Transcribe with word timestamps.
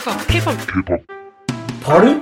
K-Pop, 0.00 0.26
K-Pop. 0.28 0.56
K-Pop. 0.66 1.02
Party? 1.82 2.14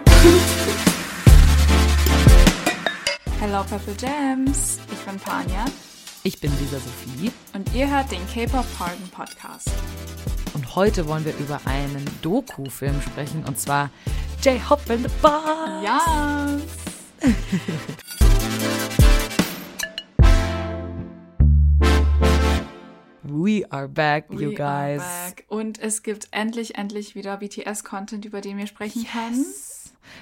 Hello 3.39 3.63
Purple 3.63 3.95
Jams, 4.01 4.81
ich 4.91 4.99
bin 4.99 5.17
Panja 5.21 5.65
Ich 6.25 6.41
bin 6.41 6.51
Lisa 6.59 6.79
Sophie 6.81 7.31
und 7.55 7.73
ihr 7.75 7.89
hört 7.89 8.11
den 8.11 8.27
K-Pop 8.35 8.67
Pardon 8.77 9.09
Podcast. 9.11 9.71
und 10.55 10.75
heute 10.75 11.07
wollen 11.07 11.25
wir 11.25 11.37
über 11.37 11.61
einen 11.67 12.05
Doku-Film 12.23 13.01
sprechen 13.01 13.45
und 13.47 13.61
zwar 13.61 13.91
J-Hop 14.43 14.81
in 14.91 15.05
the 15.05 15.11
Bar. 15.23 15.81
Ja. 15.85 16.59
We 23.31 23.65
are 23.71 23.89
back, 23.89 24.27
you 24.31 24.51
We 24.51 24.55
guys. 24.55 25.01
are 25.01 25.29
back. 25.29 25.45
Und 25.49 25.79
es 25.81 26.03
gibt 26.03 26.29
endlich, 26.31 26.77
endlich 26.77 27.15
wieder 27.15 27.37
BTS-Content, 27.39 28.25
über 28.25 28.41
den 28.41 28.57
wir 28.59 28.67
sprechen 28.67 29.07
können. 29.13 29.45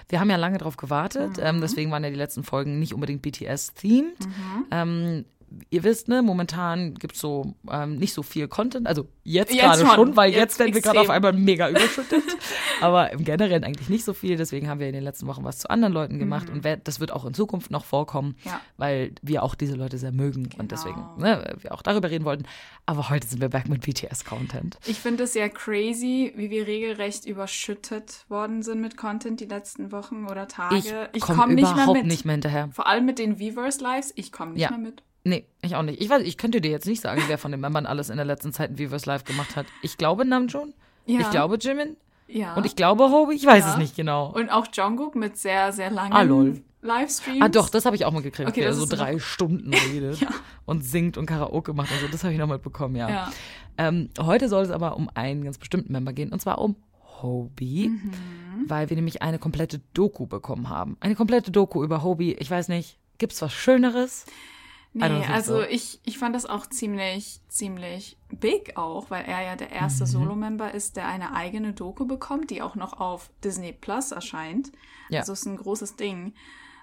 Wir 0.08 0.18
haben 0.20 0.30
ja 0.30 0.36
lange 0.36 0.58
drauf 0.58 0.76
gewartet, 0.76 1.36
Mhm. 1.36 1.42
ähm, 1.44 1.60
deswegen 1.60 1.90
waren 1.90 2.02
ja 2.02 2.10
die 2.10 2.16
letzten 2.16 2.42
Folgen 2.42 2.78
nicht 2.78 2.92
unbedingt 2.92 3.22
BTS-themed. 3.22 4.18
Mhm. 4.20 4.66
Ähm, 4.70 5.24
ihr 5.70 5.84
wisst, 5.84 6.08
ne, 6.08 6.22
momentan 6.22 6.94
gibt's 6.94 7.20
so 7.20 7.54
ähm, 7.70 7.96
nicht 7.96 8.12
so 8.14 8.22
viel 8.22 8.48
Content, 8.48 8.86
also 8.86 9.08
jetzt, 9.24 9.52
Jetzt 9.52 9.62
gerade 9.62 9.86
schon. 9.86 10.16
weil 10.16 10.30
jetzt, 10.30 10.40
Jetzt 10.40 10.58
werden 10.58 10.74
wir 10.74 10.80
gerade 10.82 11.00
auf 11.00 11.10
einmal 11.10 11.32
mega 11.32 11.68
überschüttet. 11.70 12.22
Aber 12.80 13.10
im 13.12 13.24
Generellen 13.24 13.64
eigentlich 13.64 13.88
nicht 13.88 14.04
so 14.04 14.12
viel, 14.12 14.36
deswegen 14.36 14.68
haben 14.68 14.80
wir 14.80 14.86
in 14.88 14.92
den 14.92 15.02
letzten 15.04 15.26
Wochen 15.26 15.44
was 15.44 15.58
zu 15.58 15.70
anderen 15.70 15.92
Leuten 15.94 16.18
gemacht 16.18 16.50
und 16.50 16.62
wer, 16.64 16.76
das 16.76 17.00
wird 17.00 17.12
auch 17.12 17.24
in 17.24 17.34
Zukunft 17.34 17.70
noch 17.70 17.84
vorkommen, 17.84 18.36
Mhm. 18.44 18.50
Ja. 18.50 18.60
weil 18.76 19.12
wir 19.22 19.42
auch 19.42 19.54
diese 19.54 19.74
Leute 19.76 19.98
sehr 19.98 20.12
mögen 20.12 20.48
und 20.58 20.72
deswegen 20.72 21.02
ne, 21.18 21.56
wir 21.60 21.72
auch 21.72 21.82
darüber 21.82 22.10
reden 22.10 22.24
wollten. 22.24 22.44
Aber 22.86 23.08
heute 23.10 23.26
sind 23.26 23.40
wir 23.40 23.48
back 23.48 23.68
mit 23.68 23.82
BTS-Content. 23.82 24.78
Ich 24.86 24.98
finde 25.00 25.24
es 25.24 25.32
sehr 25.32 25.48
crazy, 25.48 26.32
wie 26.36 26.50
wir 26.50 26.66
regelrecht 26.66 27.24
überschüttet 27.26 28.24
worden 28.28 28.62
sind 28.62 28.80
mit 28.80 28.96
Content 28.96 29.40
die 29.40 29.46
letzten 29.46 29.92
Wochen 29.92 30.26
oder 30.26 30.46
Tage. 30.48 31.08
Ich 31.12 31.22
komm 31.22 31.36
komme 31.36 31.54
nicht 31.54 31.74
mehr 31.74 31.86
mit. 31.92 32.06
nicht 32.06 32.24
mehr 32.24 32.34
hinterher. 32.34 32.68
Vor 32.72 32.86
allem 32.86 33.04
mit 33.06 33.18
den 33.18 33.38
Weverse 33.38 33.82
Lives, 33.82 34.12
ich 34.16 34.32
komme 34.32 34.52
nicht 34.52 34.62
Ja. 34.62 34.70
mehr 34.70 34.78
mit. 34.78 35.02
Nee, 35.28 35.44
ich 35.60 35.74
auch 35.74 35.82
nicht. 35.82 36.00
Ich 36.00 36.08
weiß, 36.08 36.22
ich 36.22 36.36
könnte 36.38 36.60
dir 36.60 36.70
jetzt 36.70 36.86
nicht 36.86 37.00
sagen, 37.00 37.20
wer 37.26 37.36
von 37.36 37.50
den 37.50 37.60
Membern 37.60 37.84
alles 37.86 38.10
in 38.10 38.16
der 38.16 38.24
letzten 38.24 38.52
Zeit 38.52 38.70
ein 38.70 38.78
Viewers 38.78 39.06
Live 39.06 39.24
gemacht 39.24 39.56
hat. 39.56 39.66
Ich 39.82 39.98
glaube 39.98 40.24
Namjoon, 40.24 40.72
Ja. 41.06 41.20
ich 41.20 41.30
glaube 41.30 41.56
Jimin 41.60 41.96
Ja. 42.28 42.54
und 42.54 42.64
ich 42.64 42.76
glaube 42.76 43.10
Hobie, 43.10 43.34
ich 43.34 43.44
weiß 43.44 43.64
Ja. 43.64 43.72
es 43.72 43.76
nicht 43.78 43.96
genau. 43.96 44.32
Und 44.32 44.50
auch 44.50 44.66
Jungkook 44.72 45.16
mit 45.16 45.36
sehr, 45.36 45.72
sehr 45.72 45.90
langen 45.90 46.12
Ah, 46.12 46.22
lol. 46.22 46.62
Livestreams. 46.82 47.40
Ah 47.42 47.48
doch, 47.48 47.68
das 47.68 47.84
habe 47.86 47.96
ich 47.96 48.04
auch 48.04 48.12
mitgekriegt, 48.12 48.48
Okay, 48.48 48.60
er 48.60 48.68
das 48.68 48.76
so 48.78 48.86
drei 48.86 49.14
noch- 49.14 49.20
Stunden 49.20 49.72
redet 49.92 50.24
und 50.64 50.84
singt 50.84 51.16
und 51.18 51.26
Karaoke 51.26 51.72
macht 51.72 51.90
und 51.90 51.98
so. 52.00 52.06
Das 52.06 52.22
habe 52.22 52.32
ich 52.32 52.38
noch 52.38 52.46
mitbekommen, 52.46 52.94
ja. 52.94 53.08
Ja. 53.08 53.32
Ähm, 53.78 54.10
heute 54.20 54.48
soll 54.48 54.62
es 54.62 54.70
aber 54.70 54.96
um 54.96 55.10
einen 55.14 55.42
ganz 55.42 55.58
bestimmten 55.58 55.90
Member 55.92 56.12
gehen 56.12 56.32
und 56.32 56.40
zwar 56.40 56.58
um 56.58 56.76
Hobie, 57.20 57.88
Mhm. 57.88 58.12
weil 58.68 58.88
wir 58.90 58.94
nämlich 58.96 59.22
eine 59.22 59.40
komplette 59.40 59.80
Doku 59.94 60.26
bekommen 60.26 60.68
haben. 60.68 60.96
Eine 61.00 61.16
komplette 61.16 61.50
Doku 61.50 61.82
über 61.82 62.04
Hobie. 62.04 62.34
Ich 62.38 62.48
weiß 62.50 62.68
nicht, 62.68 62.98
gibt's 63.18 63.42
was 63.42 63.52
Schöneres? 63.52 64.26
Nee, 64.98 65.26
also 65.26 65.56
so. 65.56 65.62
ich, 65.62 66.00
ich 66.04 66.18
fand 66.18 66.34
das 66.34 66.46
auch 66.46 66.66
ziemlich, 66.66 67.40
ziemlich 67.48 68.16
big 68.30 68.76
auch, 68.78 69.10
weil 69.10 69.24
er 69.26 69.42
ja 69.42 69.54
der 69.56 69.70
erste 69.70 70.04
Mhm. 70.04 70.08
Solo-Member 70.08 70.72
ist, 70.72 70.96
der 70.96 71.06
eine 71.06 71.34
eigene 71.34 71.74
Doku 71.74 72.06
bekommt, 72.06 72.50
die 72.50 72.62
auch 72.62 72.76
noch 72.76 72.98
auf 72.98 73.30
Disney 73.44 73.72
Plus 73.72 74.12
erscheint. 74.12 74.72
Ja. 75.10 75.20
Also 75.20 75.34
ist 75.34 75.44
ein 75.44 75.56
großes 75.58 75.96
Ding. 75.96 76.32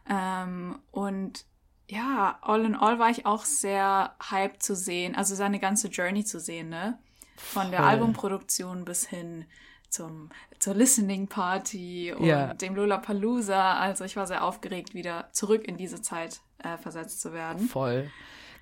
Ähm, 0.07 0.77
und 0.91 1.45
ja, 1.89 2.37
all 2.41 2.65
in 2.65 2.75
all 2.75 2.99
war 2.99 3.09
ich 3.09 3.25
auch 3.25 3.45
sehr 3.45 4.15
hyped 4.29 4.61
zu 4.61 4.75
sehen, 4.75 5.15
also 5.15 5.33
seine 5.33 5.59
ganze 5.59 5.87
Journey 5.87 6.23
zu 6.23 6.39
sehen, 6.39 6.69
ne? 6.69 6.99
Von 7.35 7.71
der 7.71 7.79
Voll. 7.79 7.89
Albumproduktion 7.89 8.85
bis 8.85 9.07
hin 9.07 9.45
zum, 9.93 10.29
zur 10.59 10.73
Listening 10.75 11.27
Party 11.27 12.13
und 12.17 12.25
Ja. 12.25 12.53
dem 12.53 12.75
Lollapalooza. 12.75 13.75
Also 13.79 14.03
ich 14.03 14.15
war 14.15 14.27
sehr 14.27 14.43
aufgeregt, 14.43 14.93
wieder 14.93 15.29
zurück 15.31 15.63
in 15.67 15.77
diese 15.77 16.01
Zeit 16.01 16.41
äh, 16.59 16.77
versetzt 16.77 17.21
zu 17.21 17.31
werden. 17.33 17.67
Voll. 17.67 18.09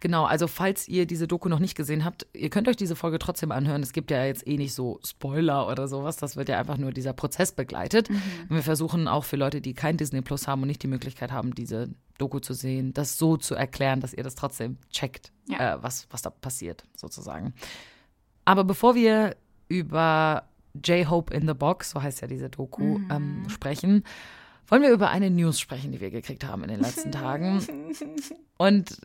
Genau, 0.01 0.25
also 0.25 0.47
falls 0.47 0.87
ihr 0.87 1.05
diese 1.05 1.27
Doku 1.27 1.47
noch 1.47 1.59
nicht 1.59 1.75
gesehen 1.75 2.03
habt, 2.03 2.25
ihr 2.33 2.49
könnt 2.49 2.67
euch 2.67 2.75
diese 2.75 2.95
Folge 2.95 3.19
trotzdem 3.19 3.51
anhören. 3.51 3.83
Es 3.83 3.93
gibt 3.93 4.09
ja 4.09 4.25
jetzt 4.25 4.47
eh 4.47 4.57
nicht 4.57 4.73
so 4.73 4.99
Spoiler 5.05 5.67
oder 5.67 5.87
sowas. 5.87 6.17
Das 6.17 6.35
wird 6.35 6.49
ja 6.49 6.57
einfach 6.57 6.77
nur 6.77 6.91
dieser 6.91 7.13
Prozess 7.13 7.51
begleitet. 7.51 8.09
Und 8.09 8.49
wir 8.49 8.63
versuchen 8.63 9.07
auch 9.07 9.23
für 9.25 9.35
Leute, 9.35 9.61
die 9.61 9.75
kein 9.75 9.97
Disney 9.97 10.21
Plus 10.21 10.47
haben 10.47 10.63
und 10.63 10.69
nicht 10.69 10.81
die 10.81 10.87
Möglichkeit 10.87 11.31
haben, 11.31 11.53
diese 11.53 11.89
Doku 12.17 12.39
zu 12.39 12.53
sehen, 12.55 12.95
das 12.95 13.19
so 13.19 13.37
zu 13.37 13.53
erklären, 13.53 13.99
dass 13.99 14.15
ihr 14.15 14.23
das 14.23 14.33
trotzdem 14.33 14.77
checkt, 14.89 15.31
Ja. 15.47 15.75
äh, 15.75 15.83
was, 15.83 16.07
was 16.09 16.23
da 16.23 16.31
passiert, 16.31 16.83
sozusagen. 16.95 17.53
Aber 18.43 18.63
bevor 18.63 18.95
wir 18.95 19.35
über 19.67 20.47
J-Hope 20.73 21.33
in 21.33 21.47
the 21.47 21.53
Box, 21.53 21.91
so 21.91 22.01
heißt 22.01 22.21
ja 22.21 22.27
diese 22.27 22.49
Doku, 22.49 22.99
ähm, 23.09 23.43
sprechen, 23.49 24.03
wollen 24.67 24.81
wir 24.81 24.91
über 24.91 25.09
eine 25.09 25.29
News 25.29 25.59
sprechen, 25.59 25.91
die 25.91 25.99
wir 25.99 26.11
gekriegt 26.11 26.45
haben 26.45 26.63
in 26.63 26.69
den 26.69 26.79
letzten 26.79 27.11
Tagen. 27.11 27.61
Und 28.57 28.97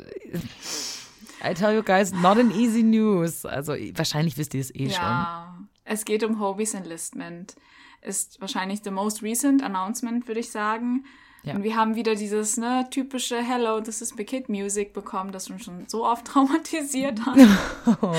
I 1.44 1.54
tell 1.54 1.74
you 1.74 1.82
guys, 1.82 2.12
not 2.12 2.38
an 2.38 2.50
easy 2.52 2.82
news. 2.82 3.44
Also 3.44 3.72
wahrscheinlich 3.72 4.38
wisst 4.38 4.54
ihr 4.54 4.60
es 4.60 4.74
eh 4.74 4.90
schon. 4.90 5.02
Ja, 5.02 5.58
es 5.84 6.04
geht 6.04 6.22
um 6.22 6.40
Hobies 6.40 6.74
Enlistment. 6.74 7.56
Ist 8.00 8.40
wahrscheinlich 8.40 8.80
the 8.84 8.90
most 8.90 9.22
recent 9.22 9.62
announcement, 9.62 10.28
würde 10.28 10.40
ich 10.40 10.50
sagen. 10.50 11.04
Ja. 11.46 11.54
Und 11.54 11.62
wir 11.62 11.76
haben 11.76 11.94
wieder 11.94 12.16
dieses 12.16 12.56
ne, 12.56 12.88
typische 12.90 13.40
Hello, 13.40 13.80
this 13.80 14.02
is 14.02 14.16
Big 14.16 14.26
Kid 14.26 14.48
Music 14.48 14.92
bekommen, 14.92 15.30
das 15.30 15.48
uns 15.48 15.64
schon 15.64 15.86
so 15.86 16.04
oft 16.04 16.26
traumatisiert 16.26 17.24
hat. 17.24 17.38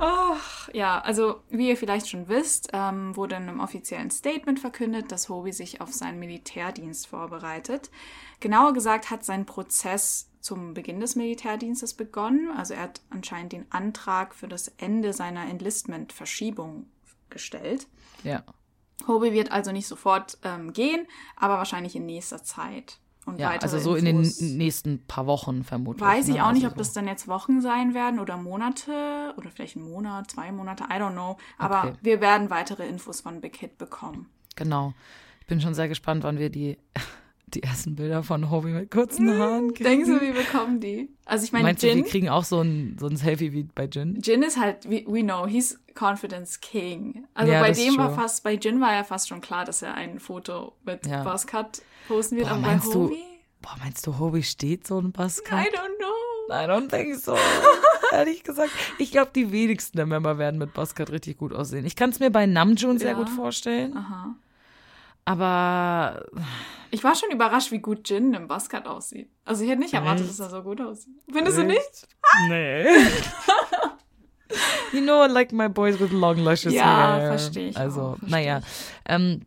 Ach, 0.00 0.68
ja, 0.72 1.00
also 1.00 1.42
wie 1.48 1.68
ihr 1.68 1.76
vielleicht 1.76 2.08
schon 2.08 2.28
wisst, 2.28 2.70
ähm, 2.72 3.14
wurde 3.14 3.36
in 3.36 3.42
einem 3.44 3.60
offiziellen 3.60 4.10
Statement 4.10 4.58
verkündet, 4.58 5.12
dass 5.12 5.28
Hobie 5.28 5.52
sich 5.52 5.80
auf 5.80 5.92
seinen 5.92 6.18
Militärdienst 6.18 7.06
vorbereitet. 7.06 7.88
Genauer 8.40 8.72
gesagt 8.72 9.10
hat 9.10 9.24
sein 9.24 9.46
Prozess 9.46 10.28
zum 10.40 10.74
Beginn 10.74 10.98
des 10.98 11.14
Militärdienstes 11.14 11.94
begonnen. 11.94 12.50
Also 12.56 12.74
er 12.74 12.82
hat 12.82 13.00
anscheinend 13.10 13.52
den 13.52 13.66
Antrag 13.70 14.34
für 14.34 14.48
das 14.48 14.72
Ende 14.78 15.12
seiner 15.12 15.48
Enlistment-Verschiebung 15.48 16.86
gestellt. 17.28 17.86
Ja. 18.24 18.42
Hobie 19.08 19.32
wird 19.32 19.50
also 19.52 19.72
nicht 19.72 19.86
sofort 19.86 20.38
ähm, 20.44 20.72
gehen, 20.72 21.06
aber 21.36 21.58
wahrscheinlich 21.58 21.96
in 21.96 22.06
nächster 22.06 22.42
Zeit. 22.42 22.98
Und 23.26 23.38
Ja, 23.38 23.50
also 23.50 23.78
so 23.78 23.96
in 23.96 24.06
den 24.06 24.18
Infos 24.18 24.40
nächsten 24.40 25.06
paar 25.06 25.26
Wochen 25.26 25.62
vermutlich. 25.62 26.00
Weiß 26.06 26.28
ich 26.28 26.36
ne? 26.36 26.46
auch 26.46 26.52
nicht, 26.52 26.64
Also 26.64 26.72
ob 26.72 26.78
das 26.78 26.92
dann 26.94 27.06
jetzt 27.06 27.28
Wochen 27.28 27.60
sein 27.60 27.92
werden 27.94 28.18
oder 28.18 28.36
Monate 28.38 29.34
oder 29.36 29.50
vielleicht 29.50 29.76
ein 29.76 29.82
Monat, 29.82 30.30
zwei 30.30 30.50
Monate, 30.52 30.84
I 30.84 30.94
don't 30.94 31.12
know. 31.12 31.36
Aber 31.58 31.84
Okay. 31.88 31.92
wir 32.00 32.20
werden 32.20 32.48
weitere 32.50 32.88
Infos 32.88 33.20
von 33.20 33.40
Big 33.40 33.56
Hit 33.56 33.76
bekommen. 33.78 34.28
Genau. 34.56 34.94
Ich 35.40 35.46
bin 35.46 35.60
schon 35.60 35.74
sehr 35.74 35.88
gespannt, 35.88 36.24
wann 36.24 36.38
wir 36.38 36.48
die, 36.50 36.78
die 37.54 37.62
ersten 37.62 37.94
Bilder 37.96 38.22
von 38.22 38.50
Hobie 38.50 38.70
mit 38.70 38.90
kurzen 38.90 39.30
Haaren 39.38 39.72
kriegen. 39.74 39.84
Denkst 39.88 40.08
du, 40.08 40.20
wir 40.20 40.32
bekommen 40.34 40.80
die? 40.80 41.08
Also 41.24 41.44
ich 41.44 41.52
meine, 41.52 41.64
Meinst 41.64 41.82
du, 41.82 41.86
Jin, 41.88 41.98
wir 41.98 42.04
kriegen 42.04 42.28
auch 42.28 42.44
so 42.44 42.60
ein, 42.60 42.96
so 42.98 43.06
ein 43.06 43.16
Selfie 43.16 43.52
wie 43.52 43.64
bei 43.64 43.84
Jin? 43.84 44.20
Jin 44.22 44.42
ist 44.42 44.58
halt, 44.58 44.88
we, 44.88 45.04
we 45.06 45.22
know, 45.22 45.46
he's 45.46 45.78
Confidence 45.98 46.60
King. 46.60 47.24
Also 47.34 47.52
Ja, 47.52 47.60
bei 47.60 47.72
dem 47.72 47.96
war 47.98 48.14
fast, 48.14 48.42
bei 48.44 48.54
Jin 48.54 48.80
war 48.80 48.92
ja 48.94 49.04
fast 49.04 49.28
schon 49.28 49.40
klar, 49.40 49.64
dass 49.64 49.82
er 49.82 49.94
ein 49.94 50.18
Foto 50.20 50.72
mit 50.84 51.06
Ja. 51.06 51.22
Buzzcut 51.24 51.82
posten 52.08 52.36
wird. 52.36 52.46
Boah, 52.48 52.54
aber 52.54 52.62
bei 52.62 52.68
meinst 52.68 52.94
du, 52.94 53.04
Hobie? 53.04 53.22
boah, 53.62 53.76
meinst 53.82 54.06
du, 54.06 54.18
Hobie 54.18 54.42
steht 54.42 54.86
so 54.86 54.98
ein 55.00 55.12
Buzzcut? 55.12 55.52
I 55.58 55.62
don't 55.68 55.96
know. 55.98 56.06
I 56.52 56.66
don't 56.66 56.88
think 56.90 57.14
so. 57.16 57.36
Ehrlich 58.12 58.42
gesagt. 58.42 58.70
Ich 58.98 59.12
glaube, 59.12 59.30
die 59.34 59.52
wenigsten 59.52 59.96
der 59.96 60.06
Member 60.06 60.36
werden 60.36 60.58
mit 60.58 60.74
Buzzcut 60.74 61.10
richtig 61.10 61.38
gut 61.38 61.52
aussehen. 61.52 61.86
Ich 61.86 61.94
kann 61.94 62.10
es 62.10 62.18
mir 62.18 62.30
bei 62.30 62.46
Namjoon 62.46 62.98
sehr 62.98 63.12
Ja. 63.12 63.16
gut 63.16 63.28
vorstellen. 63.28 63.96
Aha. 63.96 64.34
Aber 65.24 66.24
Ich 66.90 67.04
war 67.04 67.14
schon 67.14 67.30
überrascht, 67.30 67.70
wie 67.70 67.78
gut 67.78 68.08
Jin 68.08 68.34
im 68.34 68.48
Buzzcut 68.48 68.86
aussieht. 68.86 69.30
Also 69.44 69.64
ich 69.64 69.70
hätte 69.70 69.80
nicht 69.80 69.94
erwartet, 69.94 70.22
Echt? 70.28 70.30
dass 70.30 70.40
er 70.40 70.50
so 70.50 70.62
gut 70.62 70.80
aussieht. 70.80 71.14
Findest 71.32 71.58
du 71.58 71.62
Echt? 71.62 71.68
nicht? 71.68 72.08
Nee. 72.48 72.84
you 74.92 75.00
know, 75.00 75.24
I 75.24 75.28
like 75.28 75.52
my 75.52 75.68
boys 75.68 75.98
with 76.00 76.10
long 76.12 76.38
luscious 76.38 76.74
Ja, 76.74 77.20
verstehe 77.20 77.68
ich 77.70 77.76
Also, 77.76 78.00
auch, 78.02 78.16
naja. 78.22 78.60
Ähm, 79.06 79.42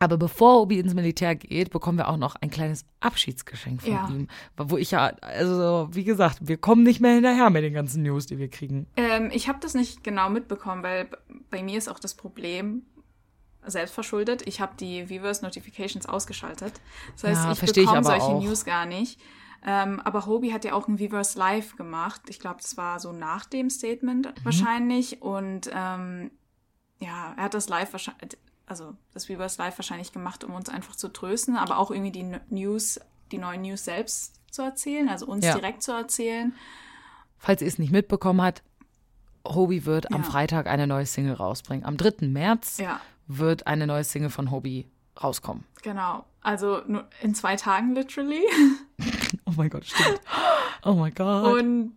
aber 0.00 0.16
bevor 0.16 0.62
Obi 0.62 0.78
ins 0.78 0.94
Militär 0.94 1.34
geht, 1.34 1.70
bekommen 1.70 1.98
wir 1.98 2.08
auch 2.08 2.16
noch 2.16 2.36
ein 2.36 2.50
kleines 2.50 2.84
Abschiedsgeschenk 3.00 3.82
von 3.82 3.92
Ja. 3.92 4.08
ihm. 4.08 4.28
Wo 4.56 4.76
ich 4.76 4.92
ja, 4.92 5.06
also 5.22 5.88
wie 5.90 6.04
gesagt, 6.04 6.38
wir 6.42 6.56
kommen 6.56 6.84
nicht 6.84 7.00
mehr 7.00 7.14
hinterher 7.14 7.50
mit 7.50 7.64
den 7.64 7.74
ganzen 7.74 8.02
News, 8.02 8.26
die 8.26 8.38
wir 8.38 8.48
kriegen. 8.48 8.86
Ähm, 8.96 9.30
ich 9.32 9.48
habe 9.48 9.58
das 9.60 9.74
nicht 9.74 10.04
genau 10.04 10.30
mitbekommen, 10.30 10.84
weil 10.84 11.08
bei 11.50 11.64
mir 11.64 11.78
ist 11.78 11.88
auch 11.88 11.98
das 11.98 12.14
Problem 12.14 12.82
selbst 13.70 13.92
verschuldet. 13.94 14.46
Ich 14.46 14.60
habe 14.60 14.72
die 14.78 15.08
Viewers 15.08 15.42
Notifications 15.42 16.06
ausgeschaltet. 16.06 16.74
Das 17.14 17.24
heißt, 17.24 17.44
Ja, 17.44 17.52
ich 17.52 17.62
ich 17.62 17.72
bekomme 17.72 17.98
aber 17.98 18.04
solche 18.06 18.24
auch. 18.26 18.42
News 18.42 18.64
gar 18.64 18.86
nicht. 18.86 19.20
Ähm, 19.66 20.00
aber 20.00 20.26
Hobie 20.26 20.52
hat 20.52 20.64
ja 20.64 20.72
auch 20.74 20.86
ein 20.88 20.98
Viewers 20.98 21.34
Live 21.34 21.76
gemacht. 21.76 22.22
Ich 22.28 22.38
glaube, 22.38 22.58
das 22.62 22.76
war 22.76 23.00
so 23.00 23.12
nach 23.12 23.44
dem 23.46 23.70
Statement 23.70 24.26
Mhm. 24.26 24.44
wahrscheinlich. 24.44 25.20
Und 25.22 25.68
ähm, 25.74 26.30
ja, 27.00 27.34
er 27.36 27.44
hat 27.44 27.54
das 27.54 27.68
Live 27.68 27.92
wahrscheinlich, 27.92 28.38
also 28.66 28.94
das 29.12 29.28
Viewers 29.28 29.58
Live 29.58 29.76
wahrscheinlich 29.78 30.12
gemacht, 30.12 30.44
um 30.44 30.54
uns 30.54 30.68
einfach 30.68 30.94
zu 30.94 31.08
trösten, 31.08 31.56
aber 31.56 31.78
auch 31.78 31.90
irgendwie 31.90 32.12
die 32.12 32.36
News, 32.50 33.00
die 33.32 33.38
neuen 33.38 33.62
News 33.62 33.84
selbst 33.84 34.36
zu 34.52 34.62
erzählen, 34.62 35.08
also 35.08 35.26
uns 35.26 35.44
Ja. 35.44 35.54
direkt 35.54 35.82
zu 35.82 35.92
erzählen. 35.92 36.54
Falls 37.36 37.60
ihr 37.60 37.68
es 37.68 37.78
nicht 37.78 37.90
mitbekommen 37.92 38.40
habt, 38.42 38.62
Hobie 39.46 39.84
wird 39.86 40.12
am 40.12 40.22
Ja. 40.22 40.28
Freitag 40.28 40.66
eine 40.66 40.86
neue 40.86 41.06
Single 41.06 41.34
rausbringen. 41.34 41.84
Am 41.84 41.96
3. 41.96 42.28
März 42.28 42.78
Ja. 42.78 43.00
Wird 43.28 43.66
eine 43.66 43.86
neue 43.86 44.04
Single 44.04 44.30
von 44.30 44.50
Hobie 44.50 44.86
rauskommen. 45.22 45.64
Genau. 45.82 46.24
Also 46.40 46.82
nur 46.86 47.08
in 47.22 47.34
zwei 47.34 47.56
Tagen 47.56 47.94
literally. 47.94 48.42
oh 49.46 49.52
mein 49.56 49.70
Gott, 49.70 49.84
stimmt. 49.84 50.20
Oh 50.82 50.94
mein 50.94 51.14
Gott. 51.14 51.52
Und 51.58 51.94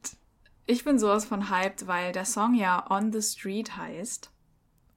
ich 0.65 0.83
bin 0.83 0.99
sowas 0.99 1.25
von 1.25 1.49
hyped, 1.49 1.87
weil 1.87 2.11
der 2.11 2.25
Song 2.25 2.55
ja 2.55 2.85
On 2.89 3.11
the 3.11 3.21
Street 3.21 3.77
heißt. 3.77 4.31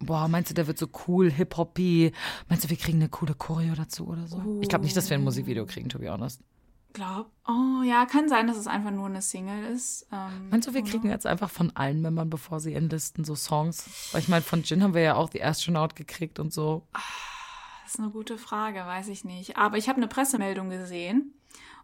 Boah, 0.00 0.28
meinst 0.28 0.50
du, 0.50 0.54
der 0.54 0.66
wird 0.66 0.78
so 0.78 0.88
cool, 1.06 1.30
hip-hoppy? 1.30 2.12
Meinst 2.48 2.64
du, 2.64 2.70
wir 2.70 2.76
kriegen 2.76 2.98
eine 2.98 3.08
coole 3.08 3.34
Choreo 3.34 3.74
dazu 3.74 4.08
oder 4.08 4.26
so? 4.26 4.36
Uh. 4.36 4.60
Ich 4.60 4.68
glaube 4.68 4.84
nicht, 4.84 4.96
dass 4.96 5.08
wir 5.08 5.16
ein 5.16 5.24
Musikvideo 5.24 5.64
kriegen, 5.66 5.88
to 5.88 5.98
be 5.98 6.10
honest. 6.10 6.42
Glaub, 6.94 7.32
oh 7.48 7.82
ja, 7.82 8.06
kann 8.06 8.28
sein, 8.28 8.46
dass 8.46 8.56
es 8.56 8.68
einfach 8.68 8.92
nur 8.92 9.06
eine 9.06 9.20
Single 9.20 9.64
ist. 9.64 10.06
Ähm, 10.12 10.48
Meinst 10.50 10.68
du, 10.68 10.74
wir 10.74 10.84
kriegen 10.84 11.10
jetzt 11.10 11.26
einfach 11.26 11.50
von 11.50 11.74
allen 11.74 12.00
Membern, 12.00 12.30
bevor 12.30 12.60
sie 12.60 12.72
enlisten, 12.72 13.24
so 13.24 13.34
Songs? 13.34 14.12
Weil 14.12 14.20
ich 14.20 14.28
meine, 14.28 14.42
von 14.42 14.62
Jin 14.62 14.80
haben 14.80 14.94
wir 14.94 15.02
ja 15.02 15.16
auch 15.16 15.28
die 15.28 15.42
Astronaut 15.42 15.96
gekriegt 15.96 16.38
und 16.38 16.52
so. 16.52 16.86
Das 17.82 17.94
ist 17.94 17.98
eine 17.98 18.10
gute 18.10 18.38
Frage, 18.38 18.78
weiß 18.78 19.08
ich 19.08 19.24
nicht. 19.24 19.56
Aber 19.56 19.76
ich 19.76 19.88
habe 19.88 19.96
eine 19.96 20.06
Pressemeldung 20.06 20.70
gesehen 20.70 21.34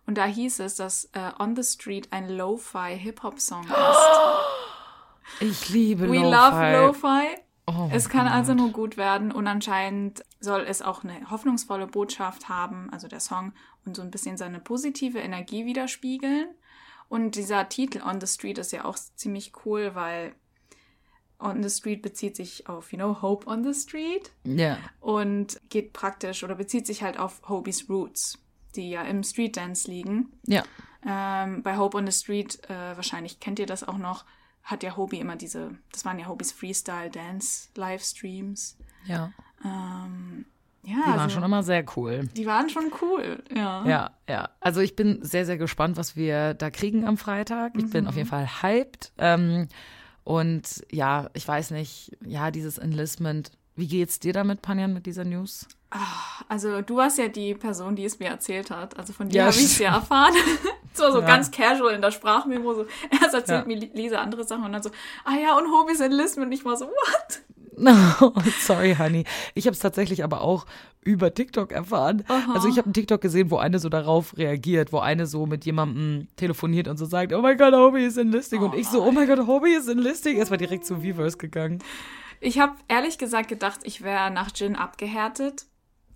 und 0.06 0.16
da 0.16 0.26
hieß 0.26 0.60
es, 0.60 0.76
dass 0.76 1.06
äh, 1.06 1.32
On 1.40 1.56
the 1.56 1.64
Street 1.64 2.12
ein 2.12 2.28
Lo-Fi 2.28 2.96
Hip-Hop-Song 2.96 3.64
ist. 3.64 3.74
Ich 5.38 5.68
liebe 5.68 6.06
Lo-Fi. 6.06 6.18
We 6.18 6.22
love 6.24 6.86
Lo-Fi. 6.86 7.36
Oh 7.66 7.88
es 7.92 8.08
kann 8.08 8.26
God. 8.26 8.34
also 8.34 8.54
nur 8.54 8.70
gut 8.70 8.96
werden 8.96 9.30
und 9.30 9.46
anscheinend 9.46 10.24
soll 10.40 10.62
es 10.62 10.82
auch 10.82 11.04
eine 11.04 11.30
hoffnungsvolle 11.30 11.86
Botschaft 11.86 12.48
haben, 12.48 12.90
also 12.90 13.06
der 13.06 13.20
Song, 13.20 13.52
und 13.84 13.96
so 13.96 14.02
ein 14.02 14.10
bisschen 14.10 14.36
seine 14.36 14.60
positive 14.60 15.18
Energie 15.18 15.66
widerspiegeln. 15.66 16.48
Und 17.08 17.34
dieser 17.34 17.68
Titel 17.68 18.02
On 18.02 18.20
the 18.20 18.26
Street 18.26 18.58
ist 18.58 18.72
ja 18.72 18.84
auch 18.84 18.96
ziemlich 19.16 19.52
cool, 19.64 19.94
weil 19.94 20.34
On 21.40 21.62
the 21.62 21.70
Street 21.70 22.02
bezieht 22.02 22.36
sich 22.36 22.68
auf, 22.68 22.92
you 22.92 22.98
know, 22.98 23.22
Hope 23.22 23.46
on 23.46 23.64
the 23.64 23.74
Street. 23.74 24.30
Ja. 24.44 24.54
Yeah. 24.54 24.78
Und 25.00 25.60
geht 25.70 25.92
praktisch 25.92 26.44
oder 26.44 26.54
bezieht 26.54 26.86
sich 26.86 27.02
halt 27.02 27.18
auf 27.18 27.48
Hobies 27.48 27.88
Roots, 27.88 28.38
die 28.76 28.90
ja 28.90 29.02
im 29.02 29.22
Street 29.22 29.56
Dance 29.56 29.90
liegen. 29.90 30.32
Ja. 30.46 30.62
Ähm, 31.04 31.62
bei 31.62 31.78
Hope 31.78 31.96
on 31.96 32.06
the 32.06 32.12
Street, 32.12 32.62
äh, 32.68 32.94
wahrscheinlich 32.96 33.40
kennt 33.40 33.58
ihr 33.58 33.66
das 33.66 33.88
auch 33.88 33.96
noch, 33.96 34.26
hat 34.62 34.82
ja 34.82 34.96
Hobie 34.96 35.18
immer 35.18 35.36
diese, 35.36 35.78
das 35.92 36.04
waren 36.04 36.18
ja 36.18 36.26
Hobies 36.26 36.52
Freestyle 36.52 37.10
Dance 37.10 37.70
Livestreams. 37.74 38.76
Ja. 39.06 39.32
Ähm, 39.64 39.64
ja, 39.64 40.19
die 41.04 41.10
waren 41.10 41.20
also, 41.20 41.34
schon 41.34 41.42
immer 41.42 41.62
sehr 41.62 41.84
cool. 41.96 42.28
Die 42.36 42.46
waren 42.46 42.68
schon 42.68 42.92
cool, 43.00 43.42
ja. 43.54 43.84
Ja, 43.86 44.10
ja. 44.28 44.48
Also 44.60 44.80
ich 44.80 44.96
bin 44.96 45.18
sehr, 45.22 45.46
sehr 45.46 45.58
gespannt, 45.58 45.96
was 45.96 46.16
wir 46.16 46.54
da 46.54 46.70
kriegen 46.70 47.06
am 47.06 47.16
Freitag. 47.16 47.72
Ich 47.76 47.84
mhm. 47.84 47.90
bin 47.90 48.06
auf 48.06 48.16
jeden 48.16 48.28
Fall 48.28 48.48
hyped. 48.62 49.12
Ähm, 49.18 49.68
und 50.24 50.84
ja, 50.90 51.30
ich 51.34 51.46
weiß 51.46 51.72
nicht, 51.72 52.16
ja, 52.24 52.50
dieses 52.50 52.78
Enlistment. 52.78 53.50
Wie 53.76 53.88
geht's 53.88 54.20
dir 54.20 54.32
damit, 54.32 54.62
Panjan, 54.62 54.92
mit 54.92 55.06
dieser 55.06 55.24
News? 55.24 55.66
Ach, 55.90 56.42
also 56.48 56.82
du 56.82 56.96
warst 56.96 57.18
ja 57.18 57.28
die 57.28 57.54
Person, 57.54 57.96
die 57.96 58.04
es 58.04 58.20
mir 58.20 58.28
erzählt 58.28 58.70
hat. 58.70 58.96
Also 58.98 59.12
von 59.12 59.28
dir 59.28 59.38
ja, 59.38 59.44
habe 59.46 59.56
ich 59.56 59.64
es 59.64 59.78
ja 59.78 59.94
erfahren. 59.94 60.34
so 60.92 61.10
so 61.10 61.20
ja. 61.20 61.26
ganz 61.26 61.50
casual 61.50 61.94
in 61.94 62.00
der 62.00 62.12
Sprachmemo. 62.12 62.74
So. 62.74 62.86
Erst 63.10 63.34
erzählt 63.34 63.62
ja. 63.62 63.66
mir 63.66 63.76
Lisa 63.94 64.18
andere 64.18 64.44
Sachen 64.44 64.64
und 64.64 64.72
dann 64.72 64.82
so, 64.82 64.90
ah 65.24 65.34
ja, 65.34 65.56
und 65.56 65.72
Hobbys 65.72 66.00
Enlistment. 66.00 66.54
Ich 66.54 66.64
war 66.64 66.76
so, 66.76 66.86
what? 66.86 67.42
No, 67.80 68.34
sorry, 68.60 68.94
Honey. 68.98 69.24
Ich 69.54 69.66
habe 69.66 69.72
es 69.72 69.78
tatsächlich 69.78 70.22
aber 70.22 70.42
auch 70.42 70.66
über 71.02 71.32
TikTok 71.32 71.72
erfahren. 71.72 72.24
Aha. 72.28 72.52
Also 72.54 72.68
ich 72.68 72.76
habe 72.76 72.86
einen 72.86 72.92
TikTok 72.92 73.20
gesehen, 73.20 73.50
wo 73.50 73.56
eine 73.56 73.78
so 73.78 73.88
darauf 73.88 74.36
reagiert, 74.36 74.92
wo 74.92 74.98
eine 74.98 75.26
so 75.26 75.46
mit 75.46 75.64
jemandem 75.64 76.28
telefoniert 76.36 76.88
und 76.88 76.98
so 76.98 77.06
sagt, 77.06 77.32
oh 77.32 77.40
mein 77.40 77.56
Gott, 77.56 77.72
Hobby 77.72 78.04
ist 78.04 78.18
enlisting. 78.18 78.60
Oh 78.60 78.66
und 78.66 78.74
ich 78.74 78.86
so, 78.86 79.02
oh 79.02 79.10
mein 79.12 79.26
Gott, 79.26 79.46
Hobby 79.46 79.70
ist 79.70 79.88
enlisting. 79.88 80.36
Erstmal 80.36 80.58
direkt 80.58 80.84
zu 80.84 81.02
Weverse 81.02 81.38
gegangen. 81.38 81.82
Ich 82.40 82.58
habe 82.58 82.74
ehrlich 82.88 83.16
gesagt 83.16 83.48
gedacht, 83.48 83.80
ich 83.84 84.02
wäre 84.02 84.30
nach 84.30 84.50
Jin 84.54 84.76
abgehärtet. 84.76 85.66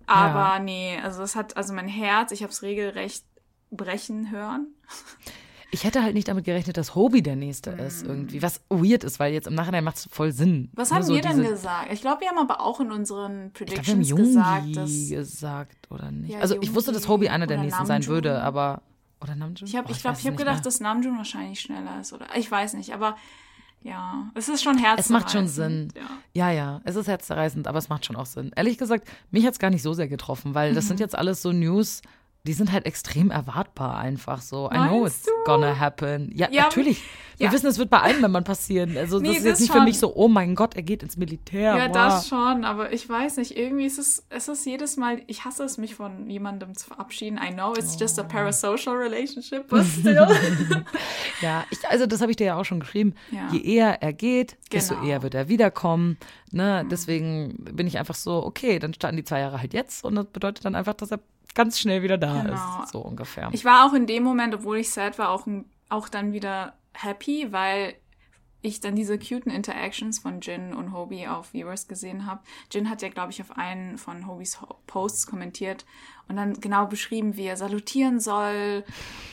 Aber 0.07 0.57
ja. 0.57 0.59
nee, 0.59 0.99
also 1.03 1.23
es 1.23 1.35
hat, 1.35 1.57
also 1.57 1.73
mein 1.73 1.89
Herz, 1.89 2.31
ich 2.33 2.43
habe 2.43 2.53
es 2.53 2.63
regelrecht 2.63 3.25
brechen 3.71 4.31
hören. 4.31 4.75
Ich 5.75 5.83
hätte 5.85 6.03
halt 6.03 6.15
nicht 6.15 6.29
damit 6.29 6.45
gerechnet, 6.45 6.77
dass 6.77 6.95
Hobie 6.95 7.23
der 7.23 7.35
Nächste 7.35 7.73
mm. 7.73 7.79
ist 7.81 8.07
irgendwie. 8.07 8.43
Was 8.43 8.61
weird 8.69 9.03
ist, 9.03 9.19
weil 9.19 9.33
jetzt 9.33 9.49
im 9.49 9.55
Nachhinein 9.55 9.83
macht 9.83 9.97
es 9.97 10.09
voll 10.11 10.31
Sinn. 10.31 10.71
Was 10.75 10.93
haben 10.93 11.03
so 11.03 11.13
wir 11.13 11.21
denn 11.21 11.43
gesagt? 11.43 11.93
Ich 11.93 12.01
glaube, 12.01 12.21
wir 12.21 12.29
haben 12.29 12.39
aber 12.39 12.61
auch 12.61 12.79
in 12.79 12.93
unseren 12.93 13.51
Predictions 13.53 14.09
ich 14.09 14.15
glaub, 14.15 14.19
wir 14.19 14.25
haben 14.25 14.67
gesagt, 14.73 14.77
dass 14.77 15.09
gesagt 15.09 15.91
oder 15.91 16.13
nicht. 16.13 16.33
Ja, 16.33 16.39
also 16.39 16.57
ich 16.61 16.75
wusste, 16.75 16.93
dass 16.93 17.09
Hobie 17.09 17.29
einer 17.29 17.49
der 17.49 17.59
Nächsten 17.59 17.87
sein 17.87 18.07
würde, 18.07 18.41
aber 18.41 18.83
oder 19.21 19.35
Namjoon? 19.35 19.67
Ich 19.67 19.75
habe, 19.75 19.91
ich 19.91 20.01
glaube, 20.01 20.19
ich 20.21 20.27
habe 20.27 20.37
gedacht, 20.37 20.57
mehr. 20.57 20.63
dass 20.63 20.81
Namjoon 20.81 21.17
wahrscheinlich 21.17 21.61
schneller 21.61 22.01
ist 22.01 22.13
oder 22.13 22.27
ich 22.37 22.49
weiß 22.49 22.75
nicht, 22.75 22.95
aber 22.95 23.17
ja, 23.83 24.31
es 24.35 24.49
ist 24.49 24.63
schon 24.63 24.79
herzerreißend. 24.79 25.01
Es 25.01 25.11
macht 25.11 25.31
schon 25.31 25.49
Sinn. 25.49 25.89
Ja. 26.33 26.51
ja, 26.51 26.53
ja, 26.53 26.81
es 26.85 26.97
ist 26.97 27.09
herzerreißend, 27.09 27.67
aber 27.67 27.79
es 27.79 27.89
macht 27.89 28.07
schon 28.07 28.17
auch 28.17 28.27
Sinn. 28.27 28.53
Ehrlich 28.57 28.79
gesagt, 28.79 29.09
mich 29.31 29.45
hat 29.45 29.53
es 29.53 29.59
gar 29.59 29.71
nicht 29.71 29.83
so 29.83 29.93
sehr 29.93 30.09
getroffen, 30.09 30.55
weil 30.55 30.73
das 30.73 30.85
mhm. 30.85 30.89
sind 30.89 31.01
jetzt 31.01 31.19
alles 31.19 31.43
so 31.43 31.53
News, 31.53 32.01
die 32.47 32.53
sind 32.53 32.73
halt 32.73 32.85
extrem 32.85 33.31
erwartbar 33.31 33.97
einfach 33.97 34.43
so. 34.43 34.71
I 34.71 34.75
know 34.75 35.07
it's 35.07 35.23
du? 35.23 35.31
gonna 35.47 35.79
happen. 35.79 36.31
Ja, 36.35 36.49
ja 36.51 36.65
natürlich. 36.65 37.03
Wir 37.39 37.47
ja. 37.47 37.53
wissen, 37.53 37.67
es 37.67 37.79
wird 37.79 37.89
bei 37.89 38.01
allen 38.01 38.21
Männern 38.21 38.45
passieren. 38.45 38.97
Also 38.99 39.19
nee, 39.19 39.29
das 39.29 39.39
ist 39.39 39.45
jetzt 39.45 39.61
nicht 39.61 39.73
schon. 39.73 39.81
für 39.81 39.85
mich 39.85 39.99
so, 39.99 40.15
oh 40.15 40.29
mein 40.29 40.55
Gott, 40.55 40.77
er 40.77 40.83
geht 40.83 41.03
ins 41.03 41.17
Militär. 41.17 41.75
Ja, 41.77 41.87
wow. 41.87 41.93
das 41.93 42.29
schon, 42.29 42.65
aber 42.65 42.93
ich 42.93 43.09
weiß 43.09 43.39
nicht, 43.39 43.57
irgendwie 43.57 43.87
ist 43.87 43.99
es, 43.99 44.27
es 44.29 44.49
ist 44.49 44.67
jedes 44.67 44.99
Mal, 44.99 45.23
ich 45.27 45.45
hasse 45.45 45.65
es, 45.65 45.79
mich 45.79 45.95
von 45.95 46.29
jemandem 46.29 46.77
zu 46.77 46.87
verabschieden. 46.87 47.39
I 47.43 47.53
know 47.53 47.73
it's 47.73 47.97
oh. 47.97 48.01
just 48.01 48.19
a 48.19 48.23
oh. 48.23 48.29
parasocial 48.29 48.95
relationship, 48.95 49.67
but 49.69 49.85
still. 49.99 50.29
ja, 51.41 51.65
ich, 51.71 51.79
also 51.89 52.05
das 52.07 52.21
habe 52.21 52.31
ich 52.31 52.37
dir 52.37 52.47
ja 52.47 52.57
auch 52.57 52.65
schon 52.65 52.81
geschrieben. 52.81 53.15
Ja. 53.31 53.49
Je 53.51 53.61
eher 53.61 54.03
er 54.03 54.13
geht, 54.13 54.59
genau. 54.69 54.69
desto 54.71 55.03
eher 55.03 55.23
wird 55.23 55.35
er 55.35 55.49
wiederkommen. 55.49 56.19
Ne? 56.53 56.83
Mhm. 56.85 56.89
Deswegen 56.91 57.57
bin 57.59 57.87
ich 57.87 57.99
einfach 57.99 58.15
so, 58.15 58.45
okay, 58.45 58.79
dann 58.79 58.93
starten 58.93 59.17
die 59.17 59.25
zwei 59.25 59.41
Jahre 59.41 59.61
halt 59.61 59.73
jetzt 59.73 60.05
und 60.05 60.15
das 60.15 60.27
bedeutet 60.27 60.67
dann 60.67 60.75
einfach, 60.75 60.95
dass 60.95 61.11
er 61.11 61.21
ganz 61.55 61.79
schnell 61.79 62.03
wieder 62.03 62.19
da 62.19 62.43
genau. 62.43 62.83
ist, 62.83 62.93
so 62.93 63.01
ungefähr. 63.01 63.49
Ich 63.53 63.65
war 63.65 63.87
auch 63.87 63.95
in 63.95 64.07
dem 64.07 64.23
Moment, 64.23 64.55
obwohl 64.55 64.79
ich 64.79 64.91
sad 64.91 65.19
war, 65.19 65.31
auch, 65.31 65.47
auch 65.89 66.09
dann 66.09 66.33
wieder 66.33 66.75
happy, 66.93 67.49
weil 67.51 67.95
ich 68.65 68.81
dann 68.81 68.97
diese 68.97 69.19
cuten 69.19 69.53
Interactions 69.53 70.19
von 70.19 70.41
Jin 70.41 70.75
und 70.75 70.93
Hobie 70.93 71.29
auf 71.29 71.53
Viewers 71.53 71.87
gesehen 71.87 72.27
habe. 72.27 72.41
Jin 72.71 72.89
hat 72.89 73.03
ja, 73.03 73.09
glaube 73.09 73.31
ich, 73.31 73.41
auf 73.41 73.57
einen 73.57 73.99
von 73.99 74.27
Hobies 74.27 74.59
Posts 74.87 75.27
kommentiert 75.27 75.85
und 76.27 76.37
dann 76.37 76.55
genau 76.55 76.87
beschrieben, 76.87 77.37
wie 77.37 77.45
er 77.45 77.57
salutieren 77.57 78.19
soll 78.19 78.85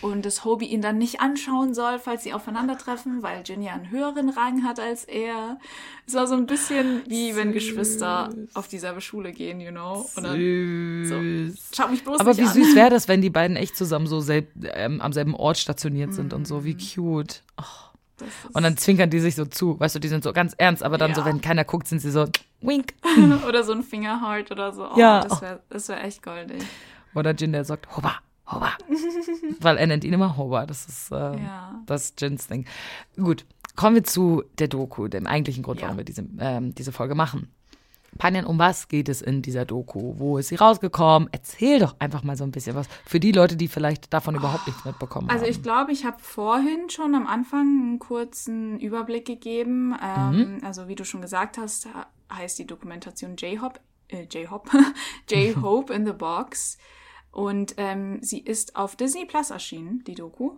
und 0.01 0.25
dass 0.25 0.43
Hobie 0.43 0.65
ihn 0.65 0.81
dann 0.81 0.97
nicht 0.97 1.21
anschauen 1.21 1.73
soll, 1.73 1.99
falls 1.99 2.23
sie 2.23 2.33
aufeinandertreffen, 2.33 3.23
weil 3.23 3.43
Jin 3.45 3.61
ja 3.61 3.73
einen 3.73 3.89
höheren 3.89 4.29
Rang 4.29 4.65
hat 4.65 4.79
als 4.79 5.05
er. 5.05 5.57
Es 6.05 6.13
war 6.13 6.27
so 6.27 6.35
ein 6.35 6.47
bisschen 6.47 7.03
wie 7.07 7.29
Süß. 7.29 7.37
wenn 7.37 7.53
Geschwister 7.53 8.29
auf 8.53 8.67
dieselbe 8.67 8.99
Schule 8.99 9.31
gehen, 9.31 9.61
you 9.61 9.71
know. 9.71 10.05
Und 10.17 10.23
dann, 10.23 11.05
so, 11.05 11.75
schaut 11.75 11.91
mich 11.91 12.03
bloß 12.03 12.19
Aber 12.19 12.35
wie 12.35 12.43
an. 12.43 12.53
süß 12.53 12.75
wäre 12.75 12.89
das, 12.89 13.07
wenn 13.07 13.21
die 13.21 13.29
beiden 13.29 13.55
echt 13.55 13.77
zusammen 13.77 14.07
so 14.07 14.19
selb, 14.19 14.49
ähm, 14.73 14.99
am 14.99 15.13
selben 15.13 15.33
Ort 15.35 15.57
stationiert 15.57 16.13
sind 16.13 16.33
mm. 16.33 16.35
und 16.35 16.47
so, 16.47 16.65
wie 16.65 16.73
mhm. 16.73 16.79
cute. 16.79 17.43
Oh. 17.57 17.90
Und 18.53 18.63
dann 18.63 18.77
zwinkern 18.77 19.09
die 19.09 19.19
sich 19.19 19.35
so 19.35 19.45
zu. 19.45 19.79
Weißt 19.79 19.95
du, 19.95 19.99
die 19.99 20.07
sind 20.07 20.23
so 20.23 20.33
ganz 20.33 20.53
ernst, 20.57 20.83
aber 20.83 20.97
dann 20.97 21.11
ja. 21.11 21.15
so, 21.15 21.25
wenn 21.25 21.41
keiner 21.41 21.63
guckt, 21.63 21.87
sind 21.87 21.99
sie 21.99 22.11
so 22.11 22.27
wink. 22.61 22.93
oder 23.47 23.63
so 23.63 23.73
ein 23.73 23.83
Fingerheart 23.83 24.51
oder 24.51 24.71
so. 24.73 24.89
Oh, 24.91 24.97
ja. 24.97 25.21
Das 25.21 25.41
wäre 25.41 25.59
wär 25.69 26.03
echt 26.03 26.23
goldig. 26.23 26.63
Oder 27.13 27.33
Jin, 27.33 27.51
der 27.51 27.65
sagt, 27.65 27.95
Hoba, 27.95 28.15
Hoba. 28.47 28.71
Weil 29.59 29.77
er 29.77 29.87
nennt 29.87 30.03
ihn 30.03 30.13
immer 30.13 30.37
Hoba. 30.37 30.65
Das 30.65 30.85
ist 30.85 31.11
äh, 31.11 31.15
ja. 31.15 31.81
das 31.85 32.13
Jins 32.17 32.47
Ding. 32.47 32.65
Gut, 33.15 33.45
kommen 33.75 33.95
wir 33.95 34.03
zu 34.03 34.43
der 34.59 34.67
Doku, 34.67 35.07
dem 35.07 35.27
eigentlichen 35.27 35.63
Grund, 35.63 35.79
ja. 35.79 35.87
warum 35.87 35.97
wir 35.97 36.05
diese, 36.05 36.25
ähm, 36.39 36.73
diese 36.75 36.91
Folge 36.91 37.15
machen. 37.15 37.49
Panjan, 38.17 38.45
um 38.45 38.59
was 38.59 38.87
geht 38.87 39.09
es 39.09 39.21
in 39.21 39.41
dieser 39.41 39.65
Doku? 39.65 40.15
Wo 40.17 40.37
ist 40.37 40.49
sie 40.49 40.55
rausgekommen? 40.55 41.29
Erzähl 41.31 41.79
doch 41.79 41.95
einfach 41.99 42.23
mal 42.23 42.35
so 42.35 42.43
ein 42.43 42.51
bisschen 42.51 42.75
was 42.75 42.87
für 43.05 43.19
die 43.19 43.31
Leute, 43.31 43.55
die 43.55 43.67
vielleicht 43.67 44.13
davon 44.13 44.35
überhaupt 44.35 44.67
nichts 44.67 44.83
mitbekommen 44.85 45.29
also 45.29 45.41
haben. 45.41 45.47
Also 45.47 45.57
ich 45.57 45.63
glaube, 45.63 45.91
ich 45.91 46.05
habe 46.05 46.17
vorhin 46.19 46.89
schon 46.89 47.15
am 47.15 47.25
Anfang 47.25 47.61
einen 47.61 47.99
kurzen 47.99 48.79
Überblick 48.79 49.25
gegeben. 49.25 49.95
Ähm, 50.01 50.55
mhm. 50.55 50.63
Also 50.63 50.87
wie 50.87 50.95
du 50.95 51.05
schon 51.05 51.21
gesagt 51.21 51.57
hast, 51.57 51.87
heißt 52.31 52.59
die 52.59 52.67
Dokumentation 52.67 53.35
J-Hop, 53.37 53.79
äh, 54.09 54.23
J-Hop, 54.23 54.69
J-Hope 55.29 55.93
in 55.93 56.05
the 56.05 56.13
Box. 56.13 56.77
Und 57.31 57.75
ähm, 57.77 58.19
sie 58.21 58.39
ist 58.39 58.75
auf 58.75 58.95
Disney 58.95 59.25
Plus 59.25 59.51
erschienen, 59.51 60.03
die 60.05 60.15
Doku. 60.15 60.57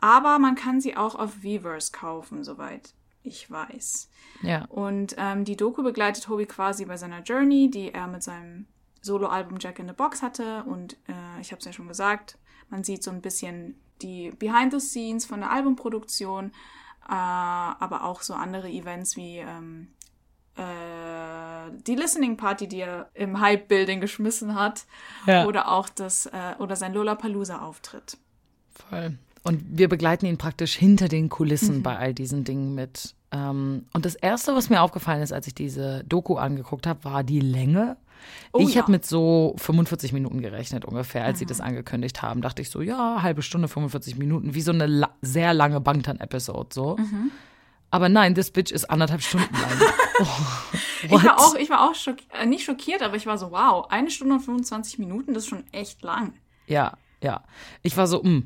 Aber 0.00 0.38
man 0.38 0.54
kann 0.54 0.80
sie 0.80 0.96
auch 0.96 1.14
auf 1.14 1.42
Weverse 1.42 1.92
kaufen, 1.92 2.42
soweit 2.42 2.94
ich 3.22 3.50
weiß. 3.50 4.08
Ja. 4.42 4.64
Und 4.66 5.14
ähm, 5.18 5.44
die 5.44 5.56
Doku 5.56 5.82
begleitet 5.82 6.28
Hobie 6.28 6.46
quasi 6.46 6.84
bei 6.84 6.96
seiner 6.96 7.22
Journey, 7.22 7.70
die 7.70 7.92
er 7.92 8.06
mit 8.06 8.22
seinem 8.22 8.66
Soloalbum 9.02 9.58
Jack 9.60 9.78
in 9.78 9.88
the 9.88 9.94
Box 9.94 10.22
hatte. 10.22 10.64
Und 10.64 10.94
äh, 11.08 11.40
ich 11.40 11.52
habe 11.52 11.58
es 11.58 11.64
ja 11.64 11.72
schon 11.72 11.88
gesagt, 11.88 12.38
man 12.68 12.84
sieht 12.84 13.02
so 13.02 13.10
ein 13.10 13.20
bisschen 13.20 13.80
die 14.02 14.30
Behind 14.30 14.72
the 14.72 14.80
Scenes 14.80 15.26
von 15.26 15.40
der 15.40 15.50
Albumproduktion, 15.50 16.52
äh, 17.08 17.12
aber 17.12 18.04
auch 18.04 18.22
so 18.22 18.34
andere 18.34 18.68
Events 18.68 19.16
wie 19.16 19.38
ähm, 19.38 19.88
äh, 20.56 21.70
die 21.86 21.94
Listening 21.94 22.36
Party, 22.36 22.68
die 22.68 22.80
er 22.80 23.10
im 23.14 23.40
Hype 23.40 23.68
Building 23.68 24.00
geschmissen 24.00 24.54
hat, 24.54 24.84
ja. 25.26 25.46
oder 25.46 25.70
auch 25.70 25.88
das 25.88 26.26
äh, 26.26 26.54
oder 26.58 26.76
sein 26.76 26.94
Lollapalooza 26.94 27.60
Auftritt. 27.60 28.16
Voll. 28.88 29.18
Und 29.42 29.64
wir 29.70 29.88
begleiten 29.88 30.26
ihn 30.26 30.38
praktisch 30.38 30.74
hinter 30.74 31.08
den 31.08 31.28
Kulissen 31.28 31.78
mhm. 31.78 31.82
bei 31.82 31.96
all 31.96 32.14
diesen 32.14 32.44
Dingen 32.44 32.74
mit. 32.74 33.14
Ähm, 33.32 33.86
und 33.94 34.04
das 34.04 34.14
Erste, 34.14 34.54
was 34.54 34.68
mir 34.68 34.82
aufgefallen 34.82 35.22
ist, 35.22 35.32
als 35.32 35.46
ich 35.46 35.54
diese 35.54 36.04
Doku 36.04 36.36
angeguckt 36.36 36.86
habe, 36.86 37.04
war 37.04 37.24
die 37.24 37.40
Länge. 37.40 37.96
Oh 38.52 38.58
ich 38.60 38.74
ja. 38.74 38.82
habe 38.82 38.92
mit 38.92 39.06
so 39.06 39.54
45 39.56 40.12
Minuten 40.12 40.42
gerechnet 40.42 40.84
ungefähr, 40.84 41.24
als 41.24 41.38
sie 41.38 41.46
das 41.46 41.60
angekündigt 41.60 42.20
haben. 42.20 42.42
Dachte 42.42 42.60
ich 42.60 42.68
so, 42.68 42.82
ja, 42.82 43.22
halbe 43.22 43.40
Stunde, 43.40 43.68
45 43.68 44.18
Minuten, 44.18 44.54
wie 44.54 44.60
so 44.60 44.72
eine 44.72 44.86
la 44.86 45.10
sehr 45.22 45.54
lange 45.54 45.80
Bangtan-Episode 45.80 46.68
so. 46.72 46.96
Mhm. 46.98 47.30
Aber 47.90 48.08
nein, 48.08 48.34
this 48.34 48.50
bitch 48.50 48.70
ist 48.70 48.88
anderthalb 48.88 49.22
Stunden 49.22 49.54
lang. 49.54 49.90
Oh, 50.22 50.26
Ich 51.16 51.24
war 51.24 51.40
auch, 51.40 51.54
ich 51.54 51.70
war 51.70 51.88
auch 51.88 51.94
schock 51.94 52.16
äh, 52.38 52.44
nicht 52.44 52.66
schockiert, 52.66 53.00
aber 53.00 53.16
ich 53.16 53.24
war 53.24 53.38
so, 53.38 53.52
wow, 53.52 53.86
eine 53.88 54.10
Stunde 54.10 54.34
und 54.34 54.42
25 54.42 54.98
Minuten, 54.98 55.32
das 55.32 55.44
ist 55.44 55.48
schon 55.48 55.64
echt 55.72 56.02
lang. 56.02 56.34
Ja, 56.66 56.92
ja. 57.22 57.42
Ich 57.80 57.96
war 57.96 58.06
so, 58.06 58.22
mh. 58.22 58.42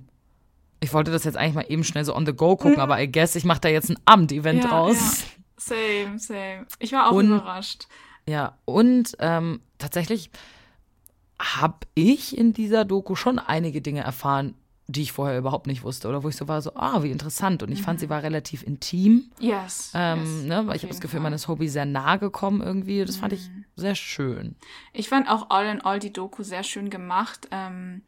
Ich 0.84 0.92
wollte 0.92 1.10
das 1.10 1.24
jetzt 1.24 1.36
eigentlich 1.36 1.54
mal 1.54 1.64
eben 1.68 1.82
schnell 1.84 2.04
so 2.04 2.14
on 2.14 2.26
the 2.26 2.32
go 2.34 2.56
gucken, 2.56 2.78
aber 2.80 3.00
I 3.02 3.10
guess, 3.10 3.34
ich 3.36 3.44
mache 3.44 3.60
da 3.60 3.68
jetzt 3.68 3.90
ein 3.90 3.98
Amt-Event 4.04 4.62
Ja, 4.64 4.68
draus. 4.70 4.96
ja. 5.22 5.26
Same, 5.56 6.18
same. 6.18 6.66
Ich 6.78 6.92
war 6.92 7.08
auch 7.08 7.12
Und- 7.12 7.26
überrascht. 7.28 7.86
Ja, 8.26 8.56
und 8.64 9.16
ähm, 9.18 9.60
tatsächlich 9.78 10.30
habe 11.40 11.78
ich 11.94 12.36
in 12.38 12.52
dieser 12.52 12.84
Doku 12.84 13.14
schon 13.16 13.38
einige 13.38 13.82
Dinge 13.82 14.00
erfahren, 14.02 14.54
die 14.86 15.02
ich 15.02 15.12
vorher 15.12 15.38
überhaupt 15.38 15.66
nicht 15.66 15.82
wusste. 15.82 16.08
Oder 16.08 16.22
wo 16.22 16.28
ich 16.28 16.36
so 16.36 16.46
war, 16.48 16.60
so, 16.62 16.74
ah, 16.74 17.02
wie 17.02 17.10
interessant. 17.10 17.62
Und 17.62 17.72
ich 17.72 17.82
fand, 17.82 18.00
sie 18.00 18.10
war 18.10 18.22
relativ 18.22 18.62
intim. 18.62 19.30
Yes. 19.38 19.90
Ähm, 19.94 20.20
yes, 20.20 20.44
ne, 20.44 20.66
weil 20.66 20.76
ich 20.76 20.82
habe 20.82 20.92
das 20.92 21.00
Gefühl, 21.00 21.20
man 21.20 21.32
ist 21.32 21.48
Hobby 21.48 21.68
sehr 21.68 21.86
nahe 21.86 22.18
gekommen 22.18 22.60
irgendwie. 22.62 23.04
Das 23.04 23.16
fand 23.16 23.32
ich 23.32 23.50
sehr 23.76 23.94
schön. 23.94 24.56
Ich 24.92 25.08
fand 25.08 25.28
auch 25.28 25.48
all 25.50 25.66
in 25.66 25.80
all 25.80 25.98
die 25.98 26.12
Doku 26.12 26.42
sehr 26.42 26.62
schön 26.62 26.90
gemacht. 26.90 27.48
Ähm, 27.50 28.02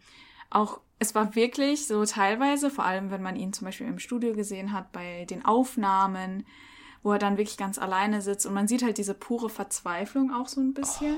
auch 0.51 0.81
es 0.99 1.15
war 1.15 1.35
wirklich 1.35 1.87
so 1.87 2.05
teilweise, 2.05 2.71
vor 2.71 2.85
allem 2.85 3.11
wenn 3.11 3.23
man 3.23 3.37
ihn 3.37 3.53
zum 3.53 3.67
Beispiel 3.67 3.87
im 3.87 3.99
Studio 3.99 4.33
gesehen 4.35 4.73
hat, 4.73 4.93
bei 4.93 5.25
den 5.27 5.45
Aufnahmen, 5.45 6.47
wo 7.03 7.13
er 7.13 7.19
dann 7.19 7.37
wirklich 7.37 7.57
ganz 7.59 7.79
alleine 7.79 8.23
sitzt 8.23 8.47
und 8.47 8.55
man 8.55 8.67
sieht 8.67 8.83
halt 8.83 8.99
diese 8.99 9.15
pure 9.15 9.49
Verzweiflung 9.51 10.33
auch 10.33 10.49
so 10.49 10.61
ein 10.61 10.73
bisschen. 10.75 11.17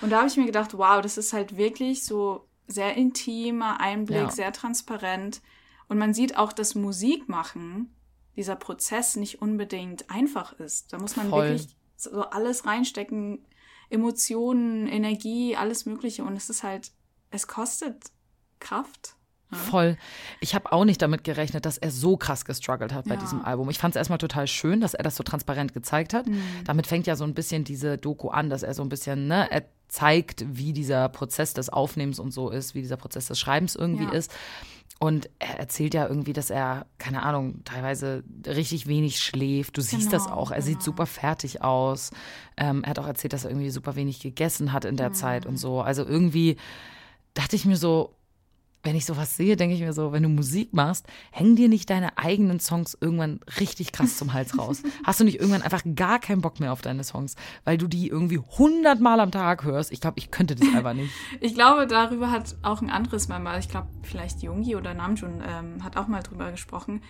Und 0.00 0.10
da 0.10 0.18
habe 0.18 0.28
ich 0.28 0.36
mir 0.36 0.46
gedacht, 0.46 0.76
wow, 0.76 1.00
das 1.00 1.18
ist 1.18 1.32
halt 1.32 1.56
wirklich 1.56 2.04
so 2.04 2.48
sehr 2.66 2.96
intimer 2.96 3.80
Einblick, 3.80 4.16
Ja. 4.18 4.30
sehr 4.30 4.52
transparent. 4.52 5.40
Und 5.88 5.98
man 5.98 6.12
sieht 6.12 6.36
auch, 6.36 6.52
dass 6.52 6.74
Musik 6.74 7.28
machen, 7.28 7.94
dieser 8.36 8.56
Prozess 8.56 9.16
nicht 9.16 9.40
unbedingt 9.40 10.10
einfach 10.10 10.52
ist. 10.54 10.92
Da 10.92 10.98
muss 10.98 11.16
man 11.16 11.28
Voll. 11.30 11.48
wirklich 11.50 11.76
so 11.96 12.22
alles 12.22 12.66
reinstecken, 12.66 13.44
Emotionen, 13.90 14.86
Energie, 14.86 15.56
alles 15.56 15.86
Mögliche. 15.86 16.24
Und 16.24 16.36
es 16.36 16.50
ist 16.50 16.62
halt, 16.62 16.92
es 17.30 17.46
kostet 17.46 18.10
Kraft. 18.60 19.16
Voll. 19.50 19.96
Ich 20.40 20.54
habe 20.54 20.72
auch 20.72 20.84
nicht 20.84 21.00
damit 21.00 21.24
gerechnet, 21.24 21.64
dass 21.64 21.78
er 21.78 21.90
so 21.90 22.16
krass 22.16 22.44
gestruggelt 22.44 22.92
hat 22.92 23.06
bei 23.06 23.14
Ja. 23.14 23.20
diesem 23.20 23.42
Album. 23.44 23.70
Ich 23.70 23.78
fand 23.78 23.94
es 23.94 23.98
erstmal 23.98 24.18
total 24.18 24.46
schön, 24.46 24.80
dass 24.80 24.92
er 24.94 25.02
das 25.02 25.16
so 25.16 25.22
transparent 25.22 25.72
gezeigt 25.72 26.12
hat. 26.12 26.26
Mhm. 26.26 26.42
Damit 26.64 26.86
fängt 26.86 27.06
ja 27.06 27.16
so 27.16 27.24
ein 27.24 27.32
bisschen 27.34 27.64
diese 27.64 27.96
Doku 27.96 28.28
an, 28.28 28.50
dass 28.50 28.62
er 28.62 28.74
so 28.74 28.82
ein 28.82 28.88
bisschen, 28.90 29.26
ne, 29.26 29.50
er 29.50 29.64
zeigt, 29.88 30.44
wie 30.46 30.74
dieser 30.74 31.08
Prozess 31.08 31.54
des 31.54 31.70
Aufnehmens 31.70 32.18
und 32.18 32.30
so 32.32 32.50
ist, 32.50 32.74
wie 32.74 32.82
dieser 32.82 32.98
Prozess 32.98 33.26
des 33.28 33.38
Schreibens 33.40 33.74
irgendwie 33.74 34.04
Ja. 34.04 34.10
ist. 34.10 34.30
Und 35.00 35.30
er 35.38 35.58
erzählt 35.60 35.94
ja 35.94 36.06
irgendwie, 36.08 36.32
dass 36.32 36.50
er, 36.50 36.84
keine 36.98 37.22
Ahnung, 37.22 37.62
teilweise 37.64 38.24
richtig 38.46 38.86
wenig 38.88 39.20
schläft. 39.20 39.76
Du 39.76 39.80
siehst 39.80 40.12
das 40.12 40.24
Genau, 40.24 40.36
auch. 40.36 40.50
Er 40.50 40.60
sieht 40.60 40.74
genau. 40.80 40.84
super 40.86 41.06
fertig 41.06 41.62
aus. 41.62 42.10
Ähm, 42.56 42.82
er 42.84 42.90
hat 42.90 42.98
auch 42.98 43.06
erzählt, 43.06 43.32
dass 43.32 43.44
er 43.44 43.50
irgendwie 43.50 43.70
super 43.70 43.94
wenig 43.96 44.18
gegessen 44.20 44.72
hat 44.72 44.84
in 44.84 44.96
der 44.96 45.12
Zeit 45.12 45.44
Mhm. 45.44 45.50
und 45.52 45.56
so. 45.56 45.80
Also 45.80 46.04
irgendwie 46.04 46.56
dachte 47.34 47.54
ich 47.54 47.64
mir 47.64 47.76
so, 47.76 48.12
wenn 48.82 48.96
ich 48.96 49.04
sowas 49.04 49.36
sehe, 49.36 49.56
denke 49.56 49.74
ich 49.74 49.80
mir 49.80 49.92
so, 49.92 50.12
wenn 50.12 50.22
du 50.22 50.28
Musik 50.28 50.72
machst, 50.72 51.06
hängen 51.30 51.56
dir 51.56 51.68
nicht 51.68 51.90
deine 51.90 52.16
eigenen 52.16 52.60
Songs 52.60 52.96
irgendwann 53.00 53.40
richtig 53.58 53.92
krass 53.92 54.16
zum 54.16 54.32
Hals 54.32 54.58
raus. 54.58 54.82
Hast 55.04 55.20
du 55.20 55.24
nicht 55.24 55.40
irgendwann 55.40 55.62
einfach 55.62 55.82
gar 55.94 56.18
keinen 56.18 56.40
Bock 56.40 56.60
mehr 56.60 56.72
auf 56.72 56.80
deine 56.80 57.04
Songs, 57.04 57.34
weil 57.64 57.76
du 57.76 57.88
die 57.88 58.08
irgendwie 58.08 58.38
hundertmal 58.38 59.20
am 59.20 59.30
Tag 59.30 59.64
hörst? 59.64 59.92
Ich 59.92 60.00
glaube, 60.00 60.18
ich 60.18 60.30
könnte 60.30 60.54
das 60.54 60.68
einfach 60.74 60.94
nicht. 60.94 61.12
Ich 61.40 61.54
glaube, 61.54 61.86
darüber 61.86 62.30
hat 62.30 62.56
auch 62.62 62.82
ein 62.82 62.90
anderes 62.90 63.28
Mal 63.28 63.38
mal, 63.38 63.58
ich 63.58 63.68
glaube, 63.68 63.88
vielleicht 64.02 64.42
Jungi 64.42 64.76
oder 64.76 64.94
Namjoon 64.94 65.42
ähm, 65.46 65.84
hat 65.84 65.96
auch 65.96 66.08
mal 66.08 66.22
drüber 66.22 66.50
gesprochen. 66.50 67.02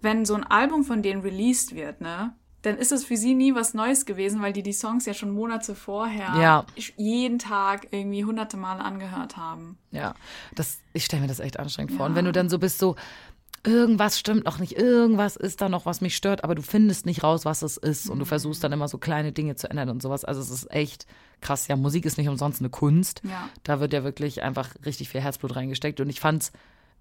Wenn 0.00 0.24
so 0.24 0.34
ein 0.34 0.44
Album 0.44 0.84
von 0.84 1.02
denen 1.02 1.22
released 1.22 1.74
wird, 1.74 2.00
ne, 2.00 2.34
dann 2.62 2.76
ist 2.76 2.92
es 2.92 3.04
für 3.04 3.16
sie 3.16 3.34
nie 3.34 3.54
was 3.54 3.74
Neues 3.74 4.04
gewesen, 4.04 4.42
weil 4.42 4.52
die 4.52 4.62
die 4.62 4.72
Songs 4.72 5.06
ja 5.06 5.14
schon 5.14 5.30
Monate 5.30 5.74
vorher 5.74 6.34
Ja. 6.40 6.66
jeden 6.96 7.38
Tag 7.38 7.88
irgendwie 7.90 8.24
hunderte 8.24 8.56
Male 8.56 8.80
angehört 8.84 9.36
haben. 9.36 9.78
Ja, 9.90 10.14
das, 10.54 10.78
ich 10.92 11.04
stelle 11.04 11.22
mir 11.22 11.28
das 11.28 11.40
echt 11.40 11.58
anstrengend 11.58 11.92
vor. 11.92 12.00
Ja. 12.00 12.06
Und 12.06 12.14
wenn 12.16 12.26
du 12.26 12.32
dann 12.32 12.48
so 12.50 12.58
bist, 12.58 12.78
so, 12.78 12.96
irgendwas 13.64 14.18
stimmt 14.18 14.44
noch 14.44 14.58
nicht, 14.58 14.76
irgendwas 14.76 15.36
ist 15.36 15.60
da 15.60 15.68
noch, 15.68 15.86
was 15.86 16.00
mich 16.00 16.16
stört, 16.16 16.44
aber 16.44 16.54
du 16.54 16.62
findest 16.62 17.06
nicht 17.06 17.22
raus, 17.22 17.44
was 17.44 17.62
es 17.62 17.76
ist. 17.76 18.08
Und 18.08 18.18
du 18.18 18.24
versuchst 18.24 18.62
dann 18.64 18.72
immer 18.72 18.88
so 18.88 18.98
kleine 18.98 19.32
Dinge 19.32 19.56
zu 19.56 19.68
ändern 19.70 19.90
und 19.90 20.02
sowas. 20.02 20.24
Also 20.24 20.40
es 20.40 20.50
ist 20.50 20.70
echt 20.70 21.06
krass. 21.40 21.68
Ja, 21.68 21.76
Musik 21.76 22.04
ist 22.04 22.18
nicht 22.18 22.28
umsonst 22.28 22.60
eine 22.60 22.70
Kunst. 22.70 23.22
Ja. 23.24 23.48
Da 23.62 23.80
wird 23.80 23.92
ja 23.92 24.04
wirklich 24.04 24.42
einfach 24.42 24.70
richtig 24.84 25.08
viel 25.08 25.20
Herzblut 25.20 25.56
reingesteckt. 25.56 26.00
Und 26.00 26.08
ich 26.08 26.20
fand's 26.20 26.52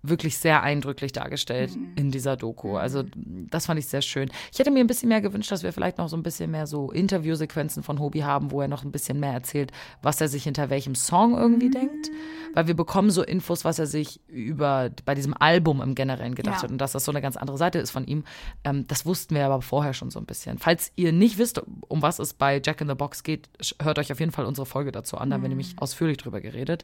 wirklich 0.01 0.37
sehr 0.37 0.63
eindrücklich 0.63 1.11
dargestellt 1.11 1.71
in 1.95 2.11
dieser 2.11 2.37
Doku. 2.37 2.77
Also 2.77 3.03
das 3.15 3.65
fand 3.65 3.79
ich 3.79 3.87
sehr 3.87 4.01
schön. 4.01 4.29
Ich 4.51 4.59
hätte 4.59 4.71
mir 4.71 4.79
ein 4.79 4.87
bisschen 4.87 5.09
mehr 5.09 5.21
gewünscht, 5.21 5.51
dass 5.51 5.63
wir 5.63 5.73
vielleicht 5.73 5.97
noch 5.97 6.07
so 6.09 6.15
ein 6.15 6.23
bisschen 6.23 6.51
mehr 6.51 6.67
so 6.67 6.91
Interviewsequenzen 6.91 7.83
von 7.83 7.99
Hobie 7.99 8.23
haben, 8.23 8.51
wo 8.51 8.61
er 8.61 8.67
noch 8.67 8.83
ein 8.83 8.91
bisschen 8.91 9.19
mehr 9.19 9.33
erzählt, 9.33 9.71
was 10.01 10.21
er 10.21 10.27
sich 10.29 10.43
hinter 10.43 10.69
welchem 10.69 10.95
Song 10.95 11.37
irgendwie 11.37 11.69
denkt. 11.69 12.09
Weil 12.53 12.67
wir 12.67 12.75
bekommen 12.75 13.11
so 13.11 13.23
Infos, 13.23 13.65
was 13.65 13.77
er 13.77 13.85
sich 13.87 14.21
über 14.27 14.89
bei 15.05 15.15
diesem 15.15 15.33
Album 15.39 15.81
im 15.81 15.95
Generellen 15.95 16.33
gedacht 16.35 16.57
Ja. 16.57 16.63
hat 16.63 16.71
und 16.71 16.77
dass 16.79 16.93
das 16.93 17.05
so 17.05 17.11
eine 17.11 17.21
ganz 17.21 17.37
andere 17.37 17.57
Seite 17.57 17.79
ist 17.79 17.91
von 17.91 18.05
ihm. 18.05 18.23
Ähm, 18.63 18.87
das 18.87 19.05
wussten 19.05 19.35
wir 19.35 19.45
aber 19.45 19.61
vorher 19.61 19.93
schon 19.93 20.09
so 20.11 20.19
ein 20.19 20.25
bisschen. 20.25 20.57
Falls 20.57 20.91
ihr 20.95 21.11
nicht 21.11 21.37
wisst, 21.37 21.61
um 21.87 22.01
was 22.01 22.19
es 22.19 22.33
bei 22.33 22.61
Jack 22.63 22.81
in 22.81 22.87
the 22.87 22.95
Box 22.95 23.23
geht, 23.23 23.49
hört 23.81 23.99
euch 23.99 24.11
auf 24.11 24.19
jeden 24.19 24.31
Fall 24.31 24.45
unsere 24.45 24.65
Folge 24.65 24.91
dazu 24.91 25.17
an. 25.17 25.29
Da 25.29 25.35
haben 25.35 25.41
wir 25.43 25.49
nämlich 25.49 25.75
ausführlich 25.77 26.17
drüber 26.17 26.41
geredet. 26.41 26.83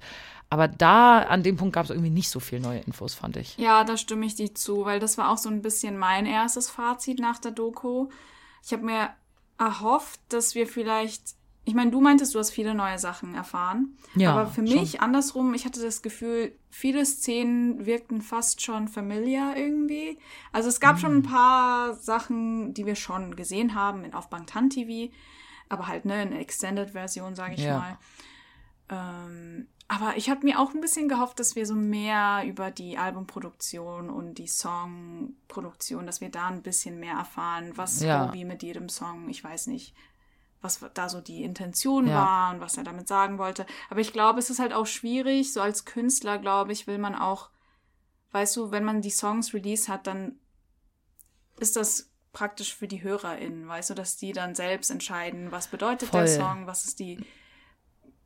Aber 0.49 0.67
da, 0.67 1.19
an 1.19 1.41
dem 1.43 1.55
Punkt 1.57 1.73
gab 1.73 1.85
es 1.85 1.89
irgendwie 1.89 2.09
nicht 2.11 2.29
so 2.29 2.39
viel 2.39 2.59
neue 2.59 2.79
Infos, 2.79 3.04
fand 3.13 3.37
ich. 3.37 3.57
Ja, 3.57 3.83
da 3.83 3.95
stimme 3.97 4.25
ich 4.25 4.35
dir 4.35 4.53
zu, 4.55 4.85
weil 4.85 4.99
das 4.99 5.17
war 5.17 5.29
auch 5.29 5.37
so 5.37 5.49
ein 5.49 5.61
bisschen 5.61 5.97
mein 5.97 6.25
erstes 6.25 6.69
Fazit 6.69 7.19
nach 7.19 7.37
der 7.39 7.51
Doku. 7.51 8.09
Ich 8.63 8.73
habe 8.73 8.83
mir 8.83 9.09
erhofft, 9.57 10.19
dass 10.29 10.55
wir 10.55 10.67
vielleicht, 10.67 11.35
ich 11.63 11.73
meine, 11.75 11.91
du 11.91 12.01
meintest, 12.01 12.33
du 12.35 12.39
hast 12.39 12.51
viele 12.51 12.73
neue 12.73 12.97
Sachen 12.99 13.35
erfahren, 13.35 13.97
Ja, 14.15 14.31
aber 14.31 14.47
für 14.47 14.65
schon. 14.67 14.79
mich 14.79 15.01
andersrum, 15.01 15.53
ich 15.53 15.65
hatte 15.65 15.81
das 15.81 16.01
Gefühl, 16.01 16.57
viele 16.69 17.05
Szenen 17.05 17.85
wirkten 17.85 18.21
fast 18.21 18.61
schon 18.61 18.87
familiar 18.87 19.55
irgendwie. 19.55 20.17
Also 20.51 20.67
es 20.69 20.79
gab 20.79 20.95
Mhm. 20.95 20.99
schon 20.99 21.15
ein 21.17 21.23
paar 21.23 21.93
Sachen, 21.93 22.73
die 22.73 22.85
wir 22.85 22.95
schon 22.95 23.35
gesehen 23.35 23.75
haben 23.75 24.03
in 24.03 24.13
auf 24.13 24.29
Bangtan 24.29 24.69
TV, 24.69 25.13
aber 25.69 25.87
halt 25.87 26.05
ne 26.05 26.23
in 26.23 26.31
der 26.31 26.39
Extended 26.41 26.91
Version, 26.91 27.35
sage 27.35 27.53
ich 27.55 27.61
Ja. 27.61 27.77
mal. 27.79 27.97
Ähm, 28.89 29.67
aber 29.87 30.17
ich 30.17 30.29
habe 30.29 30.45
mir 30.45 30.59
auch 30.59 30.73
ein 30.73 30.81
bisschen 30.81 31.07
gehofft, 31.07 31.39
dass 31.39 31.55
wir 31.55 31.65
so 31.65 31.75
mehr 31.75 32.43
über 32.45 32.71
die 32.71 32.97
Albumproduktion 32.97 34.09
und 34.09 34.35
die 34.35 34.47
Songproduktion, 34.47 36.05
dass 36.05 36.21
wir 36.21 36.29
da 36.29 36.47
ein 36.47 36.63
bisschen 36.63 36.99
mehr 36.99 37.15
erfahren, 37.15 37.71
was 37.75 38.01
Ja. 38.01 38.27
Hobie 38.27 38.45
mit 38.45 38.63
jedem 38.63 38.89
Song, 38.89 39.29
ich 39.29 39.43
weiß 39.43 39.67
nicht, 39.67 39.93
was 40.61 40.83
da 40.95 41.07
so 41.09 41.21
die 41.21 41.43
Intention 41.43 42.07
Ja. 42.07 42.15
war 42.15 42.53
und 42.53 42.61
was 42.61 42.77
er 42.77 42.83
damit 42.83 43.07
sagen 43.07 43.37
wollte. 43.37 43.67
Aber 43.89 43.99
ich 43.99 44.11
glaube, 44.11 44.39
es 44.39 44.49
ist 44.49 44.59
halt 44.59 44.73
auch 44.73 44.87
schwierig, 44.87 45.53
so 45.53 45.61
als 45.61 45.85
Künstler, 45.85 46.39
glaube 46.39 46.71
ich, 46.71 46.87
will 46.87 46.97
man 46.97 47.13
auch, 47.13 47.51
weißt 48.31 48.55
du, 48.57 48.71
wenn 48.71 48.83
man 48.83 49.01
die 49.01 49.11
Songs 49.11 49.53
release 49.53 49.91
hat, 49.91 50.07
dann 50.07 50.39
ist 51.59 51.75
das 51.75 52.09
praktisch 52.33 52.75
für 52.75 52.87
die 52.87 53.03
HörerInnen, 53.03 53.67
weißt 53.67 53.91
du, 53.91 53.93
dass 53.93 54.17
die 54.17 54.33
dann 54.33 54.55
selbst 54.55 54.89
entscheiden, 54.89 55.51
was 55.51 55.67
bedeutet 55.67 56.13
der 56.13 56.27
Voll. 56.27 56.41
Song, 56.41 56.67
was 56.67 56.85
ist 56.85 56.99
die, 56.99 57.23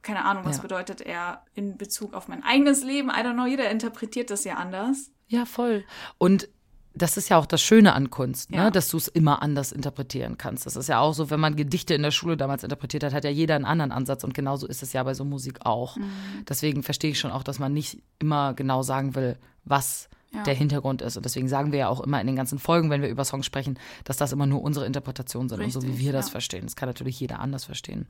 keine 0.02 0.26
Ahnung, 0.26 0.46
was 0.46 0.58
Ja. 0.58 0.62
bedeutet 0.64 1.02
er 1.02 1.44
in 1.54 1.78
Bezug 1.78 2.14
auf 2.14 2.28
mein 2.28 2.44
eigenes 2.44 2.84
Leben. 2.84 3.10
I 3.10 3.22
don't 3.24 3.34
know, 3.34 3.46
jeder 3.46 3.70
interpretiert 3.70 4.30
das 4.30 4.44
ja 4.44 4.56
anders. 4.56 5.12
Ja, 5.28 5.46
voll. 5.46 5.84
Und 6.18 6.48
das 6.96 7.18
ist 7.18 7.30
ja 7.30 7.38
auch 7.38 7.46
das 7.46 7.62
Schöne 7.62 7.94
an 7.94 8.10
Kunst, 8.10 8.50
ne? 8.52 8.58
Ja. 8.58 8.72
dass 8.72 8.90
du 8.90 8.98
es 8.98 9.08
immer 9.08 9.42
anders 9.44 9.72
interpretieren 9.72 10.38
kannst. 10.38 10.66
Das 10.66 10.76
ist 10.76 10.90
ja 10.90 11.00
auch 11.00 11.14
so, 11.14 11.30
wenn 11.30 11.40
man 11.40 11.56
Gedichte 11.56 11.94
in 11.94 12.02
der 12.02 12.12
Schule 12.12 12.36
damals 12.36 12.64
interpretiert 12.64 13.04
hat, 13.04 13.14
hat 13.14 13.24
ja 13.24 13.30
jeder 13.30 13.56
einen 13.56 13.66
anderen 13.66 13.92
Ansatz 13.92 14.24
und 14.24 14.34
genauso 14.34 14.68
ist 14.68 14.82
es 14.84 14.92
ja 14.92 15.04
bei 15.04 15.14
so 15.14 15.24
Musik 15.24 15.60
auch. 15.66 15.96
Mhm. 15.98 16.12
Deswegen 16.50 16.82
verstehe 16.84 17.12
ich 17.12 17.20
schon 17.20 17.32
auch, 17.32 17.44
dass 17.44 17.60
man 17.60 17.74
nicht 17.74 18.02
immer 18.18 18.54
genau 18.56 18.82
sagen 18.82 19.14
will, 19.16 19.38
was 19.66 20.10
Ja. 20.32 20.44
der 20.44 20.54
Hintergrund 20.54 21.02
ist. 21.02 21.18
Und 21.18 21.26
deswegen 21.26 21.48
sagen 21.48 21.72
wir 21.72 21.80
ja 21.80 21.88
auch 21.90 22.02
immer 22.02 22.22
in 22.22 22.28
den 22.28 22.36
ganzen 22.36 22.60
Folgen, 22.60 22.92
wenn 22.92 23.02
wir 23.02 23.10
über 23.10 23.26
Songs 23.26 23.48
sprechen, 23.48 23.80
dass 24.04 24.18
das 24.18 24.32
immer 24.32 24.46
nur 24.46 24.62
unsere 24.62 24.86
Interpretationen 24.86 25.50
sind 25.50 25.60
und 25.60 25.72
so 25.72 25.82
wie 25.82 25.88
Richtig, 25.88 26.06
wir 26.06 26.14
das 26.14 26.28
ja. 26.28 26.32
verstehen. 26.34 26.66
Das 26.66 26.76
kann 26.76 26.88
natürlich 26.88 27.20
jeder 27.20 27.40
anders 27.40 27.66
verstehen. 27.66 28.06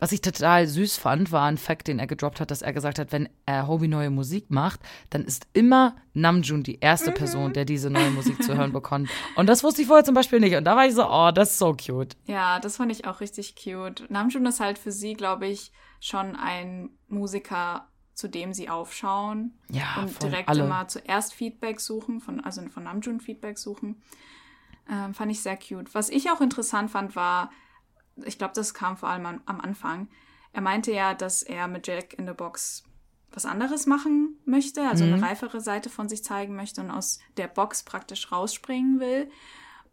Was 0.00 0.10
ich 0.10 0.20
total 0.20 0.66
süß 0.66 0.96
fand, 0.96 1.30
war 1.30 1.44
ein 1.46 1.58
Fact, 1.58 1.86
den 1.86 2.00
er 2.00 2.08
gedroppt 2.08 2.40
hat, 2.40 2.50
dass 2.50 2.62
er 2.62 2.72
gesagt 2.72 2.98
hat, 2.98 3.12
wenn 3.12 3.28
er 3.46 3.68
Hobie 3.68 3.86
neue 3.86 4.10
Musik 4.10 4.50
macht, 4.50 4.80
dann 5.10 5.24
ist 5.24 5.46
immer 5.52 5.94
Namjoon 6.14 6.64
die 6.64 6.80
erste 6.80 7.12
Person, 7.12 7.52
der 7.52 7.64
diese 7.64 7.88
neue 7.88 8.10
Musik 8.10 8.42
zu 8.42 8.56
hören 8.56 8.72
bekommt. 8.72 9.08
Und 9.36 9.48
das 9.48 9.62
wusste 9.62 9.82
ich 9.82 9.86
vorher 9.86 10.04
zum 10.04 10.14
Beispiel 10.14 10.40
nicht. 10.40 10.56
Und 10.56 10.64
da 10.64 10.74
war 10.74 10.86
ich 10.86 10.94
so, 10.94 11.08
oh, 11.08 11.30
das 11.30 11.52
ist 11.52 11.58
so 11.58 11.74
cute. 11.74 12.16
Ja, 12.26 12.58
das 12.58 12.78
fand 12.78 12.90
ich 12.90 13.06
auch 13.06 13.20
richtig 13.20 13.54
cute. 13.54 14.10
Namjoon 14.10 14.46
ist 14.46 14.58
halt 14.58 14.78
für 14.78 14.90
sie, 14.90 15.14
glaube 15.14 15.46
ich, 15.46 15.70
schon 16.00 16.34
ein 16.34 16.90
Musiker, 17.08 17.86
zu 18.20 18.28
dem 18.28 18.52
sie 18.52 18.68
aufschauen 18.68 19.58
Ja, 19.70 19.96
und 19.98 20.22
direkt 20.22 20.48
Alle. 20.48 20.64
immer 20.64 20.86
zuerst 20.86 21.32
Feedback 21.34 21.80
suchen, 21.80 22.20
von, 22.20 22.40
also 22.44 22.62
von 22.68 22.84
Namjoon 22.84 23.20
Feedback 23.20 23.58
suchen. 23.58 24.02
Ähm, 24.88 25.14
fand 25.14 25.30
ich 25.32 25.42
sehr 25.42 25.56
cute. 25.56 25.92
Was 25.94 26.08
ich 26.08 26.30
auch 26.30 26.40
interessant 26.40 26.90
fand, 26.90 27.16
war, 27.16 27.50
ich 28.16 28.38
glaube, 28.38 28.54
das 28.54 28.74
kam 28.74 28.96
vor 28.96 29.08
allem 29.08 29.26
am, 29.26 29.40
am 29.46 29.60
Anfang. 29.60 30.08
Er 30.52 30.60
meinte 30.60 30.92
ja, 30.92 31.14
dass 31.14 31.42
er 31.42 31.66
mit 31.68 31.86
Jack 31.86 32.14
in 32.14 32.26
the 32.26 32.32
Box 32.34 32.84
was 33.32 33.46
anderes 33.46 33.86
machen 33.86 34.36
möchte, 34.44 34.82
also 34.88 35.04
Mhm. 35.06 35.12
eine 35.14 35.22
reifere 35.22 35.60
Seite 35.60 35.88
von 35.88 36.08
sich 36.08 36.24
zeigen 36.24 36.56
möchte 36.56 36.80
und 36.80 36.90
aus 36.90 37.20
der 37.36 37.46
Box 37.48 37.84
praktisch 37.84 38.32
rausspringen 38.32 38.98
will. 39.00 39.30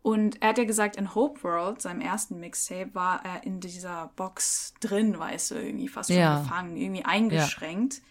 Und 0.01 0.41
er 0.41 0.49
hat 0.49 0.57
ja 0.57 0.63
gesagt, 0.63 0.95
in 0.95 1.13
Hope 1.13 1.43
World, 1.43 1.81
seinem 1.81 2.01
ersten 2.01 2.39
Mixtape, 2.39 2.95
war 2.95 3.23
er 3.25 3.43
in 3.43 3.59
dieser 3.59 4.11
Box 4.15 4.73
drin, 4.79 5.19
weißt 5.19 5.51
du, 5.51 5.55
irgendwie 5.55 5.87
fast 5.89 6.09
schon 6.09 6.17
Ja. 6.19 6.39
gefangen, 6.41 6.77
irgendwie 6.77 7.03
eingeschränkt. 7.05 8.01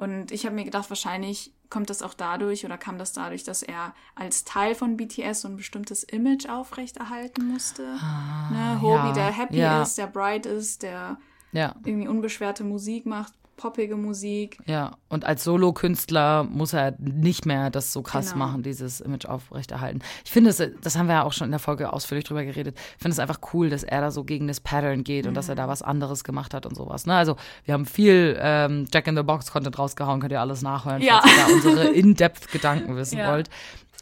Und 0.00 0.32
ich 0.32 0.46
habe 0.46 0.54
mir 0.54 0.64
gedacht, 0.64 0.88
wahrscheinlich 0.88 1.52
kommt 1.68 1.90
das 1.90 2.00
auch 2.02 2.14
dadurch 2.14 2.64
oder 2.64 2.78
kam 2.78 2.96
das 2.96 3.12
dadurch, 3.12 3.44
dass 3.44 3.62
er 3.62 3.94
als 4.14 4.44
Teil 4.44 4.74
von 4.74 4.96
BTS 4.96 5.42
so 5.42 5.48
ein 5.48 5.56
bestimmtes 5.56 6.04
Image 6.04 6.48
aufrechterhalten 6.48 7.46
musste. 7.46 7.82
ne? 7.82 8.78
Hobie, 8.80 8.96
Ah, 8.96 9.06
ja, 9.08 9.12
der 9.12 9.30
happy 9.30 9.56
ja. 9.58 9.82
ist, 9.82 9.98
der 9.98 10.06
bright 10.06 10.46
ist, 10.46 10.82
der 10.84 11.18
Ja, 11.52 11.74
irgendwie 11.84 12.08
unbeschwerte 12.08 12.64
Musik 12.64 13.04
macht, 13.04 13.34
poppige 13.60 13.96
Musik. 13.96 14.58
ja. 14.66 14.92
Und 15.08 15.24
als 15.24 15.42
Solokünstler 15.44 16.44
muss 16.44 16.72
er 16.72 16.94
nicht 16.98 17.46
mehr 17.46 17.70
das 17.70 17.92
so 17.92 18.02
krass 18.02 18.32
Genau. 18.32 18.46
machen, 18.46 18.62
dieses 18.62 19.00
Image 19.00 19.26
aufrechterhalten. 19.26 20.00
Ich 20.24 20.30
finde, 20.30 20.50
das, 20.52 20.62
das 20.80 20.96
haben 20.96 21.06
wir 21.08 21.14
ja 21.16 21.22
auch 21.24 21.32
schon 21.32 21.46
in 21.46 21.50
der 21.50 21.58
Folge 21.60 21.92
ausführlich 21.92 22.24
drüber 22.24 22.44
geredet. 22.44 22.76
Ich 22.96 23.02
finde 23.02 23.12
es 23.12 23.18
einfach 23.18 23.40
cool, 23.52 23.70
dass 23.70 23.82
er 23.82 24.00
da 24.00 24.10
so 24.10 24.24
gegen 24.24 24.46
das 24.46 24.60
Pattern 24.60 25.02
geht 25.04 25.26
und 25.26 25.34
dass 25.34 25.48
er 25.48 25.54
da 25.56 25.66
Mhm. 25.66 25.70
was 25.70 25.82
anderes 25.82 26.22
gemacht 26.24 26.54
hat 26.54 26.64
und 26.66 26.76
sowas. 26.76 27.06
Ne? 27.06 27.14
Also, 27.14 27.36
wir 27.64 27.74
haben 27.74 27.86
viel 27.86 28.36
ähm, 28.40 28.86
Jack 28.92 29.06
in 29.08 29.16
the 29.16 29.22
Box 29.22 29.50
Content 29.50 29.78
rausgehauen, 29.78 30.20
könnt 30.20 30.32
ihr 30.32 30.40
alles 30.40 30.62
nachhören, 30.62 31.02
Ja. 31.02 31.20
falls 31.22 31.32
ihr 31.34 31.38
da 31.46 31.52
unsere 31.70 31.88
In-Depth-Gedanken 31.92 32.96
wissen 32.96 33.18
Ja. 33.18 33.32
wollt. 33.32 33.50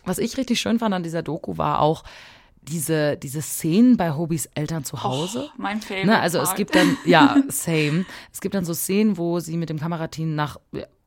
Was 0.04 0.18
ich 0.18 0.36
richtig 0.36 0.60
schön 0.60 0.78
fand 0.78 0.94
an 0.94 1.02
dieser 1.02 1.22
Doku 1.22 1.58
war 1.58 1.80
auch 1.80 2.04
diese, 2.68 3.16
diese 3.16 3.42
Szenen 3.42 3.96
bei 3.96 4.12
Hobys 4.14 4.46
Eltern 4.54 4.84
zu 4.84 5.02
Hause. 5.02 5.46
Oh, 5.48 5.52
mein 5.56 5.80
Favorite. 5.80 6.06
Ne, 6.06 6.18
also 6.20 6.38
es 6.40 6.54
gibt 6.54 6.74
dann, 6.74 6.96
ja, 7.04 7.36
same. 7.48 8.04
Es 8.32 8.40
gibt 8.40 8.54
dann 8.54 8.64
so 8.64 8.74
Szenen, 8.74 9.16
wo 9.16 9.40
sie 9.40 9.56
mit 9.56 9.70
dem 9.70 9.78
Kamerateam 9.80 10.34
nach, 10.34 10.58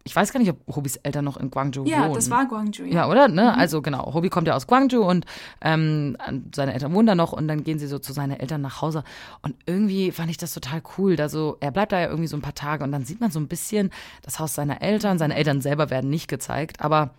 ich 0.04 0.16
weiß 0.16 0.34
gar 0.34 0.40
nicht, 0.40 0.50
ob 0.50 0.76
Hobys 0.76 0.96
Eltern 0.98 1.24
noch 1.26 1.38
in 1.38 1.52
Guangzhou 1.52 1.86
Ja, 1.86 2.06
wohnen. 2.06 2.16
das 2.16 2.30
war 2.32 2.48
Guangzhou. 2.48 2.86
Ja, 2.86 3.08
oder? 3.08 3.28
Ne? 3.28 3.56
Also 3.56 3.82
genau, 3.84 4.14
Hobby 4.16 4.30
kommt 4.30 4.48
ja 4.48 4.56
aus 4.56 4.66
Guangzhou 4.66 5.04
und 5.08 5.26
ähm, 5.62 6.18
seine 6.56 6.74
Eltern 6.74 6.94
wohnen 6.94 7.06
da 7.06 7.14
noch 7.16 7.34
und 7.34 7.48
dann 7.48 7.64
gehen 7.64 7.78
sie 7.78 7.86
so 7.88 8.00
zu 8.00 8.12
seinen 8.12 8.32
Eltern 8.40 8.62
nach 8.62 8.82
Hause. 8.82 9.04
Und 9.44 9.56
irgendwie 9.68 10.12
fand 10.12 10.32
ich 10.32 10.38
das 10.38 10.54
total 10.56 10.82
cool. 10.98 11.16
Da 11.16 11.30
so, 11.30 11.58
er 11.60 11.70
bleibt 11.72 11.92
da 11.92 12.00
ja 12.00 12.08
irgendwie 12.08 12.28
so 12.28 12.36
ein 12.36 12.42
paar 12.42 12.56
Tage 12.56 12.84
und 12.84 12.92
dann 12.92 13.06
sieht 13.06 13.22
man 13.22 13.30
so 13.30 13.40
ein 13.40 13.48
bisschen 13.48 13.92
das 14.24 14.40
Haus 14.40 14.56
seiner 14.56 14.82
Eltern. 14.82 15.20
Seine 15.20 15.36
Eltern 15.36 15.62
selber 15.62 15.92
werden 15.92 16.10
nicht 16.10 16.28
gezeigt, 16.28 16.82
aber 16.82 17.12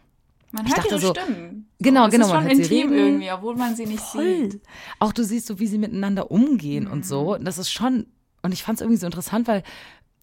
Man 0.52 0.66
hört 0.68 0.84
ihre 0.86 0.98
so- 0.98 1.14
Stimmen. 1.14 1.68
Genau, 1.80 2.08
genau, 2.08 2.26
Ist 2.26 2.32
man 2.32 2.42
schon 2.42 2.44
hört 2.44 2.56
sie 2.66 2.74
intim 2.74 2.90
reden. 2.92 3.06
irgendwie, 3.06 3.30
obwohl 3.32 3.56
man 3.56 3.74
sie 3.74 3.86
nicht 3.86 4.02
sieht. 4.04 4.60
Auch 4.98 5.12
du 5.12 5.24
siehst 5.24 5.46
so, 5.46 5.58
wie 5.58 5.66
sie 5.66 5.78
miteinander 5.78 6.30
umgehen 6.30 6.86
und 6.86 6.98
Mhm. 6.98 7.02
so. 7.04 7.34
Und 7.34 7.44
das 7.44 7.58
ist 7.58 7.72
schon, 7.72 8.06
und 8.42 8.52
ich 8.52 8.62
fand 8.62 8.76
es 8.76 8.82
irgendwie 8.82 8.98
so 9.00 9.06
interessant, 9.06 9.48
weil 9.48 9.62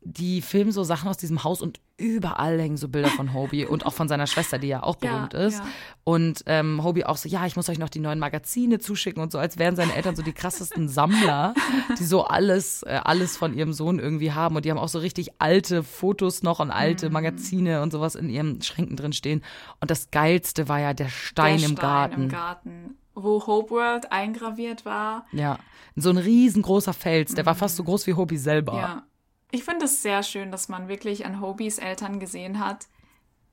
die 0.01 0.41
filmen 0.41 0.71
so 0.71 0.83
Sachen 0.83 1.09
aus 1.09 1.17
diesem 1.17 1.43
Haus 1.43 1.61
und 1.61 1.79
überall 1.97 2.57
hängen 2.59 2.77
so 2.77 2.87
Bilder 2.87 3.09
von 3.09 3.33
Hobie 3.33 3.65
und 3.65 3.85
auch 3.85 3.93
von 3.93 4.07
seiner 4.07 4.27
Schwester, 4.27 4.57
die 4.57 4.67
ja 4.69 4.81
auch 4.81 4.95
Ja, 5.03 5.11
berühmt 5.11 5.33
ist. 5.33 5.59
ja. 5.59 5.65
Und 6.05 6.43
ähm, 6.45 6.81
Hobie 6.83 7.03
auch 7.05 7.17
so, 7.17 7.27
ja, 7.27 7.45
ich 7.45 7.55
muss 7.57 7.67
euch 7.67 7.79
noch 7.79 7.89
die 7.89 7.99
neuen 7.99 8.17
Magazine 8.19 8.79
zuschicken 8.79 9.21
und 9.21 9.31
so, 9.31 9.37
als 9.39 9.57
wären 9.57 9.75
seine 9.75 9.93
Eltern 9.93 10.15
so 10.15 10.23
die 10.23 10.31
krassesten 10.31 10.87
Sammler, 10.87 11.53
die 11.99 12.05
so 12.05 12.23
alles, 12.23 12.83
äh, 12.83 13.01
alles 13.03 13.35
von 13.35 13.53
ihrem 13.53 13.73
Sohn 13.73 13.99
irgendwie 13.99 14.31
haben. 14.31 14.55
Und 14.55 14.63
die 14.65 14.71
haben 14.71 14.77
auch 14.77 14.87
so 14.87 14.99
richtig 14.99 15.41
alte 15.41 15.83
Fotos 15.83 16.43
noch 16.43 16.59
und 16.61 16.71
alte 16.71 17.07
Mhm. 17.07 17.13
Magazine 17.13 17.81
und 17.81 17.91
sowas 17.91 18.15
in 18.15 18.29
ihren 18.29 18.61
Schränken 18.61 18.95
drin 18.95 19.11
stehen. 19.13 19.43
Und 19.81 19.91
das 19.91 20.09
Geilste 20.11 20.69
war 20.69 20.79
ja 20.79 20.93
der 20.93 21.09
Stein, 21.09 21.57
Der 21.59 21.67
im, 21.69 21.75
Stein 21.75 21.81
Garten. 21.81 22.21
im 22.23 22.29
Garten. 22.29 22.95
Wo 23.15 23.45
Hope 23.45 23.71
World 23.71 24.13
eingraviert 24.13 24.85
war. 24.85 25.25
Ja, 25.33 25.59
so 25.97 26.09
ein 26.09 26.17
riesengroßer 26.17 26.93
Fels, 26.93 27.33
der 27.35 27.45
war 27.45 27.53
fast 27.55 27.75
so 27.75 27.83
groß 27.83 28.07
wie 28.07 28.13
Hobie 28.13 28.37
selber. 28.37 28.75
Ja. 28.75 29.03
Ich 29.51 29.63
finde 29.63 29.85
es 29.85 30.01
sehr 30.01 30.23
schön, 30.23 30.51
dass 30.51 30.69
man 30.69 30.87
wirklich 30.87 31.25
an 31.25 31.41
Hobies 31.41 31.77
Eltern 31.77 32.19
gesehen 32.19 32.59
hat, 32.59 32.87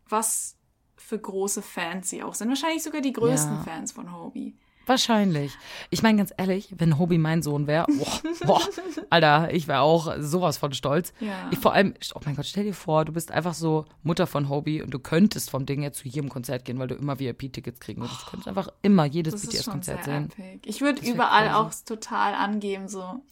was 0.09 0.57
für 0.97 1.18
große 1.18 1.62
Fans 1.62 2.11
sie 2.11 2.23
auch 2.23 2.35
sind. 2.35 2.49
Wahrscheinlich 2.49 2.83
sogar 2.83 3.01
die 3.01 3.12
größten 3.12 3.57
Ja. 3.57 3.62
Fans 3.62 3.92
von 3.92 4.14
Hobie. 4.14 4.55
Wahrscheinlich. 4.87 5.53
Ich 5.90 6.05
meine 6.05 6.18
ganz 6.18 6.33
ehrlich, 6.37 6.68
wenn 6.79 6.97
Hobie 6.97 7.18
mein 7.18 7.42
Sohn 7.42 7.66
wäre, 7.66 7.87
boah, 7.88 8.21
boah, 8.47 8.61
Alter, 9.11 9.53
ich 9.53 9.66
wäre 9.66 9.81
auch 9.81 10.14
sowas 10.21 10.59
von 10.59 10.73
stolz. 10.73 11.12
Ja. 11.18 11.51
Ich 11.51 11.59
vor 11.59 11.73
allem, 11.73 11.94
oh 12.14 12.21
mein 12.25 12.37
Gott, 12.37 12.47
stell 12.47 12.62
dir 12.62 12.73
vor, 12.73 13.05
du 13.05 13.12
bist 13.12 13.33
einfach 13.33 13.55
so 13.55 13.87
Mutter 14.05 14.29
von 14.29 14.49
Hobie 14.49 14.83
und 14.83 14.90
du 14.94 15.01
könntest 15.01 15.51
vom 15.51 15.66
Ding 15.66 15.83
her 15.83 15.92
zu 15.92 16.07
jedem 16.07 16.29
Konzert 16.29 16.64
gehen, 16.64 16.79
weil 16.79 16.87
du 16.87 16.94
immer 16.94 17.18
VIP-Tickets 17.18 17.81
kriegen 17.81 18.01
würdest. 18.01 18.23
Du 18.23 18.31
könntest 18.31 18.49
einfach 18.49 18.68
immer 18.83 19.07
jedes 19.07 19.42
BTS-Konzert 19.44 20.05
sehen. 20.05 20.31
epic. 20.37 20.61
Ich 20.64 20.81
würde 20.81 21.05
überall 21.05 21.49
crazy. 21.49 21.57
auch 21.57 21.73
total 21.85 22.35
angeben, 22.35 22.87
so. 22.88 23.23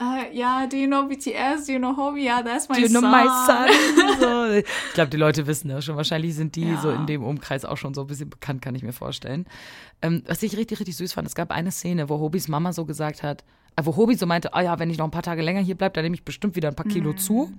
Äh, 0.00 0.36
ja, 0.36 0.66
do 0.66 0.76
you 0.76 0.86
know 0.86 1.06
BTS? 1.06 1.66
Do 1.66 1.72
you 1.72 1.78
know 1.78 1.96
Hobie? 1.96 2.24
Ja, 2.24 2.42
that's 2.42 2.68
my 2.68 2.74
Do 2.76 2.80
you 2.82 2.88
know 2.88 3.00
son. 3.00 3.10
my 3.10 3.26
son? 3.46 3.68
So. 4.20 4.52
Ich 4.54 4.94
glaube, 4.94 5.10
die 5.10 5.16
Leute 5.16 5.46
wissen 5.46 5.68
das 5.68 5.84
schon. 5.84 5.96
Wahrscheinlich 5.96 6.34
sind 6.34 6.56
die 6.56 6.68
Ja. 6.70 6.80
so 6.80 6.90
in 6.90 7.06
dem 7.06 7.22
Umkreis 7.22 7.64
auch 7.64 7.76
schon 7.76 7.94
so 7.94 8.02
ein 8.02 8.06
bisschen 8.06 8.28
bekannt, 8.30 8.62
kann 8.62 8.74
ich 8.74 8.82
mir 8.82 8.92
vorstellen. 8.92 9.46
Ähm, 10.02 10.22
was 10.26 10.42
ich 10.42 10.56
richtig, 10.56 10.80
richtig 10.80 10.96
süß 10.96 11.12
fand, 11.12 11.28
es 11.28 11.34
gab 11.34 11.50
eine 11.50 11.70
Szene, 11.70 12.08
wo 12.08 12.18
Hobis 12.18 12.48
Mama 12.48 12.72
so 12.72 12.84
gesagt 12.86 13.22
hat, 13.22 13.44
äh, 13.76 13.82
wo 13.84 13.94
Hobie 13.96 14.14
so 14.14 14.26
meinte, 14.26 14.52
ah 14.54 14.62
ja, 14.62 14.78
wenn 14.78 14.90
ich 14.90 14.98
noch 14.98 15.04
ein 15.06 15.10
paar 15.10 15.22
Tage 15.22 15.42
länger 15.42 15.60
hier 15.60 15.74
bleibe, 15.76 15.92
dann 15.94 16.04
nehme 16.04 16.14
ich 16.14 16.24
bestimmt 16.24 16.56
wieder 16.56 16.68
ein 16.68 16.74
paar 16.74 16.86
Mhm. 16.86 16.90
Kilo 16.90 17.12
zu. 17.12 17.52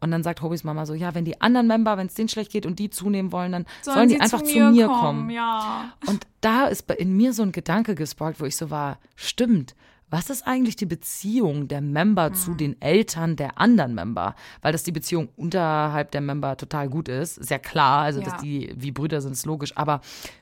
Und 0.00 0.10
dann 0.10 0.22
sagt 0.22 0.42
Hobis 0.42 0.64
Mama 0.64 0.86
so, 0.86 0.94
ja, 0.94 1.14
wenn 1.14 1.24
die 1.24 1.40
anderen 1.40 1.66
Member, 1.66 1.96
wenn 1.96 2.06
es 2.06 2.14
denen 2.14 2.28
schlecht 2.28 2.50
geht 2.52 2.66
und 2.66 2.78
die 2.78 2.90
zunehmen 2.90 3.32
wollen, 3.32 3.52
dann 3.52 3.66
sollen, 3.82 4.08
die 4.08 4.14
sie 4.14 4.20
einfach 4.20 4.42
zu 4.42 4.58
mir, 4.70 4.86
kommen. 4.86 5.30
Ja. 5.30 5.92
Und 6.06 6.26
da 6.40 6.66
ist 6.66 6.90
in 6.92 7.16
mir 7.16 7.32
so 7.32 7.42
ein 7.42 7.52
Gedanke 7.52 7.94
gesparkt, 7.94 8.40
wo 8.40 8.44
ich 8.46 8.56
so 8.56 8.70
war, 8.70 8.98
stimmt. 9.16 9.74
Was 10.10 10.28
ist 10.28 10.44
eigentlich 10.46 10.74
die 10.76 10.86
Beziehung 10.86 11.68
der 11.68 11.80
Member 11.80 12.26
Hm. 12.26 12.34
zu 12.34 12.54
den 12.54 12.80
Eltern 12.82 13.36
der 13.36 13.58
anderen 13.60 13.94
Member? 13.94 14.34
Weil 14.60 14.72
dass 14.72 14.82
die 14.82 14.90
Beziehung 14.92 15.28
unterhalb 15.36 16.10
der 16.10 16.20
Member 16.20 16.56
total 16.56 16.88
gut 16.88 17.08
ist, 17.08 17.38
ist 17.38 17.50
ja 17.50 17.58
klar. 17.58 18.02
Also, 18.02 18.20
Ja. 18.20 18.26
dass 18.30 18.40
die 18.42 18.72
wie 18.76 18.90
Brüder 18.90 19.20
sind, 19.20 19.32
ist 19.32 19.46
logisch. 19.46 19.76
Aber 19.76 20.00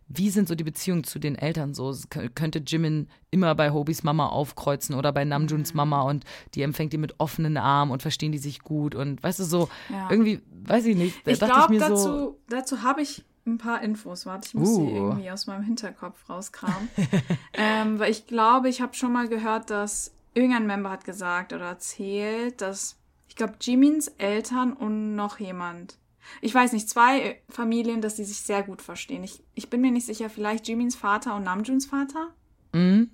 wie 0.09 0.31
sind 0.31 0.49
so 0.49 0.55
die 0.55 0.65
Beziehungen 0.65 1.05
zu 1.05 1.19
den 1.19 1.35
Eltern 1.35 1.75
so? 1.75 1.95
Könnte 2.35 2.63
Jimin 2.67 3.09
immer 3.31 3.55
bei 3.55 3.71
Hobis 3.71 4.03
Mama 4.03 4.27
aufkreuzen 4.29 4.95
oder 4.95 5.13
bei 5.13 5.25
Namjoons 5.27 5.71
Hm. 5.71 5.77
Mama 5.77 6.03
und 6.03 6.25
die 6.55 6.63
empfängt 6.63 6.95
ihn 6.95 7.01
mit 7.03 7.15
offenen 7.21 7.59
Armen 7.59 7.93
und 7.93 8.01
verstehen 8.01 8.33
die 8.33 8.39
sich 8.39 8.61
gut 8.61 8.95
und 8.95 9.23
weißt 9.23 9.39
du 9.41 9.45
so, 9.45 9.69
Ja. 9.91 10.09
irgendwie, 10.11 10.41
weiß 10.65 10.87
ich 10.87 10.97
nicht, 10.97 11.15
Ich 11.27 11.39
dachte 11.39 11.53
glaube, 11.53 11.75
ich 11.75 11.81
mir 11.81 11.87
dazu, 11.89 12.03
so, 12.03 12.39
dazu 12.49 12.83
habe 12.83 13.03
ich 13.03 13.23
ein 13.49 13.59
paar 13.59 13.83
Infos. 13.83 14.27
Warte, 14.27 14.49
ich 14.49 14.55
muss 14.55 14.77
sie 14.77 14.83
Uh. 14.83 15.09
irgendwie 15.11 15.31
aus 15.31 15.47
meinem 15.47 15.63
Hinterkopf 15.65 16.29
rauskramen. 16.29 16.89
ähm, 17.55 17.99
weil 17.99 18.11
ich 18.11 18.27
glaube, 18.27 18.69
ich 18.69 18.81
habe 18.81 18.95
schon 18.95 19.13
mal 19.13 19.29
gehört, 19.29 19.71
dass 19.71 20.13
irgendein 20.35 20.67
Member 20.67 20.91
hat 20.91 21.05
gesagt 21.05 21.53
oder 21.53 21.67
erzählt, 21.67 22.61
dass 22.61 22.97
ich 23.29 23.37
glaube, 23.37 23.55
Jimins 23.61 24.09
Eltern 24.19 24.73
und 24.73 25.15
noch 25.15 25.39
jemand. 25.39 25.97
Ich 26.41 26.55
weiß 26.55 26.73
nicht, 26.73 26.89
zwei 26.89 27.41
Familien, 27.49 28.01
dass 28.01 28.17
die 28.17 28.25
sich 28.25 28.41
sehr 28.41 28.63
gut 28.63 28.83
verstehen. 28.83 29.25
Ich, 29.25 29.43
ich 29.55 29.71
bin 29.71 29.81
mir 29.81 29.91
nicht 29.91 30.07
sicher, 30.07 30.29
vielleicht 30.29 30.69
Jimins 30.69 30.95
Vater 30.97 31.35
und 31.37 31.45
Namjoons 31.45 31.87
Vater. 31.87 32.29
Mhm. 32.73 33.11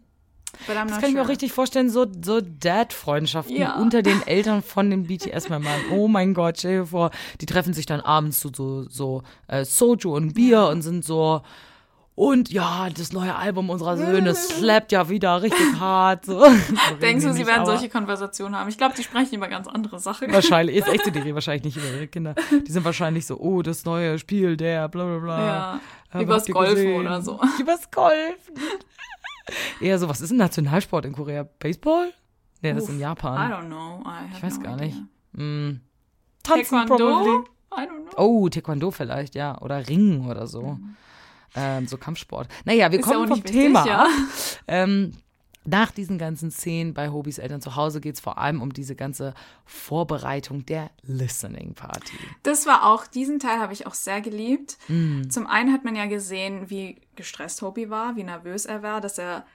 Das 0.66 0.74
kann 1.00 1.08
ich 1.08 1.14
mir 1.14 1.20
auch 1.20 1.24
sure. 1.24 1.28
richtig 1.28 1.52
vorstellen, 1.52 1.90
so, 1.90 2.06
so 2.24 2.40
Dad-Freundschaften 2.40 3.56
Ja. 3.56 3.76
unter 3.80 4.02
den 4.02 4.26
Eltern 4.26 4.62
von 4.62 4.90
den 4.90 5.06
BTS-Membern. 5.06 5.80
Oh 5.92 6.08
mein 6.08 6.34
Gott, 6.34 6.58
stell 6.58 6.80
dir 6.80 6.86
vor, 6.86 7.10
die 7.40 7.46
treffen 7.46 7.72
sich 7.74 7.86
dann 7.86 8.00
abends 8.00 8.40
zu 8.40 8.50
so, 8.54 8.88
so 8.88 9.22
äh, 9.48 9.64
Soju 9.64 10.14
und 10.14 10.34
Bier 10.34 10.66
und 10.68 10.82
sind 10.82 11.04
so, 11.04 11.42
und 12.16 12.48
ja, 12.52 12.88
das 12.96 13.12
neue 13.12 13.34
Album 13.34 13.70
unserer 13.70 13.96
Söhne 13.96 14.36
slappt 14.36 14.92
ja 14.92 15.08
wieder 15.08 15.42
richtig 15.42 15.74
hart. 15.80 16.26
So. 16.26 16.44
Denkst 17.00 17.24
du, 17.24 17.32
sie 17.32 17.40
nicht, 17.40 17.48
werden 17.48 17.66
solche 17.66 17.88
Konversationen 17.88 18.54
haben? 18.56 18.68
Ich 18.68 18.78
glaube, 18.78 18.94
die 18.96 19.02
sprechen 19.02 19.34
über 19.34 19.48
ganz 19.48 19.66
andere 19.66 19.98
Sachen. 19.98 20.32
Wahrscheinlich, 20.32 20.76
ist 20.76 20.86
echt 20.92 21.06
die 21.06 21.10
reden 21.18 21.34
wahrscheinlich 21.34 21.64
nicht 21.64 21.76
über 21.76 21.92
ihre 21.96 22.06
Kinder. 22.06 22.36
Die 22.66 22.70
sind 22.70 22.84
wahrscheinlich 22.84 23.26
so, 23.26 23.36
oh, 23.40 23.62
das 23.62 23.84
neue 23.84 24.20
Spiel, 24.20 24.56
der, 24.56 24.88
bla 24.88 25.04
bla 25.04 25.18
bla. 25.18 25.46
Ja, 25.46 25.80
Äh, 26.12 26.22
übers 26.22 26.46
Golfen 26.46 26.94
oder 26.94 27.20
so. 27.20 27.40
Übers 27.58 27.90
Golfen. 27.90 28.54
Eher 29.80 29.98
so, 29.98 30.08
was 30.08 30.20
ist 30.20 30.30
ein 30.30 30.36
Nationalsport 30.38 31.04
in 31.04 31.12
Korea? 31.12 31.44
Baseball? 31.58 32.12
Nee, 32.62 32.72
das 32.72 32.84
ist 32.84 32.88
in 32.90 32.94
Uff, 32.96 33.00
I 33.00 33.02
Japan. 33.02 33.52
don't 33.52 33.66
know. 33.66 34.02
I 34.06 34.34
Ich 34.36 34.42
weiß 34.42 34.56
no 34.58 34.62
gar 34.64 34.74
idea. 34.74 34.86
nicht. 34.86 34.98
Hm. 35.36 35.80
Tanzen 36.42 36.78
Taekwondo? 36.86 36.96
probably. 36.96 37.50
I 37.76 37.88
don't 37.88 38.10
know. 38.14 38.18
Oh, 38.18 38.48
Taekwondo 38.48 38.90
vielleicht, 38.90 39.34
ja. 39.34 39.60
Oder 39.60 39.86
Ringen 39.88 40.26
oder 40.30 40.46
so. 40.46 40.78
Ähm, 41.56 41.86
so 41.86 41.96
Kampfsport. 41.98 42.48
Naja, 42.64 42.90
wir 42.90 42.98
Mhm. 42.98 43.04
Ist 43.04 43.06
ja 43.10 43.12
kommen 43.12 43.24
auch 43.24 43.28
vom 43.28 43.36
nicht 43.36 43.44
wichtig, 43.48 43.60
Thema 43.62 43.86
ja. 43.86 44.06
Ähm, 44.66 45.12
nach 45.66 45.90
diesen 45.90 46.18
ganzen 46.18 46.50
Szenen 46.50 46.94
bei 46.94 47.10
Hobys 47.10 47.38
Eltern 47.38 47.62
zu 47.62 47.76
Hause 47.76 48.00
geht 48.00 48.14
es 48.14 48.20
vor 48.20 48.38
allem 48.38 48.60
um 48.60 48.72
diese 48.72 48.94
ganze 48.94 49.34
Vorbereitung 49.64 50.66
der 50.66 50.90
Listening 51.02 51.74
Party. 51.74 52.18
Das 52.42 52.66
war 52.66 52.84
auch, 52.84 53.06
diesen 53.06 53.38
Teil 53.38 53.58
habe 53.58 53.72
ich 53.72 53.86
auch 53.86 53.94
sehr 53.94 54.20
geliebt. 54.20 54.76
Mm. 54.88 55.28
Zum 55.30 55.46
einen 55.46 55.72
hat 55.72 55.84
man 55.84 55.96
ja 55.96 56.06
gesehen, 56.06 56.68
wie 56.68 57.00
gestresst 57.16 57.62
Hobie 57.62 57.88
war, 57.88 58.16
wie 58.16 58.24
nervös 58.24 58.66
er 58.66 58.82
war, 58.82 59.00
dass 59.00 59.18
er 59.18 59.46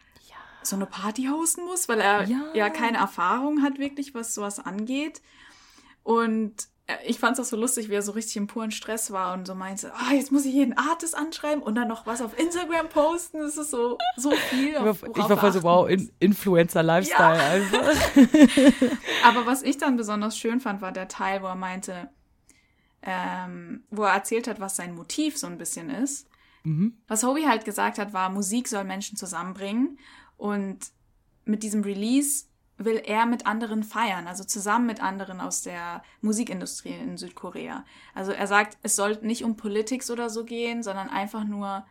so 0.64 0.76
eine 0.76 0.86
Party 0.86 1.28
hosten 1.28 1.66
muss, 1.66 1.88
weil 1.88 2.00
er 2.00 2.24
Ja. 2.28 2.42
ja. 2.54 2.70
keine 2.70 2.98
Erfahrung 2.98 3.62
hat 3.62 3.80
wirklich, 3.80 4.14
was 4.14 4.34
sowas 4.34 4.60
angeht. 4.60 5.22
Und 6.04 6.68
ich 7.06 7.20
fand 7.20 7.38
es 7.38 7.46
auch 7.46 7.50
so 7.50 7.58
lustig, 7.58 7.90
wie 7.90 7.94
er 7.94 8.02
so 8.02 8.14
richtig 8.14 8.38
im 8.38 8.48
puren 8.48 8.72
Stress 8.72 9.12
war 9.12 9.34
und 9.34 9.46
so 9.46 9.56
meinte, 9.56 9.94
ah, 9.94 10.14
jetzt 10.14 10.32
muss 10.32 10.46
ich 10.46 10.54
jeden 10.54 10.78
Artist 10.78 11.16
anschreiben 11.16 11.62
und 11.62 11.76
dann 11.76 11.88
noch 11.88 12.06
was 12.06 12.22
auf 12.22 12.38
Instagram 12.38 12.90
posten. 12.90 13.40
Das 13.40 13.58
ist 13.58 13.72
so, 13.72 13.98
so 14.18 14.32
viel. 14.32 14.70
Ich 14.70 14.76
war, 14.76 14.96
ich 14.96 15.30
war 15.30 15.38
voll 15.38 15.52
so, 15.52 15.64
wow, 15.64 15.88
in, 15.88 16.12
Influencer-Lifestyle 16.20 17.38
ja. 17.38 17.50
einfach. 17.50 17.96
Aber 19.24 19.46
was 19.46 19.62
ich 19.62 19.78
dann 19.78 19.98
besonders 19.98 20.38
schön 20.38 20.60
fand, 20.60 20.82
war 20.82 20.92
der 20.92 21.08
Teil, 21.08 21.44
wo 21.44 21.48
er 21.48 21.56
meinte, 21.56 22.10
ähm, 23.02 23.84
wo 23.92 24.04
er 24.04 24.14
erzählt 24.14 24.48
hat, 24.48 24.60
was 24.60 24.76
sein 24.76 24.96
Motiv 24.96 25.38
so 25.38 25.48
ein 25.48 25.58
bisschen 25.58 25.90
ist. 25.90 26.28
Mhm. 26.64 26.98
Was 27.08 27.24
Hobie 27.24 27.48
halt 27.48 27.66
gesagt 27.66 28.00
hat, 28.00 28.14
war, 28.14 28.30
Musik 28.30 28.68
soll 28.68 28.84
Menschen 28.84 29.16
zusammenbringen 29.16 30.00
und 30.38 30.80
mit 31.46 31.64
diesem 31.64 31.84
Release 31.84 32.46
will 32.80 33.02
er 33.06 33.26
mit 33.26 33.46
anderen 33.46 33.84
feiern, 33.84 34.26
also 34.26 34.44
zusammen 34.44 34.88
mit 34.88 35.04
anderen 35.04 35.42
aus 35.42 35.62
der 35.62 36.02
Musikindustrie 36.22 36.94
in 36.94 37.18
Südkorea. 37.18 37.84
Also 38.16 38.32
er 38.32 38.48
sagt, 38.48 38.78
es 38.82 38.96
soll 38.96 39.20
nicht 39.22 39.44
um 39.44 39.58
Politics 39.58 40.10
oder 40.10 40.30
so 40.30 40.46
gehen, 40.46 40.82
sondern 40.82 41.10
einfach 41.10 41.44
nur, 41.44 41.86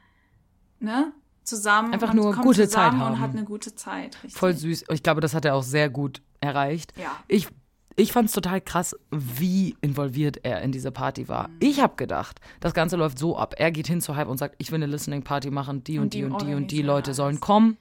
ne, 0.81 1.13
zusammen. 1.45 1.93
Einfach 1.93 2.15
nur 2.15 2.35
gute 2.37 2.69
Zeit 2.69 2.93
haben. 2.93 3.03
Und 3.03 3.21
hat 3.21 3.31
eine 3.31 3.45
gute 3.45 3.75
Zeit. 3.75 4.17
Richtig. 4.25 4.35
Voll 4.35 4.55
süß. 4.55 4.85
Ich 4.91 5.03
glaube, 5.03 5.21
das 5.21 5.35
hat 5.35 5.45
er 5.45 5.55
auch 5.55 5.63
sehr 5.63 5.91
gut 5.91 6.23
erreicht. 6.41 6.93
Ja. 6.97 7.17
Ich, 7.29 7.49
ich 7.97 8.13
fand 8.13 8.29
es 8.29 8.35
total 8.35 8.61
krass, 8.61 8.97
wie 9.11 9.77
involviert 9.83 10.39
er 10.43 10.63
in 10.63 10.73
diese 10.73 10.91
Party 10.91 11.29
war. 11.29 11.49
Mhm. 11.49 11.57
Ich 11.61 11.81
habe 11.81 11.97
gedacht, 11.97 12.41
das 12.61 12.73
Ganze 12.73 12.97
läuft 12.97 13.19
so 13.19 13.37
ab. 13.37 13.55
Er 13.59 13.71
geht 13.71 13.89
hin 13.89 14.01
zu 14.01 14.17
Hype 14.17 14.29
und 14.29 14.39
sagt, 14.39 14.55
ich 14.59 14.71
will 14.71 14.77
eine 14.77 14.87
Listening 14.87 15.23
Party 15.23 15.51
machen, 15.51 15.85
die 15.85 15.99
und, 15.99 16.05
und 16.05 16.15
die 16.15 16.25
und 16.25 16.43
die 16.43 16.55
und 16.55 16.71
die 16.71 16.83
Leute 16.83 17.13
sollen 17.13 17.41
kommen 17.41 17.77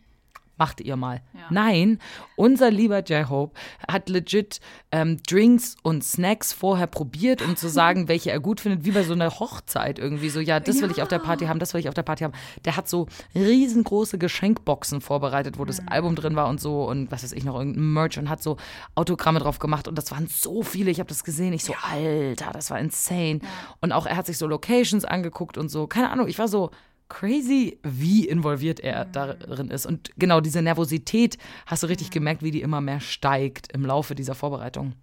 macht 0.57 0.81
ihr 0.81 0.95
mal. 0.95 1.21
Ja. 1.33 1.41
Nein, 1.49 1.99
unser 2.35 2.71
lieber 2.71 3.03
J-Hope 3.03 3.57
hat 3.87 4.09
legit 4.09 4.59
ähm, 4.91 5.17
Drinks 5.27 5.75
und 5.83 6.03
Snacks 6.03 6.53
vorher 6.53 6.87
probiert, 6.87 7.41
um 7.41 7.55
zu 7.55 7.69
sagen, 7.69 8.07
welche 8.07 8.31
er 8.31 8.39
gut 8.39 8.61
findet, 8.61 8.85
wie 8.85 8.91
bei 8.91 9.03
so 9.03 9.13
einer 9.13 9.39
Hochzeit 9.39 9.99
irgendwie. 9.99 10.29
So, 10.29 10.39
ja, 10.39 10.59
das 10.59 10.81
will 10.81 10.91
ich 10.91 11.01
auf 11.01 11.07
der 11.07 11.19
Party 11.19 11.45
haben, 11.45 11.59
das 11.59 11.73
will 11.73 11.81
ich 11.81 11.87
auf 11.87 11.93
der 11.93 12.03
Party 12.03 12.23
haben. 12.23 12.33
Der 12.65 12.75
hat 12.75 12.87
so 12.87 13.07
riesengroße 13.35 14.17
Geschenkboxen 14.17 15.01
vorbereitet, 15.01 15.59
wo 15.59 15.65
das 15.65 15.81
mhm. 15.81 15.89
Album 15.89 16.15
drin 16.15 16.35
war 16.35 16.47
und 16.47 16.59
so 16.59 16.87
und 16.87 17.11
was 17.11 17.23
weiß 17.23 17.33
ich 17.33 17.43
noch, 17.43 17.55
irgendein 17.55 17.93
Merch 17.93 18.17
und 18.17 18.29
hat 18.29 18.41
so 18.41 18.57
Autogramme 18.95 19.39
drauf 19.39 19.59
gemacht 19.59 19.87
und 19.87 19.97
das 19.97 20.11
waren 20.11 20.27
so 20.27 20.63
viele. 20.63 20.91
Ich 20.91 20.99
habe 20.99 21.09
das 21.09 21.23
gesehen. 21.23 21.53
Ich 21.53 21.63
so, 21.63 21.73
ja. 21.73 21.79
Alter, 21.91 22.51
das 22.51 22.69
war 22.71 22.79
insane. 22.79 23.39
Ja. 23.41 23.49
Und 23.81 23.91
auch 23.91 24.05
er 24.05 24.17
hat 24.17 24.25
sich 24.25 24.37
so 24.37 24.47
Locations 24.47 25.05
angeguckt 25.05 25.57
und 25.57 25.69
so. 25.69 25.87
Keine 25.87 26.09
Ahnung, 26.09 26.27
ich 26.27 26.39
war 26.39 26.47
so, 26.47 26.71
crazy, 27.09 27.79
wie 27.83 28.27
involviert 28.27 28.79
er 28.79 29.05
mhm. 29.05 29.11
darin 29.11 29.69
ist. 29.69 29.85
Und 29.85 30.11
genau 30.17 30.41
diese 30.41 30.61
Nervosität 30.61 31.37
hast 31.65 31.83
du 31.83 31.87
richtig 31.87 32.09
mhm. 32.09 32.13
gemerkt, 32.13 32.43
wie 32.43 32.51
die 32.51 32.61
immer 32.61 32.81
mehr 32.81 32.99
steigt 32.99 33.71
im 33.73 33.85
Laufe 33.85 34.15
dieser 34.15 34.35
Vorbereitung. 34.35 34.93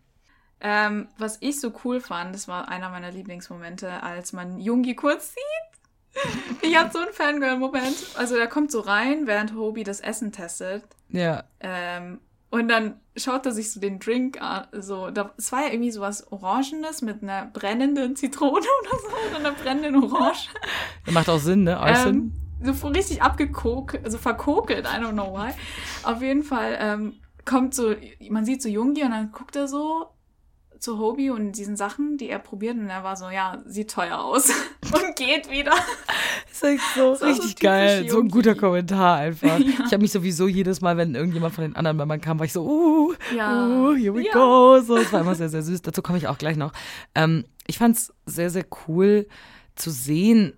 Ähm, 0.60 1.08
was 1.18 1.38
ich 1.40 1.60
so 1.60 1.72
cool 1.84 2.00
fand, 2.00 2.34
das 2.34 2.48
war 2.48 2.68
einer 2.68 2.88
meiner 2.88 3.10
Lieblingsmomente, 3.10 4.02
als 4.02 4.32
man 4.32 4.58
Jungi 4.58 4.94
kurz 4.94 5.34
sieht. 5.34 6.62
Ich 6.62 6.76
hatte 6.76 6.92
so 6.92 6.98
einen 7.00 7.12
Fangirl-Moment. 7.12 7.96
Also 8.16 8.36
der 8.36 8.46
kommt 8.46 8.70
so 8.70 8.80
rein, 8.80 9.26
während 9.26 9.54
Hobie 9.54 9.84
das 9.84 10.00
Essen 10.00 10.32
testet. 10.32 10.84
Ja. 11.08 11.44
Ähm, 11.60 12.20
und 12.54 12.68
dann 12.68 12.94
schaut 13.16 13.46
er 13.46 13.52
sich 13.52 13.72
so 13.72 13.80
den 13.80 13.98
Drink 13.98 14.40
an. 14.40 14.68
So, 14.72 15.10
da, 15.10 15.32
es 15.36 15.50
war 15.50 15.62
ja 15.62 15.72
irgendwie 15.72 15.90
so 15.90 16.00
was 16.00 16.30
Orangenes 16.30 17.02
mit 17.02 17.20
einer 17.20 17.46
brennenden 17.46 18.14
Zitrone 18.14 18.52
oder 18.52 18.98
so, 19.00 19.28
oder 19.28 19.38
einer 19.38 19.52
brennenden 19.52 20.04
Orange. 20.04 20.50
Das 21.04 21.14
macht 21.14 21.28
auch 21.28 21.40
Sinn, 21.40 21.64
ne? 21.64 21.80
Ähm, 21.84 22.32
so 22.62 22.86
richtig 22.86 23.22
abgekokelt, 23.22 24.04
also 24.04 24.18
verkokelt, 24.18 24.86
I 24.86 25.02
don't 25.02 25.14
know 25.14 25.36
why. 25.36 25.50
Auf 26.04 26.22
jeden 26.22 26.44
Fall 26.44 26.78
ähm, 26.78 27.14
kommt 27.44 27.74
so, 27.74 27.96
man 28.30 28.44
sieht 28.44 28.62
so 28.62 28.68
Jungi 28.68 29.02
und 29.02 29.10
dann 29.10 29.32
guckt 29.32 29.56
er 29.56 29.66
so 29.66 30.06
zu 30.78 30.98
Hobie 30.98 31.30
und 31.30 31.52
diesen 31.52 31.76
Sachen, 31.76 32.16
die 32.18 32.28
er 32.28 32.38
probiert 32.38 32.76
und 32.76 32.88
er 32.88 33.04
war 33.04 33.16
so, 33.16 33.28
ja, 33.30 33.62
sieht 33.66 33.90
teuer 33.90 34.18
aus 34.18 34.48
und 34.82 35.16
geht 35.16 35.50
wieder. 35.50 35.72
Das 36.48 36.62
ist 36.62 36.64
echt 36.64 36.82
so 36.94 37.12
richtig 37.12 37.50
so 37.50 37.54
geil. 37.60 38.08
So 38.08 38.20
ein 38.20 38.28
guter 38.28 38.54
Kommentar 38.54 39.18
einfach. 39.18 39.58
Ja. 39.64 39.84
Ich 39.86 39.92
habe 39.92 40.02
mich 40.02 40.12
sowieso 40.12 40.46
jedes 40.46 40.80
Mal, 40.80 40.96
wenn 40.96 41.14
irgendjemand 41.14 41.54
von 41.54 41.62
den 41.62 41.76
anderen 41.76 41.96
Männern 41.96 42.20
kam, 42.20 42.38
war 42.38 42.46
ich 42.46 42.52
so, 42.52 42.64
uh, 42.64 43.14
ja. 43.34 43.66
uh, 43.66 43.94
here 43.94 44.14
we 44.14 44.26
ja. 44.26 44.32
go. 44.32 44.80
So, 44.80 44.96
es 44.96 45.12
war 45.12 45.20
immer 45.20 45.34
sehr, 45.34 45.48
sehr 45.48 45.62
süß. 45.62 45.82
Dazu 45.82 46.02
komme 46.02 46.18
ich 46.18 46.28
auch 46.28 46.38
gleich 46.38 46.56
noch. 46.56 46.72
Ähm, 47.14 47.44
ich 47.66 47.78
fand 47.78 47.96
es 47.96 48.12
sehr, 48.26 48.50
sehr 48.50 48.64
cool 48.86 49.26
zu 49.74 49.90
sehen, 49.90 50.54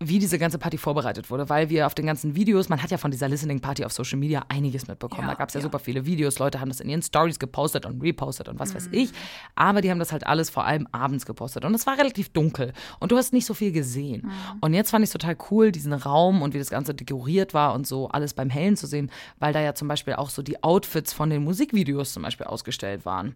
wie 0.00 0.20
diese 0.20 0.38
ganze 0.38 0.58
Party 0.58 0.78
vorbereitet 0.78 1.28
wurde, 1.28 1.48
weil 1.48 1.70
wir 1.70 1.86
auf 1.86 1.94
den 1.94 2.06
ganzen 2.06 2.36
Videos, 2.36 2.68
man 2.68 2.80
hat 2.82 2.90
ja 2.92 2.98
von 2.98 3.10
dieser 3.10 3.28
Listening 3.28 3.58
Party 3.58 3.84
auf 3.84 3.92
Social 3.92 4.18
Media 4.18 4.44
einiges 4.48 4.86
mitbekommen. 4.86 5.22
Ja, 5.22 5.32
da 5.32 5.34
gab 5.34 5.48
es 5.48 5.54
ja, 5.54 5.58
ja, 5.58 5.64
super 5.64 5.80
viele 5.80 6.06
Videos, 6.06 6.38
Leute 6.38 6.60
haben 6.60 6.68
das 6.68 6.78
in 6.78 6.88
ihren 6.88 7.02
Stories 7.02 7.40
gepostet 7.40 7.84
und 7.84 8.00
repostet 8.00 8.48
und 8.48 8.60
was 8.60 8.70
mhm. 8.70 8.76
weiß 8.76 8.88
ich. 8.92 9.10
Aber 9.56 9.80
die 9.80 9.90
haben 9.90 9.98
das 9.98 10.12
halt 10.12 10.24
alles 10.24 10.50
vor 10.50 10.64
allem 10.64 10.86
abends 10.92 11.26
gepostet. 11.26 11.64
Und 11.64 11.74
es 11.74 11.84
war 11.86 11.98
relativ 11.98 12.28
dunkel 12.28 12.72
und 13.00 13.10
du 13.10 13.16
hast 13.16 13.32
nicht 13.32 13.44
so 13.44 13.54
viel 13.54 13.72
gesehen. 13.72 14.22
Mhm. 14.24 14.58
Und 14.60 14.74
jetzt 14.74 14.90
fand 14.90 15.02
ich 15.02 15.08
es 15.08 15.12
total 15.12 15.36
cool, 15.50 15.72
diesen 15.72 15.92
Raum 15.92 16.42
und 16.42 16.54
wie 16.54 16.58
das 16.58 16.70
Ganze 16.70 16.94
dekoriert 16.94 17.52
war 17.52 17.74
und 17.74 17.84
so 17.84 18.08
alles 18.08 18.34
beim 18.34 18.50
Hellen 18.50 18.76
zu 18.76 18.86
sehen, 18.86 19.10
weil 19.40 19.52
da 19.52 19.60
ja 19.60 19.74
zum 19.74 19.88
Beispiel 19.88 20.14
auch 20.14 20.30
so 20.30 20.42
die 20.42 20.62
Outfits 20.62 21.12
von 21.12 21.28
den 21.28 21.42
Musikvideos 21.42 22.12
zum 22.12 22.22
Beispiel 22.22 22.46
ausgestellt 22.46 23.04
waren. 23.04 23.34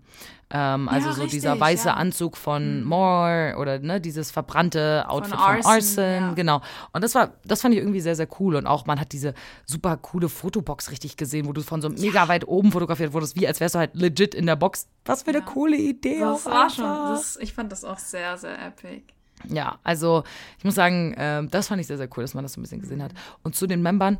Ähm, 0.50 0.88
also 0.88 1.08
ja, 1.08 1.14
so 1.14 1.22
richtig, 1.22 1.40
dieser 1.40 1.58
weiße 1.58 1.92
Anzug 1.92 2.36
von 2.36 2.82
mhm. 2.82 2.86
Moore 2.86 3.56
oder 3.58 3.80
ne, 3.80 4.00
dieses 4.00 4.30
verbrannte 4.30 5.06
Outfit 5.08 5.34
von 5.34 5.40
Arson, 5.40 5.62
von 5.62 6.04
Arson 6.12 6.34
genau 6.36 6.51
Genau. 6.52 6.62
Und 6.92 7.04
das 7.04 7.14
war, 7.14 7.34
das 7.44 7.62
fand 7.62 7.74
ich 7.74 7.80
irgendwie 7.80 8.00
sehr, 8.00 8.16
sehr 8.16 8.28
cool. 8.40 8.56
Und 8.56 8.66
auch 8.66 8.86
man 8.86 9.00
hat 9.00 9.12
diese 9.12 9.34
super 9.66 9.96
coole 9.96 10.28
Fotobox 10.28 10.90
richtig 10.90 11.16
gesehen, 11.16 11.46
wo 11.46 11.52
du 11.52 11.62
von 11.62 11.80
so 11.80 11.88
mega 11.88 12.28
weit 12.28 12.46
oben 12.46 12.72
fotografiert 12.72 13.12
wurdest, 13.12 13.36
wie 13.36 13.46
als 13.46 13.60
wärst 13.60 13.74
du 13.74 13.78
halt 13.78 13.94
legit 13.94 14.34
in 14.34 14.46
der 14.46 14.56
Box. 14.56 14.88
Was 15.04 15.22
für 15.22 15.30
eine 15.30 15.38
ja. 15.38 15.44
coole 15.44 15.76
Idee. 15.76 16.20
Das 16.20 16.46
war 16.46 16.70
schon, 16.70 16.84
das, 16.84 17.36
ich 17.40 17.52
fand 17.52 17.72
das 17.72 17.84
auch 17.84 17.98
sehr, 17.98 18.36
sehr 18.36 18.60
epic. 18.66 19.04
Ja, 19.48 19.78
also 19.82 20.22
ich 20.58 20.64
muss 20.64 20.74
sagen, 20.74 21.14
äh, 21.14 21.46
das 21.46 21.68
fand 21.68 21.80
ich 21.80 21.86
sehr, 21.86 21.96
sehr 21.96 22.08
cool, 22.16 22.22
dass 22.22 22.34
man 22.34 22.44
das 22.44 22.52
so 22.52 22.60
ein 22.60 22.62
bisschen 22.62 22.80
gesehen 22.80 23.02
hat. 23.02 23.12
Und 23.42 23.56
zu 23.56 23.66
den 23.66 23.82
Membern, 23.82 24.18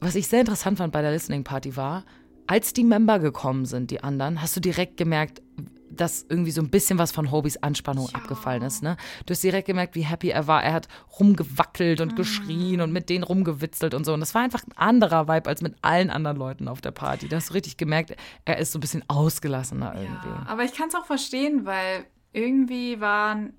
was 0.00 0.14
ich 0.14 0.28
sehr 0.28 0.40
interessant 0.40 0.78
fand 0.78 0.92
bei 0.92 1.02
der 1.02 1.10
Listening 1.10 1.44
Party 1.44 1.76
war, 1.76 2.04
als 2.46 2.72
die 2.72 2.84
Member 2.84 3.18
gekommen 3.18 3.64
sind, 3.66 3.90
die 3.90 4.02
anderen, 4.02 4.42
hast 4.42 4.56
du 4.56 4.60
direkt 4.60 4.96
gemerkt, 4.96 5.42
dass 5.96 6.24
irgendwie 6.28 6.50
so 6.50 6.60
ein 6.60 6.70
bisschen 6.70 6.98
was 6.98 7.12
von 7.12 7.30
Hobys 7.30 7.56
Anspannung 7.58 8.08
ja. 8.08 8.14
abgefallen 8.14 8.62
ist. 8.62 8.82
Ne? 8.82 8.96
Du 9.26 9.32
hast 9.32 9.42
direkt 9.42 9.66
gemerkt, 9.66 9.94
wie 9.94 10.02
happy 10.02 10.30
er 10.30 10.46
war. 10.46 10.62
Er 10.62 10.72
hat 10.72 10.88
rumgewackelt 11.18 12.00
und 12.00 12.12
mhm. 12.12 12.16
geschrien 12.16 12.80
und 12.80 12.92
mit 12.92 13.08
denen 13.08 13.24
rumgewitzelt 13.24 13.94
und 13.94 14.04
so. 14.04 14.14
Und 14.14 14.20
das 14.20 14.34
war 14.34 14.42
einfach 14.42 14.62
ein 14.66 14.76
anderer 14.76 15.28
Vibe 15.28 15.48
als 15.48 15.62
mit 15.62 15.74
allen 15.82 16.10
anderen 16.10 16.36
Leuten 16.36 16.68
auf 16.68 16.80
der 16.80 16.90
Party. 16.90 17.28
Da 17.28 17.36
hast 17.36 17.50
du 17.50 17.54
richtig 17.54 17.76
gemerkt, 17.76 18.16
er 18.44 18.58
ist 18.58 18.72
so 18.72 18.78
ein 18.78 18.80
bisschen 18.80 19.04
ausgelassener 19.08 19.94
irgendwie. 19.94 20.28
Ja, 20.28 20.46
aber 20.46 20.64
ich 20.64 20.72
kann 20.72 20.88
es 20.88 20.94
auch 20.94 21.06
verstehen, 21.06 21.64
weil 21.64 22.06
irgendwie 22.32 23.00
waren, 23.00 23.54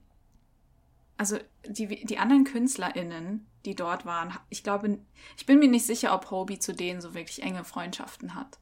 also 1.18 1.38
die, 1.68 2.06
die 2.06 2.18
anderen 2.18 2.44
KünstlerInnen, 2.44 3.46
die 3.66 3.76
dort 3.76 4.06
waren, 4.06 4.34
ich 4.50 4.64
glaube, 4.64 5.00
ich 5.38 5.46
bin 5.46 5.60
mir 5.60 5.70
nicht 5.70 5.86
sicher, 5.86 6.14
ob 6.14 6.32
Hobie 6.32 6.60
zu 6.60 6.74
denen 6.74 7.02
so 7.02 7.14
wirklich 7.14 7.44
enge 7.44 7.64
Freundschaften 7.64 8.36
hat. 8.36 8.60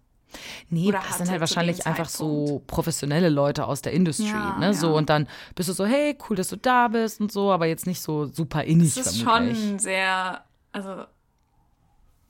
Nee, 0.69 0.87
Oder 0.87 1.01
das 1.07 1.17
sind 1.17 1.29
halt 1.29 1.39
wahrscheinlich 1.39 1.85
einfach 1.85 2.09
so 2.09 2.61
professionelle 2.67 3.29
Leute 3.29 3.65
aus 3.65 3.81
der 3.81 3.93
Industrie, 3.93 4.27
ja, 4.27 4.57
ne? 4.59 4.67
Ja. 4.67 4.73
So 4.73 4.95
und 4.95 5.09
dann 5.09 5.27
bist 5.55 5.69
du 5.69 5.73
so, 5.73 5.85
hey, 5.85 6.17
cool, 6.29 6.35
dass 6.35 6.49
du 6.49 6.57
da 6.57 6.87
bist 6.87 7.21
und 7.21 7.31
so, 7.31 7.51
aber 7.51 7.65
jetzt 7.65 7.87
nicht 7.87 8.01
so 8.01 8.25
super 8.25 8.63
innig. 8.63 8.95
Das 8.95 9.07
ist 9.07 9.21
vermutlich. 9.21 9.57
schon 9.57 9.79
sehr, 9.79 10.43
also 10.71 11.05